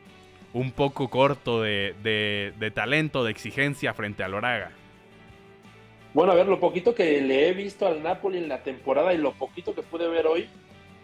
un 0.53 0.73
poco 0.73 1.09
corto 1.09 1.63
de, 1.63 1.95
de, 2.03 2.71
talento, 2.71 3.25
de 3.25 3.31
exigencia 3.31 3.95
frente 3.95 4.23
al 4.23 4.35
Oraga? 4.35 4.71
Bueno, 6.15 6.33
a 6.33 6.35
ver, 6.35 6.47
lo 6.47 6.61
poquito 6.61 6.95
que 6.95 7.23
le 7.23 7.49
he 7.49 7.53
visto 7.53 7.87
al 7.87 8.03
Napoli 8.03 8.39
en 8.39 8.49
la 8.49 8.63
temporada 8.63 9.15
y 9.15 9.19
lo 9.19 9.33
poquito 9.33 9.75
que 9.75 9.83
pude 9.83 10.09
ver 10.09 10.27
hoy, 10.27 10.47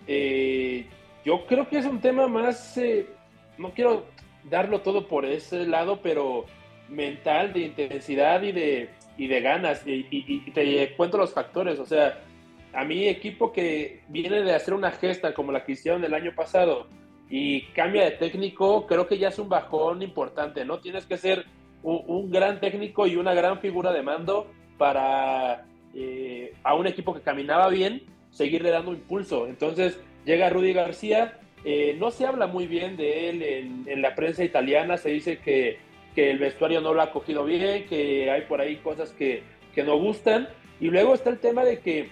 eh, 0.06 0.86
yo 1.24 1.46
creo 1.46 1.68
que 1.68 1.78
es 1.78 1.86
un 1.86 2.00
tema 2.00 2.28
más, 2.28 2.76
eh, 2.76 3.06
no 3.56 3.70
quiero 3.70 4.06
darlo 4.44 4.80
todo 4.80 5.08
por 5.08 5.24
ese 5.24 5.66
lado, 5.66 6.00
pero 6.02 6.44
mental, 6.88 7.52
de 7.54 7.60
intensidad 7.60 8.42
y 8.42 8.52
de, 8.52 8.90
y 9.18 9.26
de 9.26 9.40
ganas. 9.40 9.82
Y, 9.84 10.50
te 10.52 10.94
cuento 10.96 11.18
los 11.18 11.34
factores. 11.34 11.78
O 11.78 11.84
sea, 11.84 12.22
a 12.72 12.84
mi 12.84 13.06
equipo 13.08 13.52
que 13.52 14.00
viene 14.08 14.42
de 14.42 14.54
hacer 14.54 14.72
una 14.72 14.92
gesta 14.92 15.34
como 15.34 15.52
la 15.52 15.64
que 15.64 15.72
hicieron 15.72 16.02
el 16.04 16.14
año 16.14 16.32
pasado 16.34 16.86
y 17.28 17.62
cambia 17.72 18.04
de 18.04 18.12
técnico, 18.12 18.86
creo 18.86 19.06
que 19.06 19.18
ya 19.18 19.28
es 19.28 19.38
un 19.38 19.50
bajón 19.50 20.00
importante, 20.00 20.64
¿no? 20.64 20.78
Tienes 20.78 21.04
que 21.04 21.18
ser 21.18 21.44
un, 21.82 22.30
gran 22.30 22.60
técnico 22.60 23.06
y 23.06 23.16
una 23.16 23.34
gran 23.34 23.58
figura 23.60 23.92
de 23.92 24.02
mando 24.02 24.46
para 24.78 25.66
eh, 25.94 26.54
a 26.62 26.74
un 26.74 26.86
equipo 26.86 27.12
que 27.12 27.20
caminaba 27.20 27.68
bien, 27.68 28.02
seguirle 28.30 28.70
dando 28.70 28.92
impulso. 28.92 29.46
Entonces 29.46 30.00
llega 30.24 30.48
Rudy 30.48 30.72
García, 30.72 31.38
eh, 31.64 31.96
no 31.98 32.10
se 32.10 32.24
habla 32.24 32.46
muy 32.46 32.66
bien 32.66 32.96
de 32.96 33.28
él 33.28 33.42
en, 33.42 33.84
en 33.86 34.00
la 34.00 34.14
prensa 34.14 34.44
italiana, 34.44 34.96
se 34.96 35.10
dice 35.10 35.38
que 35.38 35.78
que 36.18 36.32
el 36.32 36.40
vestuario 36.40 36.80
no 36.80 36.94
lo 36.94 37.00
ha 37.00 37.12
cogido 37.12 37.44
bien, 37.44 37.86
que 37.86 38.28
hay 38.28 38.40
por 38.40 38.60
ahí 38.60 38.78
cosas 38.78 39.12
que, 39.12 39.44
que 39.72 39.84
no 39.84 39.96
gustan. 39.98 40.48
Y 40.80 40.90
luego 40.90 41.14
está 41.14 41.30
el 41.30 41.38
tema 41.38 41.62
de 41.62 41.78
que 41.78 42.08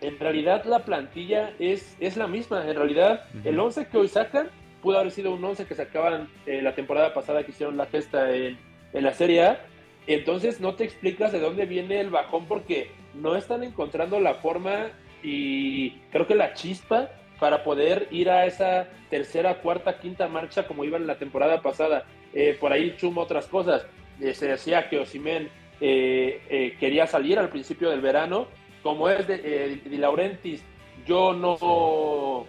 en 0.00 0.18
realidad 0.18 0.64
la 0.64 0.86
plantilla 0.86 1.52
es, 1.58 1.94
es 2.00 2.16
la 2.16 2.26
misma. 2.26 2.66
En 2.66 2.76
realidad, 2.76 3.26
el 3.44 3.60
11 3.60 3.88
que 3.88 3.98
hoy 3.98 4.08
sacan 4.08 4.48
pudo 4.80 4.98
haber 4.98 5.12
sido 5.12 5.34
un 5.34 5.44
11 5.44 5.66
que 5.66 5.74
sacaban 5.74 6.30
eh, 6.46 6.62
la 6.62 6.74
temporada 6.74 7.12
pasada 7.12 7.44
que 7.44 7.50
hicieron 7.50 7.76
la 7.76 7.84
gesta 7.84 8.34
en, 8.34 8.56
en, 8.94 9.04
la 9.04 9.12
Serie 9.12 9.44
A. 9.44 9.60
Entonces 10.06 10.58
no 10.58 10.74
te 10.74 10.84
explicas 10.84 11.30
de 11.30 11.40
dónde 11.40 11.66
viene 11.66 12.00
el 12.00 12.08
bajón 12.08 12.46
porque 12.46 12.90
no 13.12 13.36
están 13.36 13.64
encontrando 13.64 14.18
la 14.18 14.32
forma 14.32 14.92
y 15.22 15.90
creo 16.10 16.26
que 16.26 16.36
la 16.36 16.54
chispa 16.54 17.10
para 17.38 17.64
poder 17.64 18.08
ir 18.12 18.30
a 18.30 18.46
esa 18.46 18.88
tercera, 19.10 19.56
cuarta, 19.60 19.98
quinta 19.98 20.26
marcha 20.26 20.66
como 20.66 20.84
iban 20.86 21.06
la 21.06 21.18
temporada 21.18 21.60
pasada. 21.60 22.06
Eh, 22.32 22.56
por 22.58 22.72
ahí 22.72 22.96
chumo 22.96 23.22
otras 23.22 23.46
cosas. 23.46 23.86
Eh, 24.20 24.34
se 24.34 24.48
decía 24.48 24.88
que 24.88 24.98
Osimen 24.98 25.48
eh, 25.80 26.76
quería 26.78 27.06
salir 27.06 27.38
al 27.38 27.48
principio 27.48 27.90
del 27.90 28.00
verano. 28.00 28.46
Como 28.82 29.08
es 29.08 29.26
de, 29.28 29.38
de 29.84 29.98
Laurentiis, 29.98 30.64
yo 31.06 31.32
no 31.32 32.46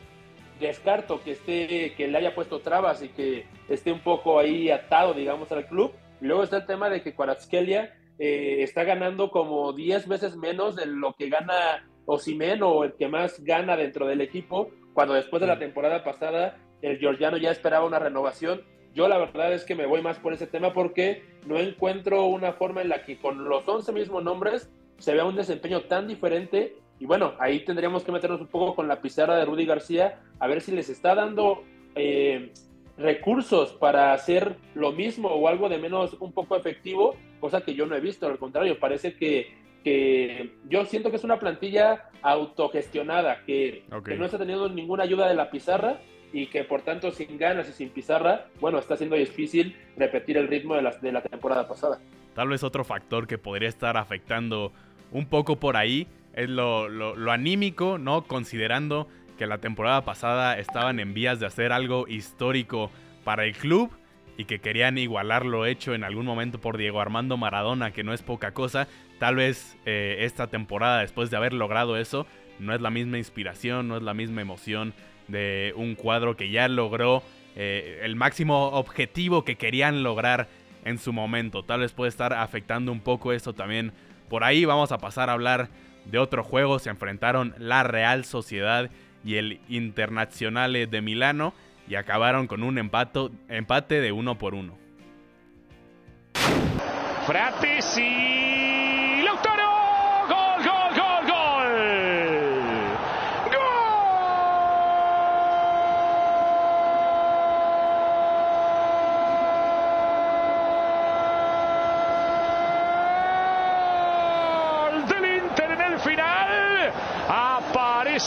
descarto 0.59 1.21
que 1.21 1.31
esté, 1.31 1.93
que 1.95 2.07
le 2.07 2.17
haya 2.17 2.33
puesto 2.33 2.59
trabas 2.59 3.03
y 3.03 3.09
que 3.09 3.45
esté 3.69 3.91
un 3.91 3.99
poco 3.99 4.39
ahí 4.39 4.71
atado, 4.71 5.13
digamos, 5.13 5.51
al 5.51 5.67
club. 5.67 5.91
Luego 6.21 6.43
está 6.43 6.57
el 6.57 6.65
tema 6.65 6.89
de 6.89 7.03
que 7.03 7.13
Kvaratskhelia 7.13 7.93
está 8.17 8.83
ganando 8.83 9.29
como 9.29 9.73
10 9.73 10.07
veces 10.07 10.35
menos 10.37 10.75
de 10.75 10.85
lo 10.85 11.13
que 11.13 11.29
gana 11.29 11.87
Osimen 12.05 12.63
o 12.63 12.83
el 12.83 12.93
que 12.93 13.07
más 13.07 13.43
gana 13.43 13.77
dentro 13.77 14.07
del 14.07 14.21
equipo, 14.21 14.71
cuando 14.93 15.13
después 15.13 15.41
de 15.41 15.47
la 15.47 15.59
temporada 15.59 16.03
pasada 16.03 16.57
el 16.81 16.97
georgiano 16.97 17.37
ya 17.37 17.51
esperaba 17.51 17.85
una 17.85 17.99
renovación 17.99 18.61
yo 18.93 19.07
la 19.07 19.17
verdad 19.17 19.53
es 19.53 19.63
que 19.63 19.75
me 19.75 19.85
voy 19.85 20.01
más 20.01 20.19
por 20.19 20.33
ese 20.33 20.47
tema 20.47 20.73
porque 20.73 21.23
no 21.47 21.57
encuentro 21.57 22.25
una 22.25 22.53
forma 22.53 22.81
en 22.81 22.89
la 22.89 23.03
que 23.03 23.17
con 23.17 23.45
los 23.49 23.67
11 23.67 23.91
mismos 23.91 24.23
nombres 24.23 24.69
se 24.99 25.13
vea 25.13 25.25
un 25.25 25.35
desempeño 25.35 25.81
tan 25.81 26.07
diferente. 26.07 26.75
Y 26.99 27.05
bueno, 27.05 27.33
ahí 27.39 27.65
tendríamos 27.65 28.03
que 28.03 28.11
meternos 28.11 28.39
un 28.39 28.47
poco 28.47 28.75
con 28.75 28.87
la 28.87 29.01
pizarra 29.01 29.35
de 29.35 29.45
Rudy 29.45 29.65
García, 29.65 30.21
a 30.39 30.47
ver 30.47 30.61
si 30.61 30.71
les 30.71 30.89
está 30.89 31.15
dando 31.15 31.63
eh, 31.95 32.53
recursos 32.97 33.73
para 33.73 34.13
hacer 34.13 34.55
lo 34.75 34.91
mismo 34.91 35.29
o 35.29 35.47
algo 35.47 35.69
de 35.69 35.79
menos 35.79 36.15
un 36.19 36.31
poco 36.31 36.55
efectivo, 36.55 37.15
cosa 37.39 37.61
que 37.61 37.73
yo 37.73 37.87
no 37.87 37.95
he 37.95 37.99
visto. 37.99 38.27
Al 38.27 38.37
contrario, 38.37 38.79
parece 38.79 39.15
que, 39.15 39.57
que 39.83 40.53
yo 40.69 40.85
siento 40.85 41.09
que 41.09 41.15
es 41.15 41.23
una 41.23 41.39
plantilla 41.39 42.09
autogestionada, 42.21 43.43
que, 43.43 43.85
que 44.05 44.15
no 44.15 44.25
está 44.25 44.37
teniendo 44.37 44.69
ninguna 44.69 45.03
ayuda 45.03 45.27
de 45.27 45.35
la 45.35 45.49
pizarra 45.49 45.99
y 46.33 46.47
que 46.47 46.65
por 46.65 46.81
tanto 46.81 47.11
sin 47.11 47.37
ganas 47.37 47.69
y 47.69 47.71
sin 47.71 47.89
pizarra, 47.89 48.47
bueno, 48.59 48.79
está 48.79 48.97
siendo 48.97 49.15
difícil 49.15 49.75
repetir 49.95 50.37
el 50.37 50.49
ritmo 50.49 50.75
de 50.75 50.81
la, 50.81 50.91
de 50.91 51.11
la 51.11 51.21
temporada 51.21 51.67
pasada. 51.67 51.99
Tal 52.33 52.49
vez 52.49 52.63
otro 52.63 52.83
factor 52.83 53.27
que 53.27 53.37
podría 53.37 53.69
estar 53.69 53.95
afectando 53.95 54.73
un 55.11 55.27
poco 55.27 55.57
por 55.59 55.77
ahí 55.77 56.07
es 56.33 56.49
lo, 56.49 56.89
lo, 56.89 57.31
anímico, 57.31 57.99
¿no? 57.99 58.23
Considerando 58.23 59.07
que 59.07 59.23
que 59.37 59.47
la 59.47 59.57
temporada 59.57 60.05
pasada 60.05 60.57
estaban 60.57 60.99
en 60.99 61.13
vías 61.13 61.39
de 61.39 61.45
hacer 61.45 61.71
algo 61.71 62.07
histórico 62.07 62.91
para 63.23 63.45
el 63.45 63.53
club 63.53 63.91
y 64.37 64.45
que 64.45 64.59
querían 64.59 64.97
igualar 64.97 65.45
lo 65.45 65.65
hecho 65.65 65.93
en 65.93 66.03
algún 66.03 66.25
momento 66.25 66.59
por 66.59 66.77
Diego 66.77 66.99
Armando 66.99 67.37
Maradona, 67.37 67.91
que 67.91 68.03
no 68.03 68.13
es 68.13 68.21
poca 68.21 68.53
cosa. 68.53 68.87
Tal 69.19 69.35
vez 69.35 69.77
eh, 69.85 70.17
esta 70.21 70.47
temporada, 70.47 71.01
después 71.01 71.29
de 71.29 71.37
haber 71.37 71.53
logrado 71.53 71.97
eso, 71.97 72.25
no 72.59 72.73
es 72.73 72.81
la 72.81 72.89
misma 72.89 73.17
inspiración, 73.17 73.87
no 73.87 73.97
es 73.97 74.03
la 74.03 74.13
misma 74.13 74.41
emoción 74.41 74.93
de 75.27 75.73
un 75.75 75.95
cuadro 75.95 76.35
que 76.35 76.49
ya 76.49 76.67
logró 76.67 77.23
eh, 77.55 78.01
el 78.03 78.15
máximo 78.15 78.69
objetivo 78.69 79.43
que 79.43 79.55
querían 79.55 80.03
lograr 80.03 80.47
en 80.85 80.97
su 80.97 81.13
momento. 81.13 81.63
Tal 81.63 81.81
vez 81.81 81.93
puede 81.93 82.09
estar 82.09 82.33
afectando 82.33 82.91
un 82.91 82.99
poco 82.99 83.31
eso 83.31 83.53
también. 83.53 83.93
Por 84.29 84.43
ahí 84.43 84.65
vamos 84.65 84.91
a 84.91 84.97
pasar 84.97 85.29
a 85.29 85.33
hablar 85.33 85.69
de 86.05 86.17
otro 86.17 86.43
juego. 86.43 86.79
Se 86.79 86.89
enfrentaron 86.89 87.53
la 87.57 87.83
Real 87.83 88.25
Sociedad 88.25 88.89
y 89.23 89.35
el 89.35 89.59
Internazionale 89.69 90.87
de 90.87 91.01
Milano 91.01 91.53
y 91.87 91.95
acabaron 91.95 92.47
con 92.47 92.63
un 92.63 92.77
empato, 92.77 93.31
empate 93.49 94.01
de 94.01 94.11
uno 94.11 94.37
por 94.37 94.55
uno. 94.55 94.77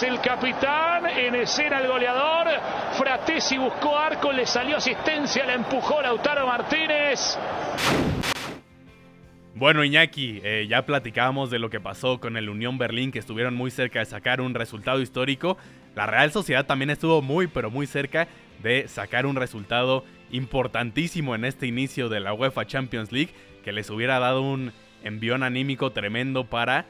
El 0.03 0.21
capitán, 0.21 1.07
en 1.07 1.35
escena 1.37 1.79
el 1.81 1.89
goleador. 1.89 2.49
Fratesi 2.93 3.57
buscó 3.57 3.97
arco, 3.97 4.33
le 4.33 4.45
salió 4.45 4.77
asistencia, 4.77 5.47
la 5.47 5.55
empujó 5.55 6.03
Lautaro 6.03 6.47
Martínez. 6.47 7.39
Bueno, 9.55 9.85
Iñaki, 9.85 10.41
eh, 10.45 10.67
ya 10.69 10.85
platicábamos 10.85 11.51
de 11.51 11.59
lo 11.59 11.71
que 11.71 11.81
pasó 11.81 12.21
con 12.21 12.37
el 12.37 12.51
Unión 12.51 12.77
Berlín, 12.77 13.11
que 13.11 13.19
estuvieron 13.19 13.55
muy 13.55 13.71
cerca 13.71 14.01
de 14.01 14.05
sacar 14.05 14.43
un 14.43 14.55
resultado 14.55 15.01
histórico. 15.01 15.57
La 15.95 16.07
Real 16.07 16.31
Sociedad 16.31 16.67
también 16.67 16.91
estuvo 16.91 17.23
muy, 17.23 17.47
pero 17.47 17.71
muy 17.71 17.87
cerca 17.87 18.29
de 18.63 18.89
sacar 18.89 19.25
un 19.25 19.37
resultado 19.37 20.05
importantísimo 20.31 21.35
en 21.35 21.47
este 21.47 21.67
inicio 21.67 22.09
de 22.11 22.21
la 22.21 22.35
UEFA 22.35 22.67
Champions 22.67 23.13
League, 23.13 23.31
que 23.65 23.73
les 23.73 23.89
hubiera 23.89 24.19
dado 24.19 24.43
un 24.43 24.73
envión 25.03 25.43
anímico 25.43 25.91
tremendo 25.93 26.45
para 26.45 26.85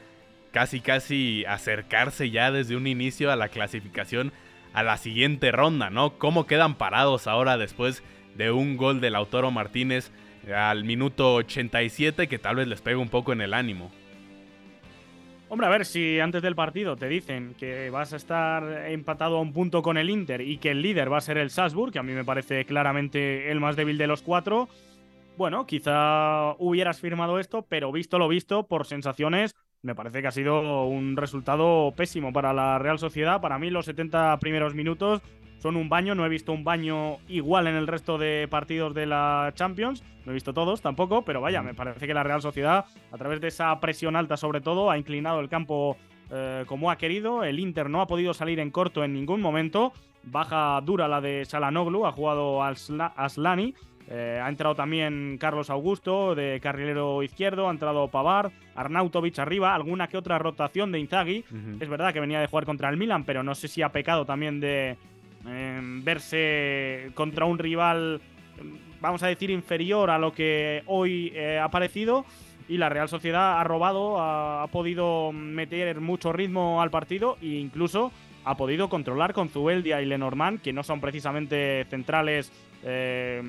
casi 0.57 0.79
casi 0.79 1.45
acercarse 1.45 2.31
ya 2.31 2.49
desde 2.49 2.75
un 2.75 2.87
inicio 2.87 3.31
a 3.31 3.35
la 3.35 3.49
clasificación 3.49 4.31
a 4.73 4.81
la 4.81 4.97
siguiente 4.97 5.51
ronda, 5.51 5.91
¿no? 5.91 6.17
¿Cómo 6.17 6.47
quedan 6.47 6.79
parados 6.79 7.27
ahora 7.27 7.59
después 7.59 8.01
de 8.33 8.49
un 8.49 8.75
gol 8.75 8.99
del 8.99 9.13
Lautaro 9.13 9.51
Martínez 9.51 10.11
al 10.51 10.83
minuto 10.83 11.35
87 11.35 12.27
que 12.27 12.39
tal 12.39 12.55
vez 12.55 12.67
les 12.67 12.81
pega 12.81 12.97
un 12.97 13.09
poco 13.09 13.33
en 13.33 13.41
el 13.41 13.53
ánimo? 13.53 13.91
Hombre, 15.47 15.67
a 15.67 15.69
ver, 15.69 15.85
si 15.85 16.19
antes 16.19 16.41
del 16.41 16.55
partido 16.55 16.95
te 16.95 17.07
dicen 17.07 17.53
que 17.53 17.91
vas 17.91 18.13
a 18.13 18.15
estar 18.15 18.87
empatado 18.89 19.37
a 19.37 19.41
un 19.41 19.53
punto 19.53 19.83
con 19.83 19.95
el 19.95 20.09
Inter 20.09 20.41
y 20.41 20.57
que 20.57 20.71
el 20.71 20.81
líder 20.81 21.13
va 21.13 21.19
a 21.19 21.21
ser 21.21 21.37
el 21.37 21.51
Salzburg, 21.51 21.93
que 21.93 21.99
a 21.99 22.03
mí 22.03 22.13
me 22.13 22.25
parece 22.25 22.65
claramente 22.65 23.51
el 23.51 23.59
más 23.59 23.75
débil 23.75 23.99
de 23.99 24.07
los 24.07 24.23
cuatro, 24.23 24.69
bueno, 25.37 25.67
quizá 25.67 26.55
hubieras 26.57 26.99
firmado 26.99 27.37
esto, 27.37 27.63
pero 27.69 27.91
visto 27.91 28.17
lo 28.17 28.27
visto, 28.27 28.65
por 28.65 28.87
sensaciones, 28.87 29.53
me 29.81 29.95
parece 29.95 30.21
que 30.21 30.27
ha 30.27 30.31
sido 30.31 30.85
un 30.85 31.15
resultado 31.15 31.93
pésimo 31.95 32.33
para 32.33 32.53
la 32.53 32.79
Real 32.79 32.99
Sociedad. 32.99 33.41
Para 33.41 33.59
mí 33.59 33.69
los 33.69 33.85
70 33.85 34.37
primeros 34.39 34.75
minutos 34.75 35.21
son 35.59 35.75
un 35.75 35.89
baño, 35.89 36.15
no 36.15 36.25
he 36.25 36.29
visto 36.29 36.51
un 36.51 36.63
baño 36.63 37.17
igual 37.27 37.67
en 37.67 37.75
el 37.75 37.87
resto 37.87 38.17
de 38.17 38.47
partidos 38.49 38.93
de 38.93 39.05
la 39.05 39.51
Champions, 39.55 40.03
no 40.25 40.31
he 40.31 40.33
visto 40.33 40.53
todos 40.53 40.81
tampoco, 40.81 41.23
pero 41.23 41.41
vaya, 41.41 41.61
me 41.61 41.73
parece 41.73 42.05
que 42.05 42.13
la 42.13 42.23
Real 42.23 42.41
Sociedad, 42.41 42.85
a 43.11 43.17
través 43.17 43.41
de 43.41 43.47
esa 43.47 43.79
presión 43.79 44.15
alta 44.15 44.37
sobre 44.37 44.61
todo, 44.61 44.91
ha 44.91 44.97
inclinado 44.97 45.39
el 45.39 45.49
campo 45.49 45.97
eh, 46.29 46.65
como 46.67 46.91
ha 46.91 46.97
querido, 46.97 47.43
el 47.43 47.59
Inter 47.59 47.89
no 47.89 48.01
ha 48.01 48.07
podido 48.07 48.33
salir 48.33 48.59
en 48.59 48.69
corto 48.69 49.03
en 49.03 49.13
ningún 49.13 49.41
momento, 49.41 49.93
baja 50.23 50.79
dura 50.81 51.07
la 51.07 51.21
de 51.21 51.45
Salanoglu, 51.45 52.05
ha 52.05 52.11
jugado 52.11 52.61
Aslani, 52.63 53.73
eh, 54.09 54.39
ha 54.41 54.47
entrado 54.47 54.73
también 54.73 55.37
Carlos 55.37 55.69
Augusto 55.69 56.33
de 56.33 56.59
carrilero 56.61 57.21
izquierdo, 57.23 57.67
ha 57.67 57.71
entrado 57.71 58.07
Pavar, 58.07 58.51
Arnautovic 58.75 59.37
arriba, 59.39 59.75
alguna 59.75 60.07
que 60.07 60.17
otra 60.17 60.39
rotación 60.39 60.91
de 60.91 60.99
Inzaghi. 60.99 61.43
Es 61.79 61.89
verdad 61.89 62.13
que 62.13 62.21
venía 62.21 62.39
de 62.39 62.47
jugar 62.47 62.65
contra 62.65 62.89
el 62.89 62.95
Milan, 62.95 63.25
pero 63.25 63.43
no 63.43 63.53
sé 63.53 63.67
si 63.67 63.81
ha 63.81 63.89
pecado 63.89 64.25
también 64.25 64.61
de 64.61 64.95
em, 65.45 66.03
verse 66.03 67.11
contra 67.15 67.45
un 67.45 67.59
rival, 67.59 68.21
vamos 69.01 69.23
a 69.23 69.27
decir, 69.27 69.49
inferior 69.49 70.09
a 70.09 70.17
lo 70.17 70.31
que 70.31 70.83
hoy 70.85 71.33
eh, 71.35 71.59
ha 71.59 71.69
parecido. 71.69 72.25
Y 72.69 72.77
la 72.77 72.89
Real 72.89 73.07
Sociedad 73.07 73.59
ha 73.59 73.63
robado, 73.63 74.21
ha, 74.21 74.67
podido 74.67 75.31
meter 75.31 76.01
mucho 76.01 76.33
ritmo 76.33 76.81
al 76.81 76.91
partido 76.91 77.37
e 77.41 77.59
incluso 77.59 78.11
ha 78.43 78.55
podido 78.55 78.89
controlar 78.89 79.33
con 79.33 79.49
Zubeldia 79.49 80.01
y 80.01 80.05
Lenormand, 80.05 80.61
que 80.61 80.73
no 80.73 80.83
son 80.83 80.99
precisamente 80.99 81.85
centrales 81.89 82.51
eh, 82.83 83.41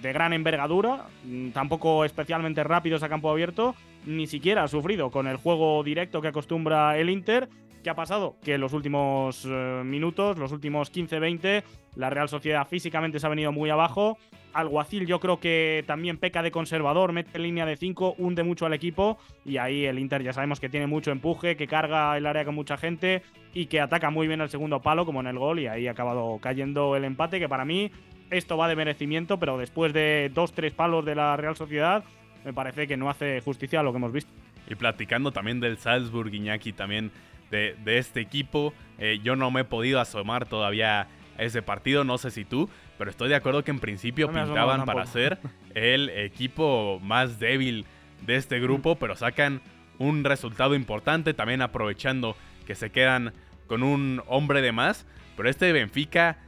de 0.00 0.12
gran 0.12 0.32
envergadura, 0.32 1.06
mm, 1.24 1.50
tampoco 1.50 2.04
especialmente 2.04 2.64
rápidos 2.64 3.02
a 3.02 3.08
campo 3.08 3.30
abierto, 3.30 3.74
ni 4.06 4.26
siquiera 4.26 4.64
ha 4.64 4.68
sufrido 4.68 5.10
con 5.10 5.26
el 5.26 5.36
juego 5.36 5.82
directo 5.82 6.20
que 6.22 6.28
acostumbra 6.28 6.96
el 6.98 7.10
Inter. 7.10 7.48
¿Qué 7.82 7.90
ha 7.90 7.94
pasado? 7.94 8.36
Que 8.42 8.58
los 8.58 8.72
últimos 8.72 9.44
eh, 9.44 9.82
minutos, 9.84 10.38
los 10.38 10.52
últimos 10.52 10.92
15-20, 10.92 11.62
la 11.98 12.10
Real 12.10 12.28
Sociedad 12.28 12.66
físicamente 12.66 13.18
se 13.18 13.26
ha 13.26 13.28
venido 13.28 13.50
muy 13.50 13.70
abajo. 13.70 14.18
Alguacil 14.52 15.04
yo 15.04 15.18
creo 15.18 15.40
que 15.40 15.84
también 15.86 16.16
peca 16.16 16.42
de 16.42 16.52
conservador, 16.52 17.12
mete 17.12 17.40
línea 17.40 17.66
de 17.66 17.76
5, 17.76 18.14
hunde 18.18 18.44
mucho 18.44 18.66
al 18.66 18.72
equipo 18.72 19.18
y 19.44 19.56
ahí 19.56 19.84
el 19.84 19.98
Inter 19.98 20.22
ya 20.22 20.32
sabemos 20.32 20.60
que 20.60 20.68
tiene 20.68 20.86
mucho 20.86 21.10
empuje, 21.10 21.56
que 21.56 21.66
carga 21.66 22.16
el 22.16 22.24
área 22.24 22.44
con 22.44 22.54
mucha 22.54 22.76
gente 22.76 23.22
y 23.52 23.66
que 23.66 23.80
ataca 23.80 24.10
muy 24.10 24.28
bien 24.28 24.40
el 24.40 24.48
segundo 24.48 24.80
palo 24.80 25.04
como 25.04 25.20
en 25.20 25.26
el 25.26 25.38
gol 25.38 25.58
y 25.58 25.66
ahí 25.66 25.88
ha 25.88 25.90
acabado 25.90 26.38
cayendo 26.40 26.94
el 26.94 27.04
empate 27.04 27.40
que 27.40 27.48
para 27.48 27.64
mí 27.64 27.90
esto 28.30 28.56
va 28.56 28.68
de 28.68 28.76
merecimiento, 28.76 29.40
pero 29.40 29.58
después 29.58 29.92
de 29.92 30.30
dos, 30.32 30.52
tres 30.52 30.72
palos 30.72 31.04
de 31.04 31.16
la 31.16 31.36
Real 31.36 31.56
Sociedad, 31.56 32.04
me 32.44 32.52
parece 32.52 32.86
que 32.86 32.96
no 32.96 33.10
hace 33.10 33.40
justicia 33.40 33.80
a 33.80 33.82
lo 33.82 33.90
que 33.92 33.98
hemos 33.98 34.12
visto. 34.12 34.30
Y 34.68 34.76
platicando 34.76 35.32
también 35.32 35.58
del 35.58 35.78
Salzburg, 35.78 36.32
Iñaki, 36.32 36.72
también 36.72 37.10
de, 37.50 37.74
este 37.86 38.20
equipo, 38.20 38.72
eh, 38.98 39.18
yo 39.22 39.34
no 39.34 39.50
me 39.50 39.62
he 39.62 39.64
podido 39.64 40.00
asomar 40.00 40.46
todavía 40.46 41.08
ese 41.38 41.62
partido, 41.62 42.04
no 42.04 42.18
sé 42.18 42.30
si 42.30 42.44
tú, 42.44 42.68
pero 42.98 43.10
estoy 43.10 43.28
de 43.28 43.36
acuerdo 43.36 43.64
que 43.64 43.70
en 43.70 43.80
principio 43.80 44.28
pintaban 44.28 44.84
para 44.84 45.06
ser 45.06 45.38
el 45.74 46.10
equipo 46.10 47.00
más 47.02 47.38
débil 47.38 47.86
de 48.26 48.36
este 48.36 48.60
grupo, 48.60 48.96
pero 48.96 49.16
sacan 49.16 49.60
un 49.98 50.24
resultado 50.24 50.74
importante, 50.74 51.34
también 51.34 51.62
aprovechando 51.62 52.36
que 52.66 52.74
se 52.74 52.90
quedan 52.90 53.32
con 53.66 53.82
un 53.82 54.22
hombre 54.26 54.62
de 54.62 54.72
más, 54.72 55.06
pero 55.36 55.48
este 55.48 55.72
Benfica 55.72 56.38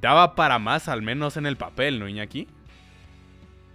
daba 0.00 0.34
para 0.34 0.58
más, 0.58 0.88
al 0.88 1.02
menos 1.02 1.36
en 1.36 1.46
el 1.46 1.56
papel, 1.56 1.98
¿no, 1.98 2.08
Iñaki? 2.08 2.48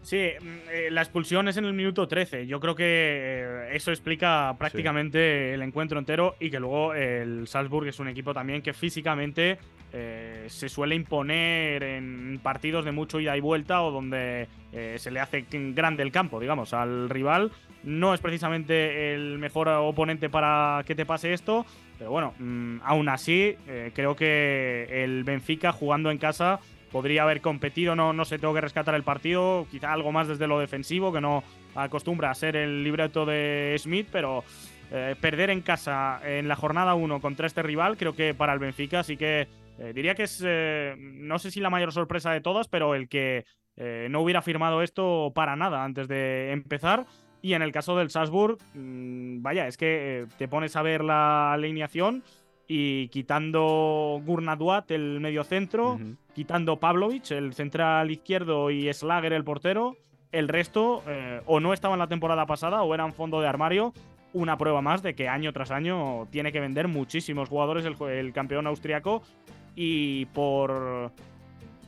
Sí, 0.03 0.17
mm, 0.17 0.47
eh, 0.71 0.91
la 0.91 1.01
expulsión 1.01 1.47
es 1.47 1.57
en 1.57 1.65
el 1.65 1.73
minuto 1.73 2.07
13. 2.07 2.47
Yo 2.47 2.59
creo 2.59 2.75
que 2.75 2.85
eh, 2.85 3.69
eso 3.73 3.91
explica 3.91 4.55
prácticamente 4.57 5.53
el 5.53 5.61
encuentro 5.61 5.99
entero 5.99 6.35
y 6.39 6.49
que 6.49 6.59
luego 6.59 6.93
el 6.93 7.47
Salzburg 7.47 7.87
es 7.87 7.99
un 7.99 8.07
equipo 8.07 8.33
también 8.33 8.61
que 8.61 8.73
físicamente 8.73 9.59
eh, 9.93 10.45
se 10.47 10.69
suele 10.69 10.95
imponer 10.95 11.83
en 11.83 12.39
partidos 12.41 12.85
de 12.85 12.91
mucho 12.91 13.19
ida 13.19 13.37
y 13.37 13.41
vuelta 13.41 13.81
o 13.83 13.91
donde 13.91 14.47
se 14.71 15.11
le 15.11 15.19
hace 15.19 15.45
grande 15.51 16.01
el 16.01 16.13
campo, 16.13 16.39
digamos, 16.39 16.73
al 16.73 17.09
rival. 17.09 17.51
No 17.83 18.13
es 18.13 18.21
precisamente 18.21 19.13
el 19.13 19.37
mejor 19.37 19.67
oponente 19.67 20.29
para 20.29 20.81
que 20.85 20.95
te 20.95 21.05
pase 21.05 21.33
esto, 21.33 21.65
pero 21.97 22.09
bueno, 22.09 22.33
mm, 22.39 22.77
aún 22.83 23.09
así, 23.09 23.57
creo 23.93 24.15
que 24.15 25.03
el 25.03 25.25
Benfica 25.25 25.73
jugando 25.73 26.09
en 26.09 26.19
casa 26.19 26.61
podría 26.91 27.23
haber 27.23 27.41
competido, 27.41 27.95
no, 27.95 28.13
no 28.13 28.25
sé, 28.25 28.39
tengo 28.39 28.53
que 28.53 28.61
rescatar 28.61 28.95
el 28.95 29.03
partido, 29.03 29.67
quizá 29.71 29.93
algo 29.93 30.11
más 30.11 30.27
desde 30.27 30.47
lo 30.47 30.59
defensivo, 30.59 31.11
que 31.11 31.21
no 31.21 31.43
acostumbra 31.75 32.31
a 32.31 32.35
ser 32.35 32.55
el 32.55 32.83
libreto 32.83 33.25
de 33.25 33.75
Smith, 33.79 34.07
pero 34.11 34.43
eh, 34.91 35.15
perder 35.19 35.49
en 35.49 35.61
casa 35.61 36.19
en 36.23 36.47
la 36.47 36.55
jornada 36.55 36.93
1 36.95 37.21
contra 37.21 37.47
este 37.47 37.63
rival, 37.63 37.97
creo 37.97 38.13
que 38.13 38.33
para 38.33 38.53
el 38.53 38.59
Benfica 38.59 39.03
sí 39.03 39.17
que 39.17 39.47
eh, 39.79 39.93
diría 39.93 40.15
que 40.15 40.23
es, 40.23 40.43
no 40.97 41.39
sé 41.39 41.51
si 41.51 41.59
la 41.61 41.69
mayor 41.69 41.91
sorpresa 41.91 42.31
de 42.31 42.41
todas, 42.41 42.67
pero 42.67 42.95
el 42.95 43.07
que 43.07 43.45
no 44.09 44.21
hubiera 44.21 44.43
firmado 44.43 44.83
esto 44.83 45.31
para 45.33 45.55
nada 45.55 45.83
antes 45.83 46.07
de 46.07 46.51
empezar. 46.51 47.07
Y 47.41 47.53
en 47.53 47.61
el 47.61 47.71
caso 47.71 47.97
del 47.97 48.09
Salzburg, 48.09 48.57
mm, 48.73 49.41
vaya, 49.41 49.67
es 49.67 49.77
que 49.77 50.21
eh, 50.21 50.27
te 50.37 50.47
pones 50.47 50.75
a 50.75 50.83
ver 50.83 51.03
la 51.03 51.53
alineación 51.53 52.23
y 52.73 53.09
quitando 53.09 54.21
Gurnaduat, 54.25 54.91
el 54.91 55.19
mediocentro, 55.19 55.99
quitando 56.33 56.79
Pavlovic, 56.79 57.31
el 57.31 57.53
central 57.53 58.09
izquierdo, 58.09 58.71
y 58.71 58.91
Slager, 58.93 59.33
el 59.33 59.43
portero, 59.43 59.97
el 60.31 60.47
resto 60.47 61.03
eh, 61.05 61.41
o 61.47 61.59
no 61.59 61.73
estaban 61.73 61.99
la 61.99 62.07
temporada 62.07 62.45
pasada 62.45 62.83
o 62.83 62.93
eran 62.93 63.11
fondo 63.11 63.41
de 63.41 63.47
armario. 63.49 63.93
una 64.31 64.57
prueba 64.57 64.81
más 64.81 65.03
de 65.03 65.15
que 65.15 65.27
año 65.27 65.51
tras 65.51 65.71
año 65.71 66.27
tiene 66.31 66.53
que 66.53 66.61
vender 66.61 66.87
muchísimos 66.87 67.49
jugadores 67.49 67.83
el, 67.83 68.01
el 68.09 68.31
campeón 68.31 68.65
austriaco 68.67 69.21
y 69.75 70.27
por 70.27 71.11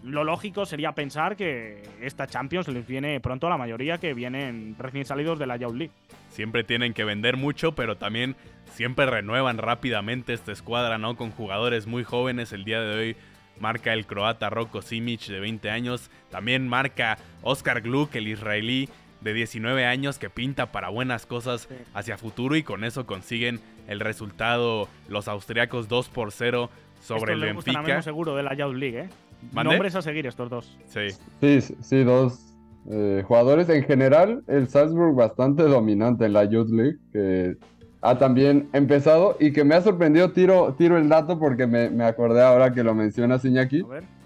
lo 0.04 0.24
lógico 0.24 0.66
sería 0.66 0.92
pensar 0.92 1.36
que 1.36 1.82
esta 2.02 2.28
Champions 2.28 2.68
les 2.68 2.86
viene 2.86 3.20
pronto 3.22 3.48
a 3.48 3.50
la 3.50 3.58
mayoría 3.58 3.98
que 3.98 4.14
vienen 4.14 4.76
recién 4.78 5.06
salidos 5.06 5.40
de 5.40 5.48
la 5.48 5.56
Youth 5.56 5.76
League. 5.76 5.94
Siempre 6.30 6.64
tienen 6.64 6.94
que 6.94 7.06
vender 7.06 7.38
mucho, 7.38 7.74
pero 7.74 7.96
también 7.96 8.36
siempre 8.74 9.06
renuevan 9.06 9.58
rápidamente 9.58 10.34
esta 10.34 10.52
escuadra, 10.52 10.98
¿no? 10.98 11.16
Con 11.16 11.32
jugadores 11.32 11.88
muy 11.88 12.04
jóvenes. 12.04 12.52
El 12.52 12.66
día 12.66 12.82
de 12.82 12.96
hoy 12.96 13.16
marca 13.60 13.94
el 13.94 14.06
croata 14.06 14.50
Roko 14.50 14.82
Simic 14.82 15.28
de 15.28 15.40
20 15.40 15.70
años. 15.70 16.12
También 16.30 16.68
marca 16.68 17.18
Oscar 17.42 17.82
Gluck, 17.82 18.16
el 18.16 18.28
israelí 18.28 18.90
de 19.22 19.34
19 19.34 19.86
años 19.86 20.20
que 20.20 20.30
pinta 20.30 20.74
para 20.74 20.90
buenas 20.90 21.26
cosas 21.26 21.70
hacia 21.94 22.18
futuro 22.18 22.58
y 22.58 22.64
con 22.64 22.84
eso 22.84 23.06
consiguen 23.06 23.62
el 23.88 24.02
resultado 24.02 24.90
los 25.08 25.30
austriacos 25.30 25.88
2 25.88 26.10
por 26.10 26.34
0 26.34 26.70
sobre 27.02 27.34
el 27.34 27.40
Benfica. 27.40 28.02
seguro 28.02 28.36
de 28.36 28.44
la 28.44 28.54
Youth 28.54 28.76
League, 28.76 29.00
¿eh? 29.00 29.10
Nombres 29.52 29.96
a 29.96 30.02
seguir 30.02 30.28
estos 30.28 30.50
dos. 30.50 30.78
Sí. 30.88 31.10
Sí, 31.42 31.76
sí, 31.82 32.04
dos 32.04 32.54
eh, 32.90 33.24
jugadores. 33.28 33.70
En 33.70 33.84
general, 33.84 34.44
el 34.48 34.68
Salzburg 34.68 35.16
bastante 35.16 35.64
dominante 35.64 36.26
en 36.26 36.34
la 36.34 36.46
Youth 36.46 36.70
League, 36.70 36.98
que 37.12 37.58
ha 38.02 38.18
también 38.18 38.70
empezado 38.74 39.38
y 39.40 39.54
que 39.54 39.64
me 39.64 39.76
ha 39.76 39.82
sorprendido. 39.82 40.32
Tiro, 40.32 40.76
tiro 40.78 40.98
el 40.98 41.10
dato 41.10 41.40
porque 41.40 41.68
me, 41.68 42.04
acordé 42.04 42.42
ahora 42.42 42.74
que 42.74 42.84
lo 42.84 42.94
menciona 42.94 43.40
Iñaki. 43.42 43.84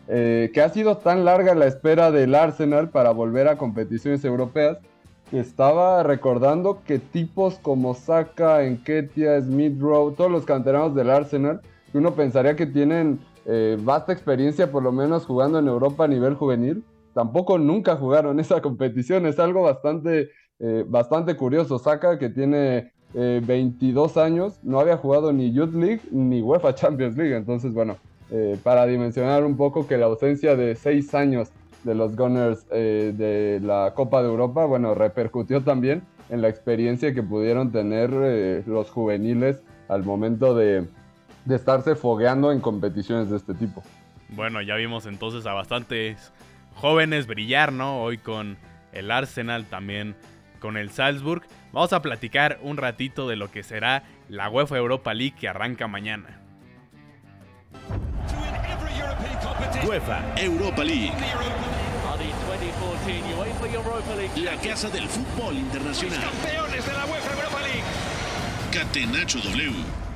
Eh, 0.09 0.51
que 0.53 0.61
ha 0.61 0.69
sido 0.69 0.97
tan 0.97 1.25
larga 1.25 1.53
la 1.53 1.67
espera 1.67 2.11
del 2.11 2.33
Arsenal 2.33 2.89
para 2.89 3.11
volver 3.11 3.49
a 3.49 3.57
competiciones 3.57 4.23
europeas 4.23 4.77
que 5.29 5.39
estaba 5.39 6.01
recordando 6.03 6.81
que 6.85 6.99
tipos 6.99 7.59
como 7.59 7.93
Saka, 7.93 8.63
Enketia, 8.63 9.41
Smith 9.41 9.77
Rowe, 9.79 10.13
todos 10.15 10.31
los 10.31 10.45
canteranos 10.45 10.95
del 10.95 11.09
Arsenal, 11.09 11.59
que 11.91 11.97
uno 11.97 12.15
pensaría 12.15 12.55
que 12.55 12.65
tienen 12.65 13.19
eh, 13.49 13.77
experiencia 14.09 14.69
por 14.69 14.83
lo 14.83 14.91
menos 14.91 15.25
jugando 15.25 15.59
en 15.59 15.67
Europa 15.69 16.03
a 16.03 16.07
nivel 16.07 16.35
juvenil, 16.35 16.83
tampoco 17.13 17.57
nunca 17.57 17.95
jugaron 17.95 18.39
esa 18.41 18.61
competición. 18.61 19.25
Es 19.25 19.39
algo 19.39 19.63
bastante, 19.63 20.29
eh, 20.59 20.83
bastante 20.85 21.35
curioso. 21.37 21.79
Saka, 21.79 22.19
que 22.19 22.29
tiene 22.29 22.91
22 23.13 24.17
eh, 24.17 24.19
años, 24.19 24.59
no 24.63 24.81
había 24.81 24.97
jugado 24.97 25.31
ni 25.31 25.53
Youth 25.53 25.73
League 25.73 26.01
ni 26.11 26.41
UEFA 26.41 26.75
Champions 26.75 27.15
League. 27.15 27.35
Entonces, 27.35 27.73
bueno, 27.73 27.95
para 28.63 28.85
dimensionar 28.85 29.45
un 29.45 29.55
poco 29.55 29.87
que 29.87 29.97
la 29.97 30.07
ausencia 30.07 30.57
de 30.57 30.75
6 30.75 31.15
años 31.15 31.49
de 31.85 31.95
los 31.95 32.17
Gunners 32.17 32.67
de 32.67 33.61
la 33.63 33.93
Copa 33.95 34.21
de 34.21 34.27
Europa, 34.27 34.65
bueno, 34.65 34.93
repercutió 34.93 35.63
también 35.63 36.01
en 36.29 36.41
la 36.41 36.49
experiencia 36.49 37.13
que 37.13 37.23
pudieron 37.23 37.71
tener 37.71 38.65
los 38.67 38.89
juveniles 38.89 39.63
al 39.87 40.03
momento 40.03 40.53
de, 40.53 40.85
de 41.47 41.55
estarse 41.55 41.95
fogueando 41.95 42.51
en 42.51 42.59
competiciones 42.59 43.29
de 43.29 43.37
este 43.37 43.53
tipo. 43.53 43.81
Bueno, 44.29 44.61
ya 44.61 44.75
vimos 44.75 45.05
entonces 45.05 45.45
a 45.45 45.53
bastantes 45.53 46.33
jóvenes 46.75 47.25
brillar, 47.25 47.71
¿no? 47.71 48.01
Hoy 48.01 48.17
con 48.17 48.57
el 48.91 49.09
Arsenal, 49.11 49.65
también 49.65 50.15
con 50.59 50.75
el 50.75 50.91
Salzburg. 50.91 51.43
Vamos 51.71 51.93
a 51.93 52.01
platicar 52.01 52.59
un 52.61 52.75
ratito 52.75 53.29
de 53.29 53.37
lo 53.37 53.49
que 53.49 53.63
será 53.63 54.03
la 54.27 54.49
UEFA 54.49 54.77
Europa 54.77 55.13
League 55.13 55.35
que 55.39 55.47
arranca 55.47 55.87
mañana. 55.87 56.41
UEFA 59.87 60.35
Europa 60.35 60.83
League. 60.83 61.13
La 64.35 64.55
casa 64.57 64.89
del 64.89 65.07
fútbol 65.07 65.55
internacional. 65.55 66.19
Campeones 66.19 66.85
de 66.85 66.93
la 66.93 67.05
UEFA 67.05 67.33
Europa 67.33 67.61
League. 67.61 67.83
Catenacho 68.73 69.39
W. 69.39 70.06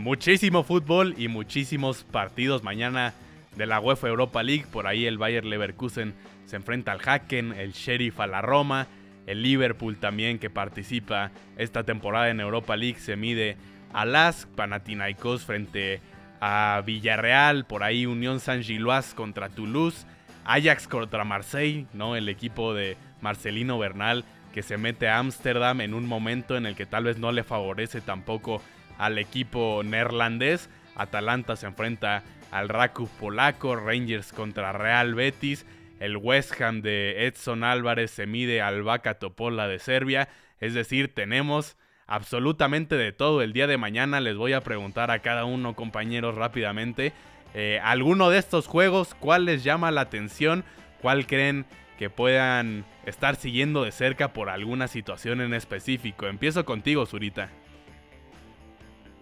Muchísimo 0.00 0.62
fútbol 0.62 1.14
y 1.18 1.28
muchísimos 1.28 2.04
partidos 2.04 2.62
mañana 2.62 3.12
de 3.54 3.66
la 3.66 3.80
UEFA 3.80 4.08
Europa 4.08 4.42
League. 4.42 4.64
Por 4.72 4.86
ahí 4.86 5.04
el 5.04 5.18
Bayer 5.18 5.44
Leverkusen 5.44 6.14
se 6.46 6.56
enfrenta 6.56 6.92
al 6.92 7.06
Haken, 7.06 7.52
el 7.52 7.72
Sheriff 7.72 8.18
a 8.18 8.26
la 8.26 8.40
Roma, 8.40 8.86
el 9.26 9.42
Liverpool 9.42 9.98
también 9.98 10.38
que 10.38 10.48
participa 10.48 11.32
esta 11.58 11.84
temporada 11.84 12.30
en 12.30 12.40
Europa 12.40 12.78
League 12.78 12.98
se 12.98 13.14
mide 13.16 13.58
a 13.92 14.06
Lask, 14.06 14.48
Panathinaikos 14.48 15.44
frente 15.44 16.00
a 16.40 16.82
Villarreal, 16.86 17.66
por 17.66 17.82
ahí 17.82 18.06
Unión 18.06 18.40
San 18.40 18.62
Gilois 18.62 19.12
contra 19.12 19.50
Toulouse, 19.50 20.06
Ajax 20.46 20.88
contra 20.88 21.24
Marseille, 21.24 21.86
¿no? 21.92 22.16
El 22.16 22.30
equipo 22.30 22.72
de 22.72 22.96
Marcelino 23.20 23.78
Bernal 23.78 24.24
que 24.54 24.62
se 24.62 24.78
mete 24.78 25.08
a 25.08 25.18
Ámsterdam 25.18 25.82
en 25.82 25.92
un 25.92 26.06
momento 26.06 26.56
en 26.56 26.64
el 26.64 26.74
que 26.74 26.86
tal 26.86 27.04
vez 27.04 27.18
no 27.18 27.32
le 27.32 27.44
favorece 27.44 28.00
tampoco 28.00 28.62
al 29.00 29.18
equipo 29.18 29.82
neerlandés. 29.82 30.68
Atalanta 30.94 31.56
se 31.56 31.66
enfrenta 31.66 32.22
al 32.50 32.68
Raku 32.68 33.08
polaco, 33.18 33.74
Rangers 33.74 34.32
contra 34.32 34.72
Real 34.72 35.14
Betis, 35.14 35.64
el 36.00 36.16
West 36.16 36.60
Ham 36.60 36.82
de 36.82 37.26
Edson 37.26 37.64
Álvarez 37.64 38.10
se 38.10 38.26
mide 38.26 38.60
al 38.60 38.82
Vaca 38.82 39.14
Topola 39.14 39.68
de 39.68 39.78
Serbia, 39.78 40.28
es 40.58 40.74
decir, 40.74 41.14
tenemos 41.14 41.76
absolutamente 42.06 42.96
de 42.96 43.12
todo. 43.12 43.40
El 43.40 43.52
día 43.52 43.66
de 43.66 43.78
mañana 43.78 44.20
les 44.20 44.36
voy 44.36 44.52
a 44.52 44.62
preguntar 44.62 45.10
a 45.10 45.20
cada 45.20 45.44
uno, 45.44 45.74
compañeros, 45.74 46.34
rápidamente, 46.34 47.12
eh, 47.54 47.80
alguno 47.82 48.28
de 48.30 48.38
estos 48.38 48.66
juegos, 48.66 49.14
cuál 49.14 49.46
les 49.46 49.64
llama 49.64 49.90
la 49.90 50.02
atención, 50.02 50.64
cuál 51.00 51.26
creen 51.26 51.64
que 51.98 52.10
puedan 52.10 52.84
estar 53.06 53.36
siguiendo 53.36 53.84
de 53.84 53.92
cerca 53.92 54.32
por 54.32 54.48
alguna 54.48 54.88
situación 54.88 55.40
en 55.40 55.54
específico. 55.54 56.26
Empiezo 56.26 56.64
contigo, 56.64 57.06
Zurita. 57.06 57.50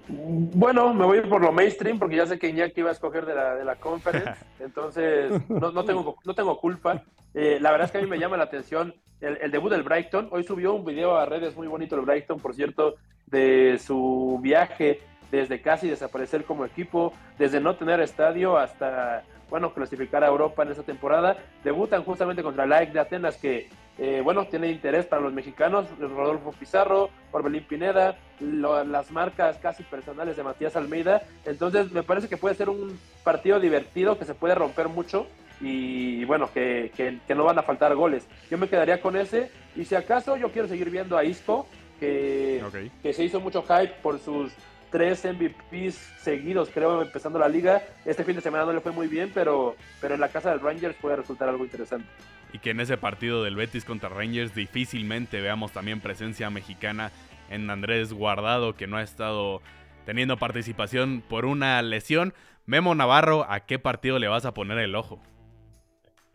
Bueno, 0.09 0.95
me 0.95 1.05
voy 1.05 1.21
por 1.23 1.43
lo 1.43 1.53
mainstream 1.53 1.99
porque 1.99 2.17
ya 2.17 2.27
sé 2.27 2.39
que 2.39 2.49
Iñaki 2.49 2.81
iba 2.81 2.89
a 2.89 2.93
escoger 2.93 3.27
de 3.27 3.35
la, 3.35 3.55
de 3.55 3.65
la 3.65 3.77
conference, 3.77 4.45
entonces 4.61 5.33
no, 5.49 5.71
no, 5.71 5.85
tengo, 5.85 6.17
no 6.25 6.35
tengo 6.35 6.59
culpa. 6.59 7.03
Eh, 7.35 7.59
la 7.61 7.71
verdad 7.71 7.87
es 7.87 7.93
que 7.93 7.99
a 7.99 8.01
mí 8.01 8.07
me 8.07 8.19
llama 8.19 8.37
la 8.37 8.45
atención 8.45 8.95
el, 9.21 9.51
debut 9.51 9.71
del 9.71 9.83
Brighton. 9.83 10.29
Hoy 10.31 10.45
subió 10.45 10.75
un 10.75 10.85
video 10.85 11.17
a 11.17 11.27
redes 11.27 11.57
muy 11.57 11.67
bonito 11.67 11.97
el 11.97 12.03
Brighton, 12.03 12.39
por 12.39 12.55
cierto, 12.55 12.97
de 13.27 13.79
su 13.79 14.39
viaje 14.43 15.01
desde 15.31 15.61
casi 15.61 15.89
desaparecer 15.89 16.45
como 16.45 16.65
equipo, 16.65 17.13
desde 17.39 17.61
no 17.61 17.77
tener 17.77 18.01
estadio 18.01 18.57
hasta, 18.57 19.25
bueno, 19.51 19.75
clasificar 19.75 20.25
a 20.25 20.29
Europa 20.29 20.63
en 20.63 20.71
esta 20.71 20.85
temporada. 20.85 21.37
Debutan 21.65 22.03
justamente 22.03 22.43
contra 22.43 22.65
el 22.65 22.73
AEK 22.73 22.93
de 22.93 23.01
Atenas 23.01 23.37
que 23.37 23.69
eh, 23.99 24.21
bueno, 24.23 24.47
tiene 24.47 24.71
interés 24.71 25.07
para 25.07 25.21
los 25.21 25.33
mexicanos, 25.33 25.87
Rodolfo 25.99 26.53
Pizarro, 26.53 27.11
Orbelín 27.33 27.65
Pineda, 27.65 28.17
las 28.41 29.11
marcas 29.11 29.59
casi 29.59 29.83
personales 29.83 30.37
de 30.37 30.45
Matías 30.45 30.77
Almeida. 30.77 31.23
Entonces, 31.45 31.91
me 31.91 32.05
parece 32.05 32.29
que 32.29 32.37
puede 32.37 32.55
ser 32.55 32.69
un 32.69 32.97
partido 33.25 33.59
divertido, 33.59 34.17
que 34.17 34.25
se 34.25 34.35
puede 34.35 34.55
romper 34.55 34.89
mucho 34.89 35.27
y, 35.61 36.25
bueno, 36.27 36.49
que, 36.55 36.93
que, 36.97 37.35
no 37.35 37.43
van 37.43 37.59
a 37.59 37.65
faltar 37.65 37.97
goles. 37.97 38.25
Yo 38.49 38.57
me 38.57 38.69
quedaría 38.69 39.01
con 39.01 39.17
ese. 39.17 39.51
Y 39.75 39.85
si 39.85 39.97
acaso, 39.97 40.37
yo 40.37 40.53
quiero 40.53 40.69
seguir 40.69 40.91
viendo 40.91 41.19
a 41.19 41.25
Isco, 41.25 41.67
que, 41.99 42.63
que 43.03 43.13
se 43.13 43.25
hizo 43.25 43.41
mucho 43.41 43.65
hype 43.65 43.95
por 44.01 44.21
sus 44.21 44.53
tres 44.93 45.25
MVPs 45.25 45.97
seguidos, 46.21 46.71
creo, 46.73 47.03
empezando 47.03 47.41
la 47.41 47.49
liga. 47.49 47.83
Este 48.05 48.23
fin 48.23 48.37
de 48.37 48.43
semana 48.43 48.65
no 48.65 48.73
le 48.73 48.81
fue 48.81 48.93
muy 48.93 49.09
bien, 49.09 49.33
pero, 49.35 49.75
pero 50.01 50.15
en 50.15 50.21
la 50.21 50.29
casa 50.29 50.51
del 50.51 50.61
Rangers 50.61 50.95
puede 51.01 51.17
resultar 51.17 51.49
algo 51.49 51.65
interesante 51.65 52.07
y 52.53 52.59
que 52.59 52.71
en 52.71 52.81
ese 52.81 52.97
partido 52.97 53.45
del 53.45 53.57
Betis 53.57 53.85
contra 53.85 54.09
Rangers 54.09 54.55
difícilmente 54.55 55.41
veamos 55.41 55.73
también 55.73 56.01
presencia 56.01 56.51
mexicana 56.51 57.13
en 57.51 57.69
Andrés 57.71 58.13
Guardado, 58.13 58.75
que 58.75 58.87
no 58.87 58.97
ha 58.97 59.03
estado 59.03 59.63
teniendo 60.05 60.37
participación 60.37 61.23
por 61.27 61.45
una 61.45 61.81
lesión. 61.83 62.35
Memo 62.67 62.95
Navarro, 62.95 63.47
¿a 63.49 63.61
qué 63.61 63.79
partido 63.79 64.19
le 64.19 64.29
vas 64.29 64.45
a 64.45 64.55
poner 64.55 64.79
el 64.79 64.95
ojo? 64.95 65.21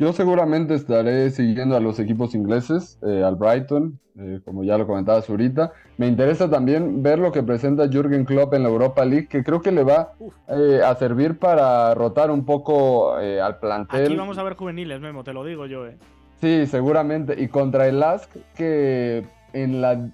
Yo 0.04 0.12
seguramente 0.12 0.76
estaré 0.76 1.32
siguiendo 1.32 1.78
a 1.78 1.80
los 1.80 1.97
equipos 1.97 2.36
ingleses, 2.36 2.99
eh, 3.08 3.24
al 3.24 3.38
Brighton, 3.38 3.97
eh, 4.20 4.41
como 4.43 4.66
ya 4.66 4.78
lo 4.78 4.86
comentabas 4.86 5.30
ahorita. 5.30 5.72
Me 5.95 6.08
interesa 6.08 6.49
también 6.49 7.01
ver 7.01 7.20
lo 7.20 7.32
que 7.32 7.41
presenta 7.41 7.88
Jürgen 7.88 8.26
Klopp 8.26 8.54
en 8.54 8.64
la 8.64 8.70
Europa 8.70 9.06
League, 9.06 9.30
que 9.30 9.45
creo 9.45 9.62
que 9.62 9.72
le 9.72 9.86
va 9.86 10.12
eh, 10.49 10.82
a 10.86 10.93
servir 10.95 11.39
para 11.39 11.95
rotar 11.95 12.32
un 12.32 12.43
poco 12.43 13.16
al 13.16 13.60
plantel. 13.60 14.08
Aquí 14.08 14.18
vamos 14.18 14.38
a 14.38 14.43
ver 14.43 14.56
juveniles, 14.56 14.99
Memo, 14.99 15.24
te 15.24 15.32
lo 15.32 15.45
digo 15.45 15.68
yo. 15.68 15.88
Eh. 15.88 15.95
Sí, 16.41 16.68
seguramente. 16.68 17.41
Y 17.41 17.47
contra 17.47 17.88
el 17.88 18.01
Lask, 18.01 18.30
que 18.58 19.24
en 19.54 19.80
la... 19.80 20.06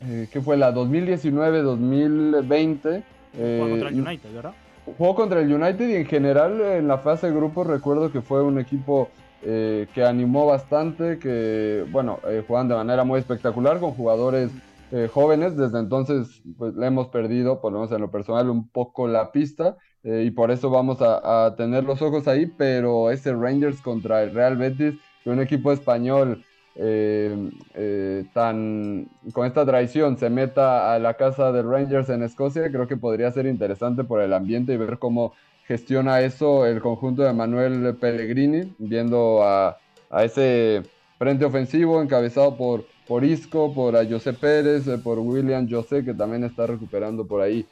¿Qué 0.00 0.42
fue? 0.42 0.58
La 0.58 0.74
2019-2020. 0.74 3.02
Jugó 3.32 3.70
contra 3.70 3.88
el 3.88 4.06
United, 4.06 4.34
¿verdad? 4.34 4.52
Jugó 4.98 5.14
contra 5.14 5.40
el 5.40 5.50
United 5.50 5.88
y 5.88 5.94
en 5.94 6.04
general 6.04 6.60
en 6.60 6.88
la 6.88 6.98
fase 6.98 7.28
de 7.28 7.34
grupos 7.34 7.66
recuerdo 7.66 8.12
que 8.12 8.20
fue 8.20 8.42
un 8.42 8.58
equipo 8.58 9.08
eh, 9.42 9.86
que 9.94 10.04
animó 10.04 10.46
bastante, 10.46 11.18
que, 11.18 11.84
bueno, 11.90 12.18
eh, 12.26 12.44
de 12.46 12.74
manera 12.74 13.04
muy 13.04 13.18
espectacular 13.20 13.80
con 13.80 13.92
jugadores 13.92 14.50
eh, 14.92 15.08
jóvenes. 15.12 15.56
Desde 15.56 15.78
entonces, 15.78 16.42
pues 16.58 16.74
le 16.74 16.86
hemos 16.86 17.08
perdido, 17.08 17.60
por 17.60 17.72
lo 17.72 17.78
menos 17.78 17.92
en 17.92 18.00
lo 18.00 18.10
personal, 18.10 18.50
un 18.50 18.68
poco 18.68 19.08
la 19.08 19.32
pista 19.32 19.76
y 20.02 20.30
por 20.30 20.50
eso 20.50 20.70
vamos 20.70 21.02
a, 21.02 21.54
tener 21.56 21.84
los 21.84 22.00
ojos 22.00 22.26
ahí. 22.28 22.46
Pero 22.46 23.10
ese 23.10 23.32
Rangers 23.34 23.80
contra 23.80 24.22
el 24.22 24.32
Real 24.32 24.56
Betis, 24.56 24.94
un 25.24 25.40
equipo 25.40 25.72
español 25.72 26.42
eh, 26.76 27.50
eh, 27.74 28.24
tan 28.32 29.08
con 29.32 29.46
esta 29.46 29.66
traición 29.66 30.16
se 30.16 30.30
meta 30.30 30.94
a 30.94 30.98
la 30.98 31.14
casa 31.14 31.50
de 31.52 31.62
Rangers 31.62 32.08
en 32.08 32.22
Escocia, 32.22 32.70
creo 32.70 32.86
que 32.86 32.96
podría 32.96 33.30
ser 33.32 33.46
interesante 33.46 34.04
por 34.04 34.22
el 34.22 34.32
ambiente 34.32 34.72
y 34.72 34.76
ver 34.76 34.98
cómo 34.98 35.34
gestiona 35.70 36.20
eso 36.20 36.66
el 36.66 36.80
conjunto 36.80 37.22
de 37.22 37.32
Manuel 37.32 37.94
Pellegrini, 37.94 38.74
viendo 38.78 39.44
a, 39.44 39.78
ese 40.24 40.82
frente 41.16 41.44
ofensivo 41.44 42.02
encabezado 42.02 42.56
por, 42.56 42.84
por 43.06 43.22
Isco, 43.22 43.72
por 43.72 43.94
a 43.94 44.02
Pérez, 44.02 44.88
eh, 44.88 44.98
por 44.98 45.20
William 45.20 45.70
José, 45.70 46.04
que 46.04 46.12
también 46.12 46.42
está 46.42 46.66
recuperando 46.66 47.24
por 47.24 47.40
ahí 47.40 47.64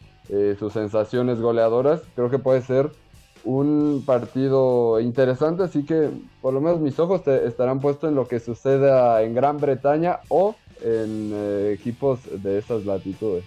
sus 0.59 0.75
sensaciones 0.75 1.41
goleadoras. 1.41 2.03
Creo 2.15 2.31
que 2.31 2.39
puede 2.39 2.61
ser 2.61 2.91
un 3.43 4.05
partido 4.07 5.01
interesante, 5.01 5.65
así 5.65 5.85
que 5.85 6.11
por 6.41 6.55
lo 6.55 6.61
menos 6.61 6.81
mis 6.81 6.99
ojos 7.01 7.27
estarán 7.27 7.81
puestos 7.81 8.11
en 8.11 8.15
lo 8.15 8.29
que 8.29 8.39
suceda 8.39 9.23
en 9.23 9.35
Gran 9.35 9.59
Bretaña 9.59 10.21
o 10.29 10.55
en 10.83 11.33
eh, 11.35 11.77
equipos 11.79 12.21
de 12.31 12.59
esas 12.59 12.85
latitudes. 12.85 13.45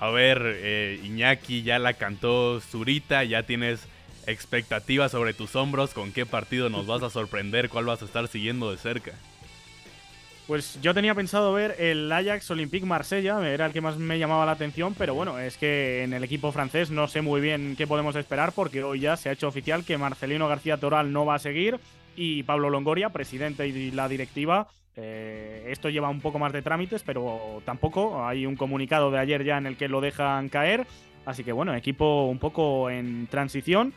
A 0.00 0.10
ver, 0.10 0.42
eh, 0.44 1.00
Iñaki 1.04 1.62
ya 1.62 1.78
la 1.78 1.94
cantó 1.94 2.60
Zurita, 2.60 3.24
ya 3.24 3.44
tienes 3.44 3.86
expectativas 4.26 5.12
sobre 5.12 5.34
tus 5.34 5.56
hombros, 5.56 5.94
con 5.94 6.12
qué 6.12 6.26
partido 6.26 6.68
nos 6.68 6.86
vas 6.86 7.02
a 7.02 7.10
sorprender, 7.10 7.68
cuál 7.68 7.84
vas 7.84 8.02
a 8.02 8.04
estar 8.04 8.28
siguiendo 8.28 8.70
de 8.70 8.76
cerca. 8.76 9.12
Pues 10.46 10.78
yo 10.82 10.92
tenía 10.92 11.14
pensado 11.14 11.54
ver 11.54 11.76
el 11.78 12.12
Ajax 12.12 12.50
Olympique 12.50 12.84
Marsella, 12.84 13.40
era 13.48 13.64
el 13.66 13.72
que 13.72 13.80
más 13.80 13.96
me 13.96 14.18
llamaba 14.18 14.44
la 14.44 14.52
atención, 14.52 14.94
pero 14.96 15.14
bueno, 15.14 15.38
es 15.38 15.56
que 15.56 16.02
en 16.02 16.12
el 16.12 16.22
equipo 16.22 16.52
francés 16.52 16.90
no 16.90 17.08
sé 17.08 17.22
muy 17.22 17.40
bien 17.40 17.76
qué 17.78 17.86
podemos 17.86 18.14
esperar 18.14 18.52
porque 18.52 18.84
hoy 18.84 19.00
ya 19.00 19.16
se 19.16 19.30
ha 19.30 19.32
hecho 19.32 19.48
oficial 19.48 19.84
que 19.84 19.96
Marcelino 19.96 20.46
García 20.46 20.76
Toral 20.76 21.12
no 21.12 21.24
va 21.24 21.36
a 21.36 21.38
seguir 21.38 21.80
y 22.14 22.42
Pablo 22.42 22.68
Longoria, 22.68 23.08
presidente 23.08 23.66
y 23.66 23.90
la 23.90 24.06
directiva, 24.06 24.68
eh, 24.96 25.66
esto 25.68 25.88
lleva 25.88 26.08
un 26.08 26.20
poco 26.20 26.38
más 26.38 26.52
de 26.52 26.62
trámites, 26.62 27.02
pero 27.02 27.62
tampoco. 27.64 28.24
Hay 28.24 28.46
un 28.46 28.56
comunicado 28.56 29.10
de 29.10 29.18
ayer 29.18 29.44
ya 29.44 29.58
en 29.58 29.66
el 29.66 29.76
que 29.76 29.88
lo 29.88 30.00
dejan 30.00 30.48
caer. 30.48 30.86
Así 31.26 31.42
que 31.42 31.52
bueno, 31.52 31.74
equipo 31.74 32.26
un 32.26 32.38
poco 32.38 32.90
en 32.90 33.26
transición 33.28 33.94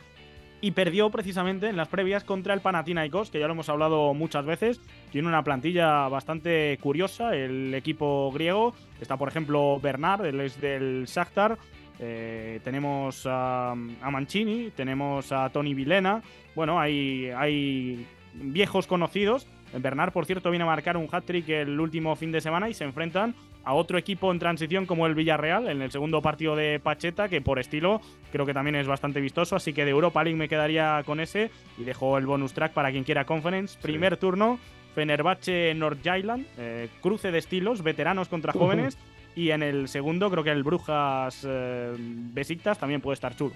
y 0.60 0.72
perdió 0.72 1.10
precisamente 1.10 1.68
en 1.68 1.76
las 1.76 1.88
previas 1.88 2.24
contra 2.24 2.54
el 2.54 2.60
Panathinaikos, 2.60 3.30
que 3.30 3.38
ya 3.38 3.46
lo 3.46 3.52
hemos 3.52 3.68
hablado 3.68 4.12
muchas 4.14 4.44
veces. 4.44 4.80
Tiene 5.10 5.28
una 5.28 5.44
plantilla 5.44 6.08
bastante 6.08 6.78
curiosa 6.80 7.34
el 7.34 7.74
equipo 7.74 8.30
griego. 8.32 8.74
Está, 9.00 9.16
por 9.16 9.28
ejemplo, 9.28 9.78
Bernard, 9.80 10.26
él 10.26 10.40
es 10.40 10.60
del 10.60 11.04
Shakhtar. 11.06 11.58
Eh, 12.00 12.60
tenemos 12.64 13.24
a, 13.26 13.74
Mancini, 13.74 14.70
tenemos 14.74 15.32
a 15.32 15.48
Tony 15.50 15.74
Vilena. 15.74 16.22
Bueno, 16.54 16.80
hay, 16.80 17.30
hay 17.36 18.06
viejos 18.34 18.86
conocidos. 18.86 19.46
Bernard, 19.72 20.12
por 20.12 20.26
cierto, 20.26 20.50
viene 20.50 20.64
a 20.64 20.66
marcar 20.66 20.96
un 20.96 21.08
hat-trick 21.10 21.48
el 21.50 21.78
último 21.78 22.16
fin 22.16 22.32
de 22.32 22.40
semana 22.40 22.68
y 22.68 22.74
se 22.74 22.84
enfrentan 22.84 23.34
a 23.68 23.74
otro 23.74 23.98
equipo 23.98 24.32
en 24.32 24.38
transición 24.38 24.86
como 24.86 25.06
el 25.06 25.14
Villarreal 25.14 25.68
en 25.68 25.82
el 25.82 25.90
segundo 25.90 26.22
partido 26.22 26.56
de 26.56 26.80
Pacheta, 26.80 27.28
que 27.28 27.42
por 27.42 27.58
estilo 27.58 28.00
creo 28.32 28.46
que 28.46 28.54
también 28.54 28.76
es 28.76 28.86
bastante 28.86 29.20
vistoso. 29.20 29.56
Así 29.56 29.74
que 29.74 29.84
de 29.84 29.90
Europa 29.90 30.24
League 30.24 30.38
me 30.38 30.48
quedaría 30.48 31.02
con 31.04 31.20
ese 31.20 31.50
y 31.76 31.84
dejo 31.84 32.16
el 32.16 32.24
bonus 32.24 32.54
track 32.54 32.72
para 32.72 32.90
quien 32.90 33.04
quiera 33.04 33.26
Conference. 33.26 33.78
Primer 33.82 34.16
turno, 34.16 34.58
Fenerbahce 34.94 35.74
North 35.74 35.98
Island, 35.98 36.46
eh, 36.56 36.88
cruce 37.02 37.30
de 37.30 37.36
estilos, 37.36 37.82
veteranos 37.82 38.30
contra 38.30 38.54
jóvenes. 38.54 38.96
y 39.36 39.50
en 39.50 39.62
el 39.62 39.88
segundo 39.88 40.30
creo 40.30 40.42
que 40.42 40.50
el 40.50 40.62
Brujas 40.62 41.46
eh, 41.46 41.94
Besiktas 41.98 42.78
también 42.78 43.02
puede 43.02 43.14
estar 43.14 43.36
chulo 43.36 43.52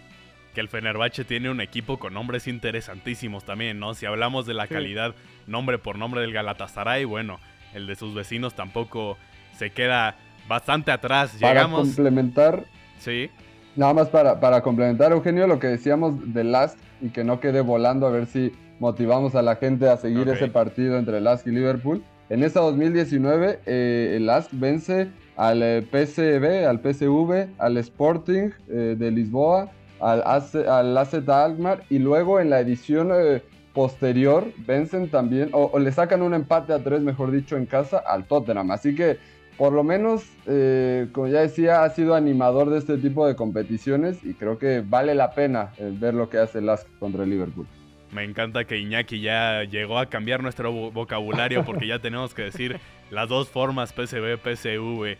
que 0.55 0.61
el 0.61 0.69
Fenerbahce 0.69 1.25
tiene 1.25 1.49
un 1.49 1.63
equipo 1.63 1.99
con 1.99 2.13
nombres 2.13 2.47
interesantísimos 2.47 3.45
también, 3.45 3.79
¿no? 3.79 3.95
Si 3.95 4.05
hablamos 4.05 4.45
de 4.45 4.53
la 4.53 4.67
calidad 4.67 5.15
nombre 5.47 5.79
por 5.79 5.97
nombre 5.97 6.21
del 6.21 6.35
Galatasaray, 6.35 7.07
bueno, 7.07 7.41
el 7.73 7.87
de 7.87 7.97
sus 7.97 8.13
vecinos 8.13 8.55
tampoco 8.55 9.17
se 9.63 9.71
queda 9.71 10.17
bastante 10.49 10.91
atrás. 10.91 11.37
Para 11.41 11.69
complementar. 11.69 12.65
Sí. 12.99 13.31
Nada 13.77 13.95
más 13.95 14.09
para, 14.09 14.41
para 14.41 14.61
complementar, 14.61 15.13
Eugenio, 15.13 15.47
lo 15.47 15.61
que 15.61 15.69
decíamos 15.69 16.35
de 16.35 16.43
Lask 16.43 16.77
y 17.01 17.11
que 17.11 17.23
no 17.23 17.39
quede 17.39 17.61
volando, 17.61 18.07
a 18.09 18.11
ver 18.11 18.27
si 18.27 18.53
motivamos 18.81 19.37
a 19.37 19.43
la 19.43 19.55
gente 19.57 19.89
a 19.89 19.97
seguir 19.97 20.29
ese 20.29 20.49
partido 20.49 20.99
entre 20.99 21.21
Lask 21.21 21.47
y 21.47 21.53
Liverpool. 21.53 22.03
En 22.29 22.43
esta 22.43 22.61
2019, 22.61 23.61
eh, 23.65 24.15
el 24.17 24.27
Lask 24.27 24.51
vence 24.53 25.09
al 25.37 25.63
eh, 25.63 25.83
PSV, 25.83 26.67
al 26.69 26.81
PSV, 26.81 27.49
al 27.59 27.77
Sporting 27.77 28.51
eh, 28.69 28.97
de 28.99 29.11
Lisboa, 29.13 29.71
al, 30.01 30.23
al 30.25 30.99
AZ 30.99 31.15
Alkmaar 31.29 31.85
y 31.89 32.01
luego 32.01 32.41
en 32.41 32.51
la 32.51 32.59
edición 32.59 33.11
eh, 33.15 33.43
posterior 33.73 34.53
vencen 34.67 35.09
también, 35.09 35.51
o, 35.53 35.79
le 35.79 35.93
sacan 35.93 36.23
un 36.23 36.35
empate 36.35 36.73
a 36.73 36.83
tres, 36.83 37.01
mejor 37.01 37.31
dicho, 37.31 37.57
en 37.57 37.67
casa 37.67 37.99
al 37.99 38.25
Tottenham. 38.25 38.71
Así 38.71 38.95
que 38.95 39.19
por 39.63 39.75
lo 39.75 39.85
menos, 39.85 40.25
eh, 40.49 41.07
como 41.13 41.29
ya 41.29 41.39
decía, 41.39 41.85
ha 41.85 41.91
sido 41.91 42.17
animador 42.17 42.69
de 42.69 42.79
este 42.79 42.99
tipo 42.99 43.29
de 43.29 43.37
competiciones 43.37 44.19
y 44.25 44.35
creo 44.35 44.59
que 44.59 44.83
vale 44.85 45.15
la 45.15 45.37
pena 45.37 45.73
eh, 45.79 45.89
ver 45.95 46.15
lo 46.15 46.29
que 46.29 46.39
hace 46.39 46.61
Lask 46.61 46.85
contra 46.99 47.23
el 47.23 47.31
Liverpool. 47.31 47.69
Me 48.11 48.25
encanta 48.25 48.65
que 48.65 48.79
Iñaki 48.79 49.21
ya 49.21 49.63
llegó 49.63 50.01
a 50.01 50.07
cambiar 50.07 50.43
nuestro 50.43 50.73
vocabulario 50.91 51.65
porque 51.65 51.87
ya 51.87 52.01
tenemos 52.01 52.35
que 52.35 52.43
decir 52.43 52.81
las 53.13 53.29
dos 53.29 53.51
formas 53.51 53.93
PSV, 53.93 54.37
PSV. 54.43 55.17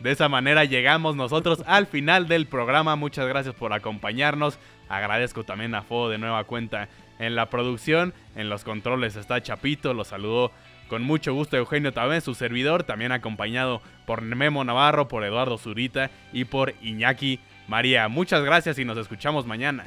De 0.00 0.10
esa 0.10 0.28
manera 0.28 0.64
llegamos 0.64 1.14
nosotros 1.14 1.62
al 1.64 1.86
final 1.86 2.26
del 2.26 2.46
programa. 2.46 2.96
Muchas 2.96 3.28
gracias 3.28 3.54
por 3.54 3.72
acompañarnos. 3.72 4.58
Agradezco 4.88 5.44
también 5.44 5.72
a 5.76 5.82
Fo 5.82 6.08
de 6.08 6.18
nueva 6.18 6.42
cuenta 6.42 6.88
en 7.20 7.36
la 7.36 7.48
producción. 7.48 8.12
En 8.34 8.48
los 8.48 8.64
controles 8.64 9.14
está 9.14 9.40
Chapito, 9.40 9.94
lo 9.94 10.02
saludó 10.02 10.50
con 10.94 11.02
mucho 11.02 11.34
gusto 11.34 11.56
Eugenio 11.56 11.92
también, 11.92 12.20
su 12.20 12.36
servidor, 12.36 12.84
también 12.84 13.10
acompañado 13.10 13.82
por 14.06 14.22
Memo 14.22 14.62
Navarro, 14.62 15.08
por 15.08 15.24
Eduardo 15.24 15.58
Zurita 15.58 16.12
y 16.32 16.44
por 16.44 16.72
Iñaki 16.82 17.40
María. 17.66 18.06
Muchas 18.06 18.44
gracias 18.44 18.78
y 18.78 18.84
nos 18.84 18.96
escuchamos 18.96 19.44
mañana. 19.44 19.86